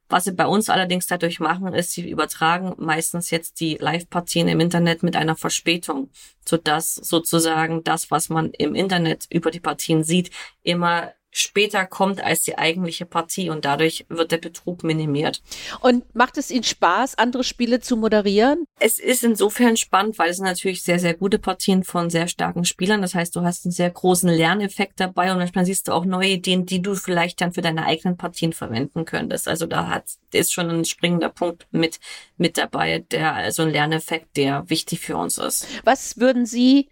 Was 0.09 0.25
sie 0.25 0.33
bei 0.33 0.47
uns 0.47 0.69
allerdings 0.69 1.07
dadurch 1.07 1.41
machen, 1.41 1.73
ist, 1.73 1.93
sie 1.93 2.09
übertragen 2.09 2.75
meistens 2.79 3.31
jetzt 3.31 3.61
die 3.61 3.77
Live-Partien 3.77 4.49
im 4.49 4.61
Internet 4.61 5.03
mit 5.03 5.17
einer 5.17 5.37
Verspätung, 5.37 6.11
sodass 6.45 6.95
sozusagen 6.95 7.85
das, 7.85 8.11
was 8.11 8.29
man 8.29 8.51
im 8.51 8.75
Internet 8.75 9.27
über 9.31 9.51
die 9.51 9.61
Partien 9.61 10.03
sieht, 10.03 10.31
immer 10.63 11.13
später 11.31 11.87
kommt 11.87 12.23
als 12.23 12.43
die 12.43 12.59
eigentliche 12.59 13.07
Partie 13.07 13.51
und 13.51 13.65
dadurch 13.65 14.07
wird 14.09 14.33
der 14.33 14.39
Betrug 14.39 14.83
minimiert. 14.83 15.43
Und 15.81 16.15
macht 16.15 16.39
es 16.39 16.51
Ihnen 16.51 16.65
Spaß, 16.65 17.19
andere 17.19 17.45
Spiele 17.45 17.81
zu 17.81 17.97
moderieren? 17.97 18.65
Es 18.79 18.99
ist 18.99 19.23
insofern 19.23 19.77
spannend, 19.77 20.19
weil 20.19 20.31
es 20.31 20.39
natürlich 20.39 20.83
sehr, 20.83 20.99
sehr 20.99 21.15
gute 21.15 21.39
Partien 21.39 21.85
von 21.85 22.11
sehr 22.11 22.29
starken 22.29 22.65
Spielern. 22.65 23.03
Das 23.03 23.15
heißt, 23.15 23.35
du 23.37 23.43
hast 23.43 23.65
einen 23.65 23.73
sehr 23.73 23.91
großen 23.91 24.29
Lerneffekt 24.29 24.99
dabei 24.99 25.31
und 25.33 25.39
manchmal 25.39 25.65
siehst 25.65 25.89
du 25.89 25.93
auch 25.93 26.05
neue 26.05 26.31
Ideen, 26.31 26.67
die 26.67 26.83
du 26.83 26.95
vielleicht 26.95 27.41
dann 27.41 27.53
für 27.53 27.63
deine 27.63 27.87
eigenen 27.87 28.17
Partien 28.17 28.53
verwenden 28.53 29.05
könntest. 29.05 29.49
Also 29.49 29.67
da 29.67 29.89
hat, 29.89 30.05
ist 30.33 30.53
schon 30.53 30.71
ein 30.71 30.85
springender 30.85 31.29
Punkt 31.29 31.67
mit, 31.71 32.01
mit 32.37 32.59
dabei, 32.59 33.05
der, 33.11 33.35
also 33.35 33.63
ein 33.63 33.71
Lerneffekt, 33.71 34.37
der 34.37 34.69
wichtig 34.69 35.01
für 35.01 35.17
uns 35.17 35.39
ist. 35.39 35.67
Was 35.85 36.19
würden 36.19 36.47
Sie 36.47 36.89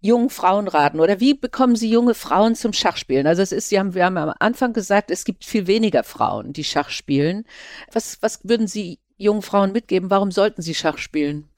jungen 0.00 0.30
Frauen 0.30 0.68
raten? 0.68 1.00
Oder 1.00 1.20
wie 1.20 1.34
bekommen 1.34 1.76
Sie 1.76 1.90
junge 1.90 2.14
Frauen 2.14 2.54
zum 2.54 2.72
Schachspielen? 2.72 3.26
Also 3.26 3.42
es 3.42 3.52
ist, 3.52 3.68
Sie 3.68 3.78
haben, 3.78 3.94
wir 3.94 4.04
haben 4.04 4.16
am 4.16 4.34
Anfang 4.38 4.72
gesagt, 4.72 5.10
es 5.10 5.24
gibt 5.24 5.44
viel 5.44 5.66
weniger 5.66 6.04
Frauen, 6.04 6.52
die 6.52 6.64
Schach 6.64 6.90
spielen. 6.90 7.44
Was, 7.92 8.18
was 8.22 8.40
würden 8.44 8.66
Sie 8.66 8.98
jungen 9.20 9.42
Frauen 9.42 9.72
mitgeben? 9.72 10.10
Warum 10.10 10.32
sollten 10.32 10.62
sie 10.62 10.74
Schach 10.74 10.98
spielen? 10.98 11.48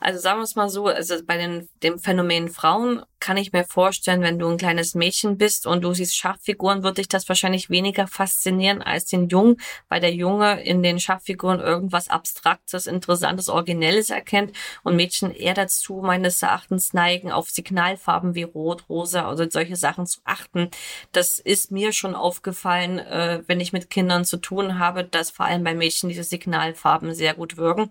Also 0.00 0.20
sagen 0.20 0.40
wir 0.40 0.44
es 0.44 0.56
mal 0.56 0.68
so, 0.68 0.86
also 0.86 1.14
bei 1.24 1.36
den, 1.36 1.68
dem 1.82 1.98
Phänomen 1.98 2.48
Frauen 2.48 3.02
kann 3.20 3.36
ich 3.36 3.52
mir 3.52 3.64
vorstellen, 3.64 4.22
wenn 4.22 4.38
du 4.38 4.48
ein 4.48 4.58
kleines 4.58 4.94
Mädchen 4.94 5.38
bist 5.38 5.66
und 5.66 5.82
du 5.82 5.92
siehst 5.92 6.16
Schachfiguren, 6.16 6.82
wird 6.82 6.98
dich 6.98 7.08
das 7.08 7.28
wahrscheinlich 7.28 7.68
weniger 7.68 8.06
faszinieren 8.06 8.80
als 8.80 9.06
den 9.06 9.28
Jungen, 9.28 9.56
weil 9.88 10.00
der 10.00 10.14
Junge 10.14 10.62
in 10.62 10.82
den 10.82 11.00
Schachfiguren 11.00 11.60
irgendwas 11.60 12.08
Abstraktes, 12.08 12.86
Interessantes, 12.86 13.48
Originelles 13.48 14.10
erkennt 14.10 14.56
und 14.84 14.96
Mädchen 14.96 15.34
eher 15.34 15.54
dazu 15.54 15.96
meines 15.96 16.42
Erachtens 16.42 16.92
neigen, 16.92 17.32
auf 17.32 17.50
Signalfarben 17.50 18.34
wie 18.34 18.44
Rot, 18.44 18.84
Rosa 18.88 19.30
oder 19.32 19.50
solche 19.50 19.76
Sachen 19.76 20.06
zu 20.06 20.20
achten. 20.24 20.70
Das 21.12 21.38
ist 21.38 21.72
mir 21.72 21.92
schon 21.92 22.14
aufgefallen, 22.14 22.98
äh, 22.98 23.42
wenn 23.46 23.60
ich 23.60 23.72
mit 23.72 23.90
Kindern 23.90 24.24
zu 24.24 24.36
tun 24.36 24.78
habe, 24.78 25.04
dass 25.04 25.30
vor 25.30 25.46
allem 25.46 25.64
bei 25.64 25.74
Mädchen 25.74 26.08
diese 26.08 26.24
Signalfarben 26.24 27.14
sehr 27.14 27.34
gut 27.34 27.56
wirken. 27.56 27.90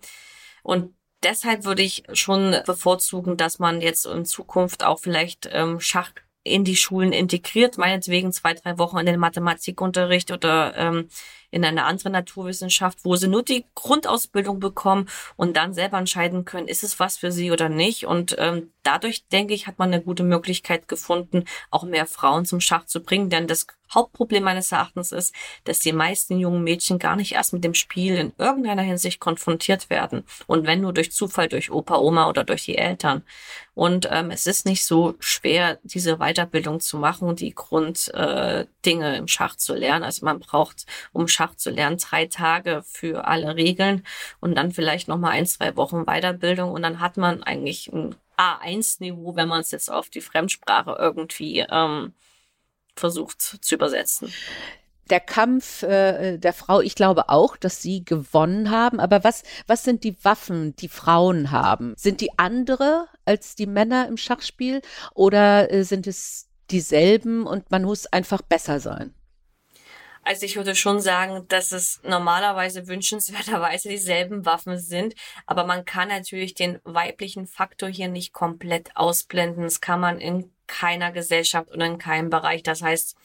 Und 0.64 0.94
deshalb 1.24 1.66
würde 1.66 1.84
ich 1.84 2.04
schon 2.14 2.56
bevorzugen, 2.66 3.38
dass 3.38 3.60
man 3.60 3.82
jetzt 3.82 4.06
in 4.06 4.26
Zukunft 4.26 4.84
auch 4.84 5.00
vielleicht 5.00 5.50
ähm, 5.52 5.80
Schach 5.80 6.12
in 6.44 6.64
die 6.64 6.76
Schulen 6.78 7.12
integriert, 7.12 7.78
meinetwegen 7.78 8.32
zwei, 8.32 8.54
drei 8.54 8.78
Wochen 8.78 8.98
in 8.98 9.06
den 9.06 9.20
Mathematikunterricht 9.20 10.32
oder 10.32 10.76
ähm, 10.78 11.10
in 11.50 11.64
eine 11.64 11.86
andere 11.86 12.10
Naturwissenschaft, 12.10 13.00
wo 13.04 13.16
sie 13.16 13.28
nur 13.28 13.44
die 13.44 13.66
Grundausbildung 13.76 14.60
bekommen 14.60 15.08
und 15.36 15.56
dann 15.56 15.74
selber 15.74 15.98
entscheiden 15.98 16.46
können, 16.46 16.68
ist 16.68 16.84
es 16.84 17.00
was 17.00 17.18
für 17.18 17.32
sie 17.32 17.52
oder 17.52 17.70
nicht. 17.70 18.06
Und 18.06 18.36
ähm, 18.38 18.72
dadurch, 18.84 19.28
denke 19.28 19.54
ich, 19.54 19.68
hat 19.68 19.80
man 19.80 19.94
eine 19.94 20.02
gute 20.02 20.24
Möglichkeit 20.24 20.88
gefunden, 20.88 21.46
auch 21.72 21.84
mehr 21.84 22.06
Frauen 22.06 22.46
zum 22.46 22.60
Schach 22.60 22.86
zu 22.86 23.02
bringen. 23.02 23.30
Denn 23.30 23.48
das 23.48 23.68
Hauptproblem 23.94 24.44
meines 24.44 24.72
Erachtens 24.72 25.12
ist, 25.12 25.34
dass 25.64 25.80
die 25.80 25.94
meisten 25.94 26.40
jungen 26.40 26.64
Mädchen 26.64 27.00
gar 27.00 27.16
nicht 27.16 27.34
erst 27.34 27.54
mit 27.54 27.64
dem 27.64 27.74
Spiel 27.74 28.16
in 28.16 28.34
irgendeiner 28.38 28.82
Hinsicht 28.82 29.20
konfrontiert 29.20 29.90
werden. 29.90 30.24
Und 30.46 30.68
wenn 30.68 30.82
nur 30.82 30.94
durch 30.94 31.12
Zufall, 31.12 31.48
durch 31.48 31.72
Opa, 31.72 31.98
Oma 31.98 32.28
oder 32.28 32.44
durch 32.44 32.66
die 32.66 32.78
Eltern. 32.78 33.24
Und 33.74 34.08
ähm, 34.12 34.32
es 34.32 34.48
ist 34.48 34.66
nicht 34.66 34.84
so 34.84 35.16
schwer, 35.20 35.80
diese 35.84 36.18
Weiterbildung 36.18 36.80
zu 36.80 36.98
machen 36.98 37.28
die 37.40 37.54
Grunddinge 37.54 39.16
äh, 39.16 39.18
im 39.18 39.28
Schach 39.28 39.56
zu 39.56 39.76
lernen. 39.76 40.04
Also 40.04 40.26
man 40.26 40.40
braucht, 40.40 40.86
um 41.14 41.28
Schach 41.38 41.56
zu 41.56 41.70
lernen, 41.70 41.98
drei 41.98 42.26
Tage 42.26 42.84
für 42.84 43.28
alle 43.28 43.56
Regeln 43.56 44.04
und 44.40 44.56
dann 44.56 44.72
vielleicht 44.72 45.08
nochmal 45.08 45.34
ein, 45.34 45.46
zwei 45.46 45.76
Wochen 45.76 46.06
Weiterbildung 46.06 46.72
und 46.72 46.82
dann 46.82 47.00
hat 47.00 47.18
man 47.18 47.44
eigentlich 47.44 47.92
ein 47.94 48.16
A1-Niveau, 48.38 49.36
wenn 49.36 49.48
man 49.48 49.62
es 49.62 49.72
jetzt 49.72 49.92
auf 49.92 50.10
die 50.10 50.22
Fremdsprache 50.22 50.96
irgendwie 50.98 51.66
ähm, 51.70 52.14
versucht 52.96 53.42
zu 53.42 53.76
übersetzen 53.76 54.34
der 55.10 55.22
Kampf 55.22 55.84
äh, 55.84 56.38
der 56.38 56.52
Frau, 56.52 56.82
ich 56.82 56.94
glaube 56.94 57.30
auch, 57.30 57.56
dass 57.56 57.82
sie 57.82 58.04
gewonnen 58.04 58.72
haben. 58.72 59.00
Aber 59.00 59.24
was, 59.24 59.44
was 59.66 59.86
sind 59.86 60.04
die 60.04 60.18
Waffen, 60.24 60.76
die 60.76 60.90
Frauen 60.90 61.52
haben? 61.52 61.94
Sind 61.96 62.20
die 62.20 62.38
andere 62.38 63.08
als 63.24 63.56
die 63.56 63.68
Männer 63.68 64.10
im 64.10 64.18
Schachspiel 64.18 64.82
oder 65.14 65.72
äh, 65.72 65.84
sind 65.84 66.08
es 66.08 66.48
dieselben 66.72 67.46
und 67.46 67.72
man 67.72 67.84
muss 67.84 68.06
einfach 68.08 68.42
besser 68.42 68.82
sein? 68.82 69.14
Also 70.28 70.46
ich 70.46 70.58
würde 70.58 70.76
schon 70.76 71.00
sagen, 71.00 71.48
dass 71.48 71.72
es 71.72 72.02
normalerweise 72.04 72.86
wünschenswerterweise 72.88 73.88
dieselben 73.88 74.46
Waffen 74.46 74.78
sind, 74.78 75.16
aber 75.46 75.66
man 75.66 75.86
kann 75.86 76.10
natürlich 76.10 76.54
den 76.54 76.82
weiblichen 76.84 77.48
Faktor 77.48 77.88
hier 77.88 78.10
nicht 78.10 78.34
komplett 78.34 78.94
ausblenden. 78.98 79.64
Das 79.64 79.80
kann 79.80 80.02
man 80.02 80.20
in 80.20 80.52
keiner 80.68 81.14
Gesellschaft 81.14 81.72
und 81.72 81.80
in 81.80 81.98
keinem 81.98 82.30
Bereich. 82.30 82.62
Das 82.62 82.82
heißt, 82.82 83.16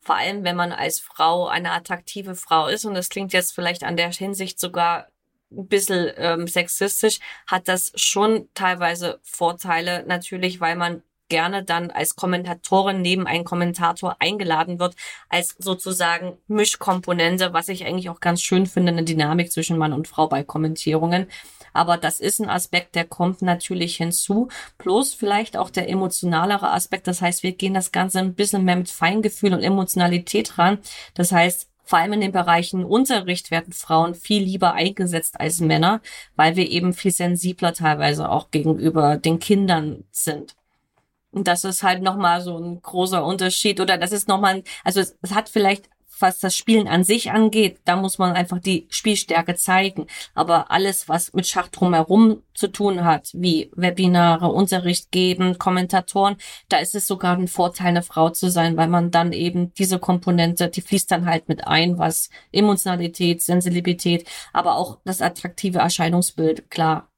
vor 0.00 0.16
allem 0.16 0.44
wenn 0.44 0.56
man 0.56 0.72
als 0.72 0.98
Frau 0.98 1.46
eine 1.46 1.72
attraktive 1.72 2.34
Frau 2.34 2.68
ist, 2.68 2.86
und 2.86 2.94
das 2.94 3.10
klingt 3.10 3.34
jetzt 3.34 3.54
vielleicht 3.54 3.84
an 3.84 3.98
der 3.98 4.10
Hinsicht 4.10 4.58
sogar 4.58 5.08
ein 5.52 5.68
bisschen 5.68 6.10
ähm, 6.16 6.48
sexistisch, 6.48 7.18
hat 7.46 7.68
das 7.68 7.92
schon 7.96 8.48
teilweise 8.54 9.20
Vorteile, 9.22 10.04
natürlich, 10.06 10.58
weil 10.58 10.76
man 10.76 11.02
gerne 11.28 11.64
dann 11.64 11.90
als 11.90 12.16
Kommentatorin 12.16 13.02
neben 13.02 13.26
einen 13.26 13.44
Kommentator 13.44 14.16
eingeladen 14.20 14.78
wird, 14.78 14.94
als 15.28 15.54
sozusagen 15.58 16.38
Mischkomponente, 16.48 17.52
was 17.52 17.68
ich 17.68 17.84
eigentlich 17.84 18.10
auch 18.10 18.20
ganz 18.20 18.42
schön 18.42 18.66
finde, 18.66 18.92
eine 18.92 19.04
Dynamik 19.04 19.50
zwischen 19.52 19.78
Mann 19.78 19.92
und 19.92 20.08
Frau 20.08 20.28
bei 20.28 20.42
Kommentierungen. 20.42 21.26
Aber 21.72 21.98
das 21.98 22.20
ist 22.20 22.40
ein 22.40 22.48
Aspekt, 22.48 22.94
der 22.94 23.04
kommt 23.04 23.42
natürlich 23.42 23.96
hinzu. 23.96 24.48
Plus 24.78 25.12
vielleicht 25.12 25.56
auch 25.56 25.68
der 25.68 25.90
emotionalere 25.90 26.70
Aspekt. 26.70 27.06
Das 27.06 27.20
heißt, 27.20 27.42
wir 27.42 27.52
gehen 27.52 27.74
das 27.74 27.92
Ganze 27.92 28.18
ein 28.20 28.34
bisschen 28.34 28.64
mehr 28.64 28.76
mit 28.76 28.88
Feingefühl 28.88 29.52
und 29.52 29.62
Emotionalität 29.62 30.56
ran. 30.56 30.78
Das 31.14 31.32
heißt, 31.32 31.68
vor 31.84 32.00
allem 32.00 32.14
in 32.14 32.20
den 32.20 32.32
Bereichen 32.32 32.84
Unterricht 32.84 33.50
werden 33.50 33.72
Frauen 33.72 34.14
viel 34.14 34.42
lieber 34.42 34.72
eingesetzt 34.72 35.38
als 35.38 35.60
Männer, 35.60 36.00
weil 36.34 36.56
wir 36.56 36.68
eben 36.68 36.92
viel 36.92 37.12
sensibler 37.12 37.74
teilweise 37.74 38.28
auch 38.28 38.50
gegenüber 38.50 39.18
den 39.18 39.38
Kindern 39.38 40.02
sind. 40.10 40.56
Und 41.36 41.46
das 41.46 41.64
ist 41.64 41.82
halt 41.82 42.02
nochmal 42.02 42.40
so 42.40 42.56
ein 42.56 42.80
großer 42.80 43.22
Unterschied. 43.22 43.78
Oder 43.78 43.98
das 43.98 44.10
ist 44.10 44.26
nochmal, 44.26 44.62
also 44.84 45.00
es, 45.00 45.18
es 45.20 45.34
hat 45.34 45.50
vielleicht 45.50 45.90
was 46.18 46.38
das 46.38 46.56
Spielen 46.56 46.88
an 46.88 47.04
sich 47.04 47.30
angeht, 47.30 47.80
da 47.84 47.94
muss 47.94 48.16
man 48.16 48.32
einfach 48.32 48.58
die 48.58 48.86
Spielstärke 48.88 49.54
zeigen. 49.54 50.06
Aber 50.32 50.70
alles, 50.70 51.10
was 51.10 51.34
mit 51.34 51.46
Schach 51.46 51.68
drumherum 51.68 52.42
zu 52.54 52.68
tun 52.68 53.04
hat, 53.04 53.28
wie 53.34 53.70
Webinare, 53.76 54.48
Unterricht 54.48 55.10
geben, 55.10 55.58
Kommentatoren, 55.58 56.36
da 56.70 56.78
ist 56.78 56.94
es 56.94 57.06
sogar 57.06 57.36
ein 57.36 57.48
Vorteil, 57.48 57.88
eine 57.88 58.02
Frau 58.02 58.30
zu 58.30 58.50
sein, 58.50 58.78
weil 58.78 58.88
man 58.88 59.10
dann 59.10 59.32
eben 59.32 59.74
diese 59.74 59.98
Komponente, 59.98 60.68
die 60.70 60.80
fließt 60.80 61.10
dann 61.10 61.26
halt 61.26 61.50
mit 61.50 61.66
ein, 61.66 61.98
was 61.98 62.30
Emotionalität, 62.50 63.42
Sensibilität, 63.42 64.26
aber 64.54 64.76
auch 64.76 64.98
das 65.04 65.20
attraktive 65.20 65.80
Erscheinungsbild, 65.80 66.70
klar, 66.70 67.10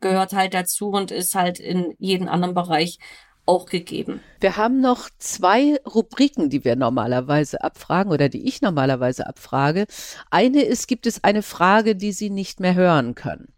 gehört 0.00 0.32
halt 0.34 0.52
dazu 0.52 0.90
und 0.90 1.10
ist 1.10 1.34
halt 1.34 1.58
in 1.58 1.94
jedem 1.98 2.28
anderen 2.28 2.54
Bereich 2.54 2.98
auch 3.46 3.66
gegeben. 3.66 4.20
Wir 4.40 4.56
haben 4.56 4.80
noch 4.80 5.08
zwei 5.18 5.78
Rubriken, 5.86 6.50
die 6.50 6.64
wir 6.64 6.76
normalerweise 6.76 7.62
abfragen 7.62 8.12
oder 8.12 8.28
die 8.28 8.46
ich 8.46 8.62
normalerweise 8.62 9.26
abfrage. 9.26 9.86
Eine 10.30 10.62
ist, 10.62 10.88
gibt 10.88 11.06
es 11.06 11.24
eine 11.24 11.42
Frage, 11.42 11.96
die 11.96 12.12
Sie 12.12 12.30
nicht 12.30 12.60
mehr 12.60 12.74
hören 12.74 13.14
können? 13.14 13.52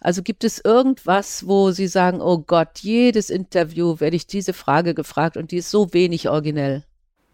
Also 0.00 0.22
gibt 0.22 0.44
es 0.44 0.62
irgendwas, 0.62 1.46
wo 1.46 1.70
Sie 1.70 1.86
sagen, 1.86 2.20
oh 2.20 2.38
Gott, 2.38 2.80
jedes 2.80 3.30
Interview 3.30 4.00
werde 4.00 4.16
ich 4.16 4.26
diese 4.26 4.52
Frage 4.52 4.94
gefragt 4.94 5.36
und 5.36 5.52
die 5.52 5.58
ist 5.58 5.70
so 5.70 5.92
wenig 5.92 6.28
originell? 6.28 6.84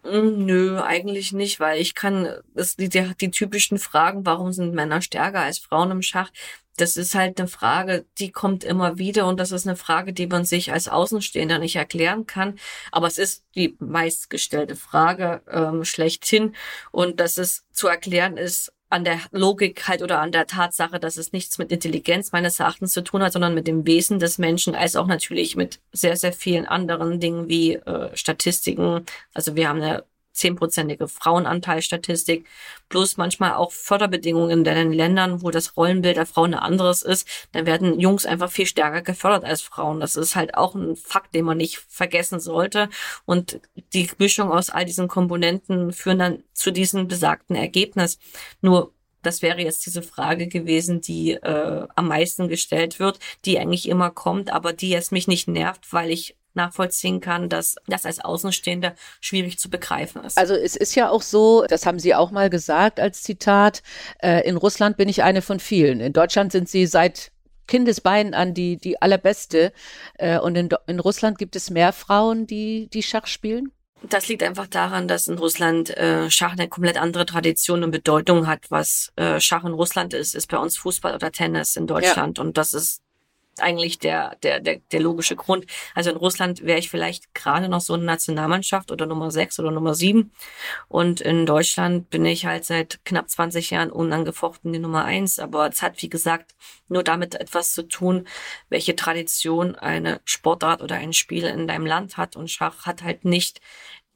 Hm, 0.03 0.45
nö, 0.45 0.79
eigentlich 0.79 1.33
nicht, 1.33 1.59
weil 1.59 1.81
ich 1.81 1.93
kann, 1.93 2.29
es, 2.55 2.75
die, 2.75 2.89
die 2.89 3.31
typischen 3.31 3.77
Fragen, 3.77 4.25
warum 4.25 4.53
sind 4.53 4.73
Männer 4.73 5.01
stärker 5.01 5.41
als 5.41 5.57
Frauen 5.57 5.91
im 5.91 6.01
Schach, 6.01 6.31
das 6.77 6.95
ist 6.95 7.15
halt 7.15 7.39
eine 7.39 7.47
Frage, 7.47 8.05
die 8.19 8.31
kommt 8.31 8.63
immer 8.63 8.97
wieder 8.97 9.27
und 9.27 9.39
das 9.39 9.51
ist 9.51 9.67
eine 9.67 9.75
Frage, 9.75 10.13
die 10.13 10.27
man 10.27 10.45
sich 10.45 10.71
als 10.71 10.87
Außenstehender 10.87 11.59
nicht 11.59 11.75
erklären 11.75 12.25
kann. 12.25 12.57
Aber 12.91 13.07
es 13.07 13.17
ist 13.17 13.43
die 13.55 13.75
meistgestellte 13.79 14.75
Frage 14.75 15.41
ähm, 15.51 15.83
schlechthin 15.83 16.55
und 16.91 17.19
dass 17.19 17.37
es 17.37 17.65
zu 17.71 17.87
erklären 17.87 18.37
ist 18.37 18.73
an 18.89 19.03
der 19.03 19.19
Logik 19.31 19.87
halt 19.87 20.01
oder 20.01 20.19
an 20.21 20.31
der 20.31 20.47
Tatsache, 20.47 20.99
dass 20.99 21.17
es 21.17 21.33
nichts 21.33 21.57
mit 21.57 21.71
Intelligenz 21.71 22.31
meines 22.31 22.59
Erachtens 22.59 22.93
zu 22.93 23.03
tun 23.03 23.21
hat, 23.21 23.33
sondern 23.33 23.53
mit 23.53 23.67
dem 23.67 23.85
Wesen 23.85 24.19
des 24.19 24.37
Menschen, 24.37 24.75
als 24.75 24.95
auch 24.95 25.07
natürlich 25.07 25.55
mit 25.55 25.81
sehr, 25.91 26.15
sehr 26.15 26.31
vielen 26.31 26.65
anderen 26.65 27.19
Dingen 27.19 27.49
wie 27.49 27.73
äh, 27.73 28.15
Statistiken. 28.15 29.05
Also 29.33 29.55
wir 29.55 29.67
haben 29.67 29.81
eine 29.81 30.05
zehnprozentige 30.37 31.07
Frauenanteilstatistik, 31.07 32.45
plus 32.89 33.17
manchmal 33.17 33.53
auch 33.53 33.71
Förderbedingungen 33.71 34.59
in 34.59 34.63
den 34.63 34.93
Ländern, 34.93 35.41
wo 35.41 35.51
das 35.51 35.75
Rollenbild 35.75 36.17
der 36.17 36.25
Frauen 36.25 36.53
ein 36.53 36.59
anderes 36.59 37.01
ist, 37.01 37.27
dann 37.51 37.65
werden 37.65 37.99
Jungs 37.99 38.25
einfach 38.25 38.49
viel 38.49 38.65
stärker 38.65 39.01
gefördert 39.01 39.43
als 39.43 39.61
Frauen. 39.61 39.99
Das 39.99 40.15
ist 40.15 40.35
halt 40.35 40.55
auch 40.55 40.75
ein 40.75 40.95
Fakt, 40.95 41.33
den 41.35 41.45
man 41.45 41.57
nicht 41.57 41.77
vergessen 41.89 42.39
sollte. 42.39 42.89
Und 43.25 43.59
die 43.93 44.09
Mischung 44.17 44.51
aus 44.51 44.69
all 44.69 44.85
diesen 44.85 45.07
Komponenten 45.07 45.91
führen 45.91 46.19
dann 46.19 46.43
zu 46.53 46.71
diesem 46.71 47.07
besagten 47.07 47.55
Ergebnis. 47.55 48.19
Nur 48.61 48.93
das 49.23 49.41
wäre 49.41 49.61
jetzt 49.61 49.85
diese 49.85 50.01
Frage 50.01 50.47
gewesen, 50.47 51.01
die 51.01 51.31
äh, 51.33 51.87
am 51.95 52.07
meisten 52.07 52.47
gestellt 52.47 52.99
wird, 52.99 53.19
die 53.43 53.59
eigentlich 53.59 53.89
immer 53.89 54.09
kommt, 54.09 54.51
aber 54.51 54.73
die 54.73 54.89
jetzt 54.89 55.11
mich 55.11 55.27
nicht 55.27 55.47
nervt, 55.47 55.91
weil 55.91 56.11
ich 56.11 56.37
nachvollziehen 56.57 57.21
kann, 57.21 57.47
dass 57.47 57.75
das 57.87 58.05
als 58.05 58.19
Außenstehender 58.19 58.95
schwierig 59.21 59.57
zu 59.57 59.69
begreifen 59.69 60.23
ist. 60.25 60.37
Also 60.37 60.53
es 60.53 60.75
ist 60.75 60.95
ja 60.95 61.09
auch 61.09 61.21
so, 61.21 61.65
das 61.67 61.85
haben 61.85 61.99
Sie 61.99 62.13
auch 62.13 62.31
mal 62.31 62.49
gesagt 62.49 62.99
als 62.99 63.23
Zitat, 63.23 63.81
äh, 64.21 64.45
in 64.47 64.57
Russland 64.57 64.97
bin 64.97 65.07
ich 65.07 65.23
eine 65.23 65.41
von 65.41 65.61
vielen. 65.61 66.01
In 66.01 66.11
Deutschland 66.11 66.51
sind 66.51 66.67
Sie 66.67 66.85
seit 66.85 67.31
Kindesbeinen 67.67 68.33
an 68.33 68.53
die, 68.53 68.77
die 68.77 69.01
allerbeste. 69.01 69.71
Äh, 70.17 70.39
und 70.39 70.55
in, 70.55 70.69
in 70.87 70.99
Russland 70.99 71.37
gibt 71.37 71.55
es 71.55 71.69
mehr 71.69 71.93
Frauen, 71.93 72.47
die, 72.47 72.89
die 72.91 73.03
Schach 73.03 73.27
spielen? 73.27 73.71
Das 74.03 74.27
liegt 74.27 74.43
einfach 74.43 74.67
daran, 74.67 75.07
dass 75.07 75.27
in 75.27 75.37
Russland 75.37 75.95
äh, 75.97 76.29
Schach 76.29 76.51
eine 76.51 76.67
komplett 76.67 76.97
andere 76.97 77.25
Tradition 77.25 77.83
und 77.83 77.91
Bedeutung 77.91 78.47
hat. 78.47 78.69
Was 78.69 79.11
äh, 79.15 79.39
Schach 79.39 79.65
in 79.65 79.73
Russland 79.73 80.13
ist, 80.13 80.35
ist 80.35 80.47
bei 80.47 80.57
uns 80.57 80.77
Fußball 80.77 81.15
oder 81.15 81.31
Tennis 81.31 81.75
in 81.75 81.87
Deutschland. 81.87 82.37
Ja. 82.37 82.43
Und 82.43 82.57
das 82.57 82.73
ist 82.73 83.01
eigentlich 83.61 83.99
der, 83.99 84.35
der, 84.43 84.59
der, 84.59 84.77
der 84.91 84.99
logische 84.99 85.35
Grund. 85.35 85.65
Also 85.95 86.09
in 86.09 86.17
Russland 86.17 86.63
wäre 86.63 86.79
ich 86.79 86.89
vielleicht 86.89 87.33
gerade 87.33 87.69
noch 87.69 87.81
so 87.81 87.93
eine 87.93 88.03
Nationalmannschaft 88.03 88.91
oder 88.91 89.05
Nummer 89.05 89.31
sechs 89.31 89.59
oder 89.59 89.71
Nummer 89.71 89.93
sieben. 89.93 90.31
Und 90.87 91.21
in 91.21 91.45
Deutschland 91.45 92.09
bin 92.09 92.25
ich 92.25 92.45
halt 92.45 92.65
seit 92.65 93.03
knapp 93.05 93.29
20 93.29 93.71
Jahren 93.71 93.91
unangefochten 93.91 94.73
die 94.73 94.79
Nummer 94.79 95.05
eins. 95.05 95.39
Aber 95.39 95.67
es 95.67 95.81
hat, 95.81 96.01
wie 96.01 96.09
gesagt, 96.09 96.55
nur 96.87 97.03
damit 97.03 97.35
etwas 97.35 97.73
zu 97.73 97.83
tun, 97.83 98.27
welche 98.69 98.95
Tradition 98.95 99.75
eine 99.75 100.21
Sportart 100.25 100.81
oder 100.81 100.95
ein 100.95 101.13
Spiel 101.13 101.45
in 101.45 101.67
deinem 101.67 101.85
Land 101.85 102.17
hat. 102.17 102.35
Und 102.35 102.49
Schach 102.49 102.85
hat 102.85 103.03
halt 103.03 103.25
nicht 103.25 103.61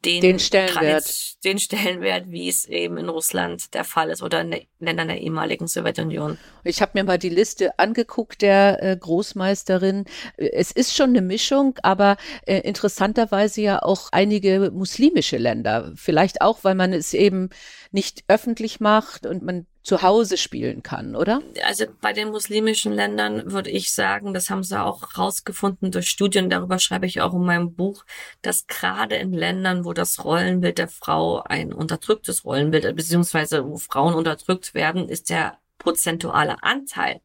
den, 0.05 0.21
den 0.21 0.39
Stellenwert. 0.39 1.43
den 1.43 1.59
Stellenwert, 1.59 2.29
wie 2.29 2.49
es 2.49 2.65
eben 2.65 2.97
in 2.97 3.09
Russland 3.09 3.73
der 3.73 3.83
Fall 3.83 4.09
ist 4.09 4.23
oder 4.23 4.41
in 4.41 4.51
den 4.51 4.61
Ländern 4.79 5.09
der 5.09 5.21
ehemaligen 5.21 5.67
Sowjetunion. 5.67 6.37
Ich 6.63 6.81
habe 6.81 6.91
mir 6.95 7.03
mal 7.03 7.17
die 7.17 7.29
Liste 7.29 7.77
angeguckt 7.77 8.41
der 8.41 8.81
äh, 8.81 8.97
Großmeisterin. 8.97 10.05
Es 10.37 10.71
ist 10.71 10.95
schon 10.95 11.11
eine 11.11 11.21
Mischung, 11.21 11.77
aber 11.83 12.17
äh, 12.45 12.59
interessanterweise 12.59 13.61
ja 13.61 13.83
auch 13.83 14.09
einige 14.11 14.71
muslimische 14.71 15.37
Länder. 15.37 15.91
Vielleicht 15.95 16.41
auch, 16.41 16.63
weil 16.63 16.75
man 16.75 16.93
es 16.93 17.13
eben 17.13 17.49
nicht 17.91 18.23
öffentlich 18.27 18.79
macht 18.79 19.25
und 19.25 19.43
man 19.43 19.67
zu 19.83 20.01
Hause 20.01 20.37
spielen 20.37 20.83
kann, 20.83 21.15
oder? 21.15 21.41
Also 21.63 21.85
bei 22.01 22.13
den 22.13 22.29
muslimischen 22.29 22.93
Ländern 22.93 23.51
würde 23.51 23.71
ich 23.71 23.91
sagen, 23.91 24.33
das 24.33 24.49
haben 24.49 24.63
sie 24.63 24.79
auch 24.79 25.17
rausgefunden 25.17 25.91
durch 25.91 26.09
Studien, 26.09 26.49
darüber 26.49 26.79
schreibe 26.79 27.07
ich 27.07 27.21
auch 27.21 27.33
in 27.33 27.43
meinem 27.43 27.73
Buch, 27.73 28.05
dass 28.41 28.67
gerade 28.67 29.15
in 29.15 29.33
Ländern, 29.33 29.83
wo 29.85 29.93
das 29.93 30.23
Rollenbild 30.23 30.77
der 30.77 30.87
Frau 30.87 31.41
ein 31.43 31.73
unterdrücktes 31.73 32.45
Rollenbild, 32.45 32.95
beziehungsweise 32.95 33.67
wo 33.67 33.77
Frauen 33.77 34.13
unterdrückt 34.13 34.73
werden, 34.73 35.09
ist 35.09 35.29
der 35.29 35.57
prozentuale 35.79 36.61
Anteil 36.61 37.21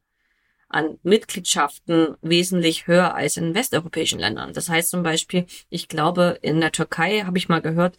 an 0.68 0.98
Mitgliedschaften 1.02 2.16
wesentlich 2.22 2.86
höher 2.86 3.14
als 3.14 3.36
in 3.36 3.54
westeuropäischen 3.54 4.18
Ländern. 4.18 4.52
Das 4.52 4.68
heißt 4.68 4.90
zum 4.90 5.02
Beispiel, 5.02 5.46
ich 5.68 5.88
glaube, 5.88 6.38
in 6.42 6.60
der 6.60 6.72
Türkei 6.72 7.20
habe 7.20 7.38
ich 7.38 7.48
mal 7.48 7.62
gehört, 7.62 7.96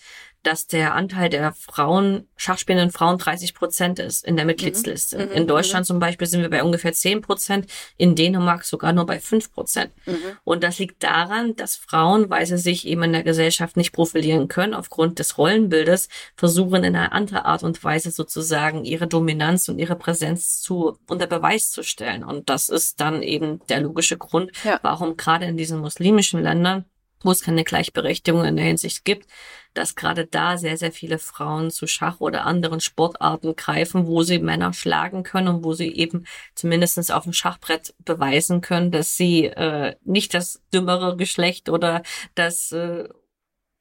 dass 0.47 0.65
der 0.65 0.95
Anteil 0.95 1.27
der 1.27 1.51
Frauen, 1.51 2.25
schachspielenden 2.37 2.91
Frauen 2.91 3.17
30 3.17 3.53
Prozent 3.53 3.99
ist 3.99 4.23
in 4.25 4.37
der 4.37 4.45
mhm. 4.45 4.51
Mitgliedsliste. 4.51 5.25
Mhm. 5.25 5.31
In 5.33 5.45
Deutschland 5.47 5.83
mhm. 5.83 5.87
zum 5.87 5.99
Beispiel 5.99 6.25
sind 6.25 6.41
wir 6.41 6.49
bei 6.49 6.63
ungefähr 6.63 6.93
10 6.93 7.21
Prozent, 7.21 7.69
in 7.97 8.15
Dänemark 8.15 8.63
sogar 8.63 8.93
nur 8.93 9.05
bei 9.05 9.19
5 9.19 9.51
Prozent. 9.51 9.91
Mhm. 10.05 10.15
Und 10.45 10.63
das 10.63 10.79
liegt 10.79 11.03
daran, 11.03 11.57
dass 11.57 11.75
Frauen, 11.75 12.29
weil 12.29 12.45
sie 12.45 12.57
sich 12.57 12.87
eben 12.87 13.03
in 13.03 13.11
der 13.11 13.23
Gesellschaft 13.23 13.75
nicht 13.75 13.91
profilieren 13.91 14.47
können, 14.47 14.73
aufgrund 14.73 15.19
des 15.19 15.37
Rollenbildes, 15.37 16.07
versuchen 16.37 16.85
in 16.85 16.95
einer 16.95 17.11
anderen 17.11 17.43
Art 17.43 17.63
und 17.63 17.83
Weise 17.83 18.11
sozusagen 18.11 18.85
ihre 18.85 19.07
Dominanz 19.07 19.67
und 19.67 19.79
ihre 19.79 19.97
Präsenz 19.97 20.61
zu 20.61 20.97
unter 21.09 21.27
Beweis 21.27 21.71
zu 21.71 21.83
stellen. 21.83 22.23
Und 22.23 22.49
das 22.49 22.69
ist 22.69 23.01
dann 23.01 23.21
eben 23.21 23.59
der 23.67 23.81
logische 23.81 24.17
Grund, 24.17 24.51
ja. 24.63 24.79
warum 24.81 25.17
gerade 25.17 25.45
in 25.45 25.57
diesen 25.57 25.79
muslimischen 25.79 26.41
Ländern 26.41 26.85
wo 27.23 27.31
es 27.31 27.41
keine 27.41 27.63
Gleichberechtigung 27.63 28.45
in 28.45 28.55
der 28.55 28.65
Hinsicht 28.65 29.05
gibt, 29.05 29.27
dass 29.73 29.95
gerade 29.95 30.25
da 30.25 30.57
sehr, 30.57 30.77
sehr 30.77 30.91
viele 30.91 31.19
Frauen 31.19 31.71
zu 31.71 31.87
Schach 31.87 32.19
oder 32.19 32.45
anderen 32.45 32.79
Sportarten 32.79 33.55
greifen, 33.55 34.07
wo 34.07 34.23
sie 34.23 34.39
Männer 34.39 34.73
schlagen 34.73 35.23
können 35.23 35.47
und 35.47 35.63
wo 35.63 35.73
sie 35.73 35.93
eben 35.93 36.25
zumindestens 36.55 37.11
auf 37.11 37.23
dem 37.23 37.33
Schachbrett 37.33 37.93
beweisen 37.99 38.61
können, 38.61 38.91
dass 38.91 39.15
sie 39.15 39.45
äh, 39.45 39.95
nicht 40.03 40.33
das 40.33 40.61
dümmere 40.73 41.15
Geschlecht 41.15 41.69
oder 41.69 42.03
das 42.35 42.71
äh, 42.71 43.07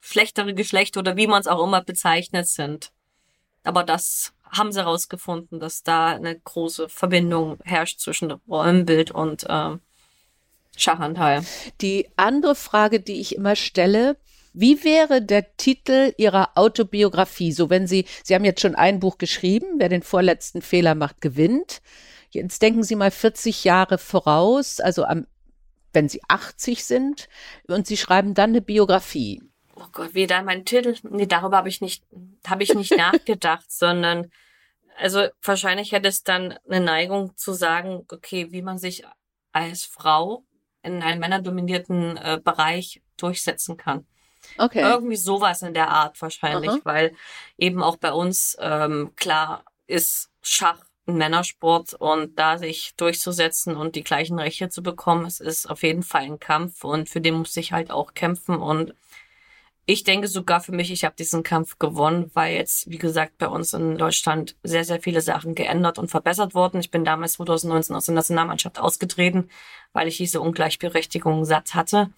schlechtere 0.01 0.55
Geschlecht 0.55 0.97
oder 0.97 1.16
wie 1.16 1.26
man 1.26 1.41
es 1.41 1.47
auch 1.47 1.64
immer 1.64 1.82
bezeichnet 1.82 2.47
sind. 2.47 2.93
Aber 3.64 3.82
das 3.82 4.32
haben 4.51 4.70
sie 4.70 4.80
herausgefunden, 4.80 5.59
dass 5.59 5.82
da 5.82 6.09
eine 6.09 6.39
große 6.39 6.89
Verbindung 6.89 7.59
herrscht 7.64 7.99
zwischen 8.01 8.30
Rollenbild 8.49 9.11
und 9.11 9.45
äh, 9.49 9.76
Schachanteil. 10.77 11.45
Die 11.81 12.09
andere 12.16 12.55
Frage, 12.55 13.01
die 13.01 13.20
ich 13.20 13.35
immer 13.35 13.57
stelle, 13.57 14.16
wie 14.53 14.85
wäre 14.85 15.20
der 15.20 15.57
Titel 15.57 16.14
Ihrer 16.16 16.51
Autobiografie? 16.55 17.53
So, 17.53 17.68
wenn 17.68 17.87
Sie, 17.87 18.07
Sie 18.24 18.35
haben 18.35 18.45
jetzt 18.45 18.62
schon 18.62 18.74
ein 18.74 19.01
Buch 19.01 19.18
geschrieben, 19.18 19.74
wer 19.77 19.91
den 19.91 20.03
vorletzten 20.03 20.62
Fehler 20.62 20.95
macht, 20.95 21.20
gewinnt. 21.20 21.83
Jetzt 22.31 22.62
denken 22.62 22.83
Sie 22.83 22.97
mal 22.97 23.11
40 23.11 23.64
Jahre 23.64 23.99
voraus, 23.99 24.81
also 24.81 25.05
am, 25.05 25.27
wenn 25.93 26.09
Sie 26.09 26.22
80 26.29 26.85
sind 26.85 27.29
und 27.66 27.87
Sie 27.87 27.99
schreiben 27.99 28.33
dann 28.33 28.51
eine 28.51 28.62
Biografie. 28.62 29.43
Oh 29.74 29.89
Gott, 29.93 30.14
wie 30.14 30.27
da 30.27 30.43
mein 30.43 30.64
Titel? 30.64 30.95
Nee, 31.03 31.27
darüber 31.27 31.59
habe 31.59 31.68
ich 31.68 31.83
nicht, 31.83 32.05
habe 32.47 32.62
ich 32.62 32.74
nicht 32.74 32.97
nachgedacht, 32.97 33.70
sondern 33.70 34.31
also 34.99 35.27
wahrscheinlich 35.43 35.93
hätte 35.93 36.09
es 36.09 36.22
dann 36.22 36.59
eine 36.66 36.81
Neigung 36.81 37.37
zu 37.37 37.53
sagen, 37.53 38.07
okay, 38.11 38.53
wie 38.53 38.62
man 38.62 38.79
sich 38.79 39.05
als 39.53 39.85
Frau 39.85 40.45
in 40.87 41.03
einem 41.03 41.20
männerdominierten 41.20 42.16
äh, 42.16 42.41
Bereich 42.43 43.03
durchsetzen 43.16 43.76
kann. 43.76 44.07
Okay. 44.59 44.80
Irgendwie 44.80 45.16
sowas 45.16 45.62
in 45.62 45.74
der 45.74 45.89
Art 45.89 46.20
wahrscheinlich, 46.22 46.70
Aha. 46.70 46.80
weil 46.84 47.14
eben 47.59 47.82
auch 47.82 47.97
bei 47.97 48.12
uns 48.12 48.57
ähm, 48.61 49.12
klar 49.16 49.64
ist 49.87 50.30
Schach 50.43 50.84
ein 51.07 51.16
Männersport 51.16 51.95
und 51.95 52.39
da 52.39 52.59
sich 52.59 52.95
durchzusetzen 52.97 53.76
und 53.76 53.95
die 53.97 54.05
gleichen 54.05 54.39
Rechte 54.39 54.68
zu 54.68 54.82
bekommen, 54.82 55.26
es 55.26 55.41
ist 55.41 55.68
auf 55.68 55.82
jeden 55.82 56.03
Fall 56.03 56.22
ein 56.22 56.41
Kampf 56.41 56.84
und 56.84 57.09
für 57.09 57.20
den 57.20 57.34
muss 57.34 57.57
ich 57.57 57.72
halt 57.72 57.91
auch 57.91 58.14
kämpfen 58.14 58.57
und 58.57 58.95
ich 59.89 60.03
denke 60.03 60.26
sogar 60.26 60.61
für 60.61 60.72
mich, 60.72 60.91
ich 60.91 61.05
habe 61.05 61.14
diesen 61.16 61.45
Kampf 61.45 61.78
gewonnen, 61.78 62.30
weil 62.34 62.57
jetzt, 62.57 62.91
wie 62.91 62.99
gesagt, 62.99 63.39
bei 63.39 63.47
uns 63.47 63.72
in 63.72 63.97
Deutschland 63.97 64.57
sehr, 64.64 64.84
sehr 64.84 65.01
viele 65.01 65.20
Sachen 65.20 65.55
geändert 65.55 66.01
und 66.01 66.11
verbessert 66.11 66.55
wurden. 66.55 66.80
Ich 66.80 66.91
bin 66.91 67.05
damals 67.05 67.34
2019 67.34 67.95
aus 67.95 68.07
der 68.07 68.16
Nationalmannschaft 68.16 68.80
ausgetreten, 68.80 69.49
weil 69.93 70.09
ich 70.09 70.16
diese 70.16 70.41
Ungleichberechtigung 70.41 71.45
satt 71.45 71.74
hatte. 71.74 72.11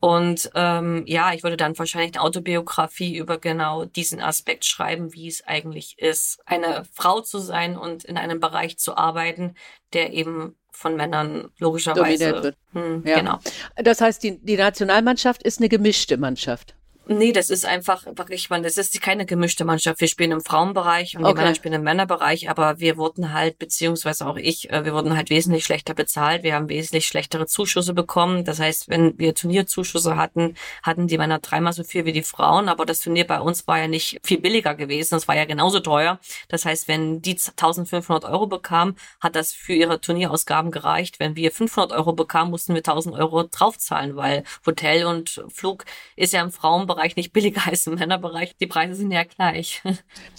Und 0.00 0.50
ähm, 0.54 1.04
ja, 1.06 1.32
ich 1.32 1.44
würde 1.44 1.56
dann 1.56 1.78
wahrscheinlich 1.78 2.14
eine 2.14 2.22
Autobiografie 2.22 3.16
über 3.16 3.38
genau 3.38 3.86
diesen 3.86 4.20
Aspekt 4.20 4.66
schreiben, 4.66 5.14
wie 5.14 5.28
es 5.28 5.46
eigentlich 5.46 5.98
ist, 5.98 6.40
eine 6.44 6.84
Frau 6.92 7.20
zu 7.22 7.38
sein 7.38 7.78
und 7.78 8.04
in 8.04 8.18
einem 8.18 8.38
Bereich 8.38 8.78
zu 8.78 8.96
arbeiten, 8.98 9.54
der 9.94 10.12
eben 10.12 10.56
von 10.72 10.96
Männern 10.96 11.50
logischerweise. 11.58 12.42
Wird. 12.42 12.56
Hm, 12.72 13.02
ja. 13.06 13.16
Genau. 13.18 13.38
Das 13.76 14.00
heißt, 14.00 14.22
die, 14.24 14.44
die 14.44 14.56
Nationalmannschaft 14.56 15.42
ist 15.42 15.60
eine 15.60 15.68
gemischte 15.68 16.18
Mannschaft. 16.18 16.74
Nee, 17.08 17.32
das 17.32 17.50
ist 17.50 17.66
einfach 17.66 18.06
wirklich, 18.06 18.48
man, 18.48 18.62
das 18.62 18.76
ist 18.76 19.00
keine 19.02 19.26
gemischte 19.26 19.64
Mannschaft. 19.64 20.00
Wir 20.00 20.06
spielen 20.06 20.30
im 20.30 20.40
Frauenbereich 20.40 21.16
und 21.16 21.24
okay. 21.24 21.34
die 21.34 21.40
Männer 21.40 21.54
spielen 21.56 21.74
im 21.74 21.82
Männerbereich, 21.82 22.48
aber 22.48 22.78
wir 22.78 22.96
wurden 22.96 23.32
halt, 23.32 23.58
beziehungsweise 23.58 24.24
auch 24.24 24.36
ich, 24.36 24.70
äh, 24.70 24.84
wir 24.84 24.94
wurden 24.94 25.16
halt 25.16 25.28
wesentlich 25.28 25.64
schlechter 25.64 25.94
bezahlt. 25.94 26.44
Wir 26.44 26.54
haben 26.54 26.68
wesentlich 26.68 27.06
schlechtere 27.06 27.46
Zuschüsse 27.46 27.92
bekommen. 27.92 28.44
Das 28.44 28.60
heißt, 28.60 28.88
wenn 28.88 29.18
wir 29.18 29.34
Turnierzuschüsse 29.34 30.16
hatten, 30.16 30.54
hatten 30.84 31.08
die 31.08 31.18
Männer 31.18 31.40
dreimal 31.40 31.72
so 31.72 31.82
viel 31.82 32.04
wie 32.04 32.12
die 32.12 32.22
Frauen, 32.22 32.68
aber 32.68 32.86
das 32.86 33.00
Turnier 33.00 33.26
bei 33.26 33.40
uns 33.40 33.66
war 33.66 33.80
ja 33.80 33.88
nicht 33.88 34.20
viel 34.22 34.40
billiger 34.40 34.76
gewesen. 34.76 35.16
Das 35.16 35.26
war 35.26 35.36
ja 35.36 35.44
genauso 35.44 35.80
teuer. 35.80 36.20
Das 36.48 36.64
heißt, 36.64 36.86
wenn 36.86 37.20
die 37.20 37.32
1500 37.32 38.24
Euro 38.30 38.46
bekamen, 38.46 38.96
hat 39.20 39.34
das 39.34 39.52
für 39.52 39.72
ihre 39.72 40.00
Turnierausgaben 40.00 40.70
gereicht. 40.70 41.18
Wenn 41.18 41.34
wir 41.34 41.50
500 41.50 41.90
Euro 41.98 42.12
bekamen, 42.12 42.52
mussten 42.52 42.74
wir 42.74 42.80
1000 42.80 43.16
Euro 43.16 43.42
draufzahlen, 43.42 44.14
weil 44.14 44.44
Hotel 44.64 45.04
und 45.04 45.44
Flug 45.52 45.84
ist 46.14 46.32
ja 46.32 46.42
im 46.42 46.52
Frauenbereich 46.52 46.91
Frauenbereich 46.92 47.16
nicht 47.16 47.32
billiger 47.32 47.66
als 47.66 47.86
im 47.86 47.94
Männerbereich. 47.94 48.56
Die 48.56 48.66
Preise 48.66 48.94
sind 48.94 49.10
ja 49.10 49.24
gleich. 49.24 49.82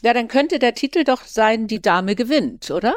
Ja, 0.04 0.14
dann 0.14 0.28
könnte 0.28 0.60
der 0.60 0.74
Titel 0.74 1.04
doch 1.04 1.24
sein, 1.24 1.68
die 1.68 1.82
Dame 1.82 2.16
gewinnt, 2.16 2.72
oder? 2.72 2.94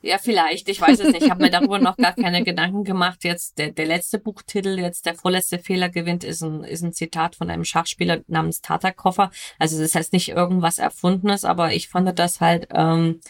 Ja, 0.00 0.18
vielleicht. 0.18 0.68
Ich 0.68 0.80
weiß 0.80 1.00
es 1.00 1.12
nicht. 1.12 1.24
Ich 1.24 1.30
habe 1.30 1.42
mir 1.42 1.50
darüber 1.50 1.78
noch 1.78 1.96
gar 1.96 2.14
keine 2.14 2.44
Gedanken 2.44 2.84
gemacht. 2.84 3.24
Jetzt 3.24 3.58
der, 3.58 3.72
der 3.72 3.86
letzte 3.86 4.18
Buchtitel, 4.18 4.78
jetzt 4.78 5.06
der 5.06 5.14
vorletzte 5.14 5.58
Fehler 5.58 5.88
gewinnt, 5.88 6.22
ist 6.22 6.42
ein, 6.42 6.62
ist 6.62 6.82
ein 6.82 6.92
Zitat 6.92 7.34
von 7.34 7.50
einem 7.50 7.64
Schachspieler 7.64 8.20
namens 8.28 8.60
Tatakoffer. 8.60 9.30
Also 9.58 9.80
das 9.80 9.94
heißt 9.94 10.12
nicht 10.12 10.28
irgendwas 10.28 10.78
Erfundenes, 10.78 11.44
aber 11.44 11.72
ich 11.72 11.88
fand 11.88 12.16
das 12.18 12.40
halt 12.40 12.68
ähm, 12.72 13.20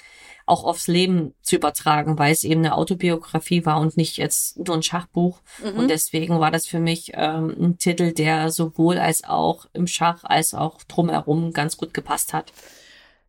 auch 0.49 0.65
aufs 0.65 0.89
Leben 0.89 1.35
zu 1.43 1.57
übertragen, 1.57 2.19
weil 2.19 2.33
es 2.33 2.45
eben 2.45 2.65
eine 2.65 2.75
Autobiografie 2.75 3.65
war 3.67 3.81
und 3.81 3.97
nicht 3.97 4.17
jetzt 4.17 4.59
nur 4.59 4.77
ein 4.77 4.83
Schachbuch. 4.83 5.41
Mhm. 5.63 5.79
Und 5.79 5.89
deswegen 5.89 6.41
war 6.41 6.51
das 6.51 6.67
für 6.67 6.81
mich 6.81 7.13
ähm, 7.15 7.55
ein 7.59 7.79
Titel, 7.79 8.13
der 8.13 8.51
sowohl 8.51 8.99
als 8.99 9.25
auch 9.25 9.67
im 9.73 9.87
Schach 9.87 10.25
als 10.25 10.55
auch 10.55 10.83
drumherum 10.85 11.53
ganz 11.53 11.77
gut 11.77 11.95
gepasst 11.95 12.33
hat 12.33 12.53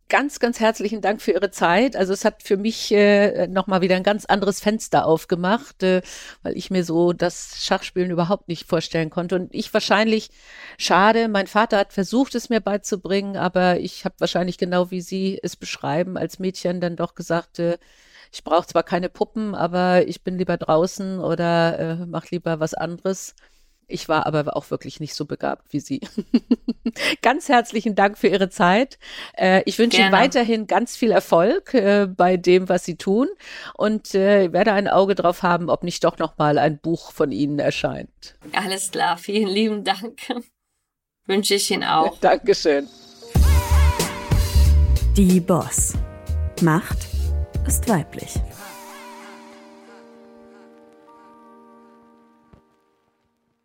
ganz, 0.10 0.40
ganz 0.40 0.60
herzlichen 0.60 1.02
Dank 1.02 1.22
für 1.22 1.32
Ihre 1.32 1.52
Zeit. 1.52 1.96
Also 1.96 2.14
es 2.14 2.26
hat 2.26 2.44
für 2.44 2.58
mich 2.58 2.92
äh, 2.92 3.48
nochmal 3.48 3.82
wieder 3.82 3.96
ein 3.96 4.04
ganz 4.04 4.26
anderes 4.26 4.60
Fenster 4.60 5.06
aufgemacht, 5.06 5.84
äh, 5.84 6.02
weil 6.42 6.58
ich 6.58 6.72
mir 6.72 6.84
so 6.84 7.14
das 7.14 7.64
Schachspielen 7.64 8.12
überhaupt 8.12 8.48
nicht 8.48 8.68
vorstellen 8.68 9.12
konnte. 9.12 9.36
Und 9.36 9.54
ich 9.54 9.74
wahrscheinlich, 9.74 10.32
schade, 10.78 11.28
mein 11.30 11.48
Vater 11.48 11.78
hat 11.78 11.94
versucht, 11.94 12.36
es 12.36 12.50
mir 12.50 12.60
beizubringen, 12.60 13.38
aber 13.38 13.80
ich 13.80 14.04
habe 14.04 14.16
wahrscheinlich 14.20 14.58
genau 14.58 14.92
wie 14.92 15.02
Sie 15.02 15.40
es 15.42 15.56
beschreiben, 15.56 16.18
als 16.18 16.40
Mädchen 16.40 16.82
dann 16.82 16.96
doch 16.96 17.16
gesagt, 17.16 17.60
äh, 17.60 17.78
ich 18.32 18.44
brauche 18.44 18.68
zwar 18.68 18.84
keine 18.84 19.10
Puppen, 19.10 19.56
aber 19.56 20.08
ich 20.08 20.24
bin 20.24 20.38
lieber 20.38 20.58
draußen 20.58 21.20
oder 21.20 21.80
äh, 21.80 22.06
mach 22.06 22.30
lieber 22.32 22.60
was 22.60 22.74
anderes. 22.74 23.36
Ich 23.90 24.08
war 24.08 24.26
aber 24.26 24.56
auch 24.56 24.70
wirklich 24.72 25.00
nicht 25.00 25.16
so 25.16 25.26
begabt 25.26 25.74
wie 25.74 25.80
Sie. 25.80 26.02
ganz 27.22 27.50
herzlichen 27.50 27.96
Dank 27.96 28.18
für 28.18 28.28
Ihre 28.28 28.50
Zeit. 28.50 29.00
Äh, 29.36 29.64
ich 29.66 29.80
wünsche 29.80 30.00
Ihnen 30.00 30.12
weiterhin 30.12 30.68
ganz 30.68 30.96
viel 30.96 31.12
Erfolg 31.12 31.74
äh, 31.74 32.08
bei 32.08 32.38
dem, 32.38 32.70
was 32.70 32.86
Sie 32.86 32.96
tun 32.96 33.28
und 33.76 34.14
äh, 34.14 34.54
werde 34.54 34.74
ein 34.74 34.88
Auge 34.88 35.16
drauf 35.16 35.44
haben, 35.44 35.70
ob 35.70 35.84
nicht 35.84 36.04
doch 36.04 36.20
noch 36.20 36.38
mal 36.38 36.58
ein 36.58 36.80
Buch 36.80 37.12
von 37.12 37.32
Ihnen 37.32 37.60
erscheint. 37.60 38.36
Alles 38.54 38.92
klar, 38.92 39.18
vielen 39.18 39.48
lieben 39.48 39.84
Dank. 39.84 40.20
wünsche 41.26 41.56
ich 41.56 41.72
Ihnen 41.72 41.84
auch. 41.84 42.18
Dankeschön. 42.22 42.88
Die 45.18 45.40
Boss. 45.40 45.94
Macht 46.62 47.08
ist 47.68 47.88
weiblich. 47.88 48.34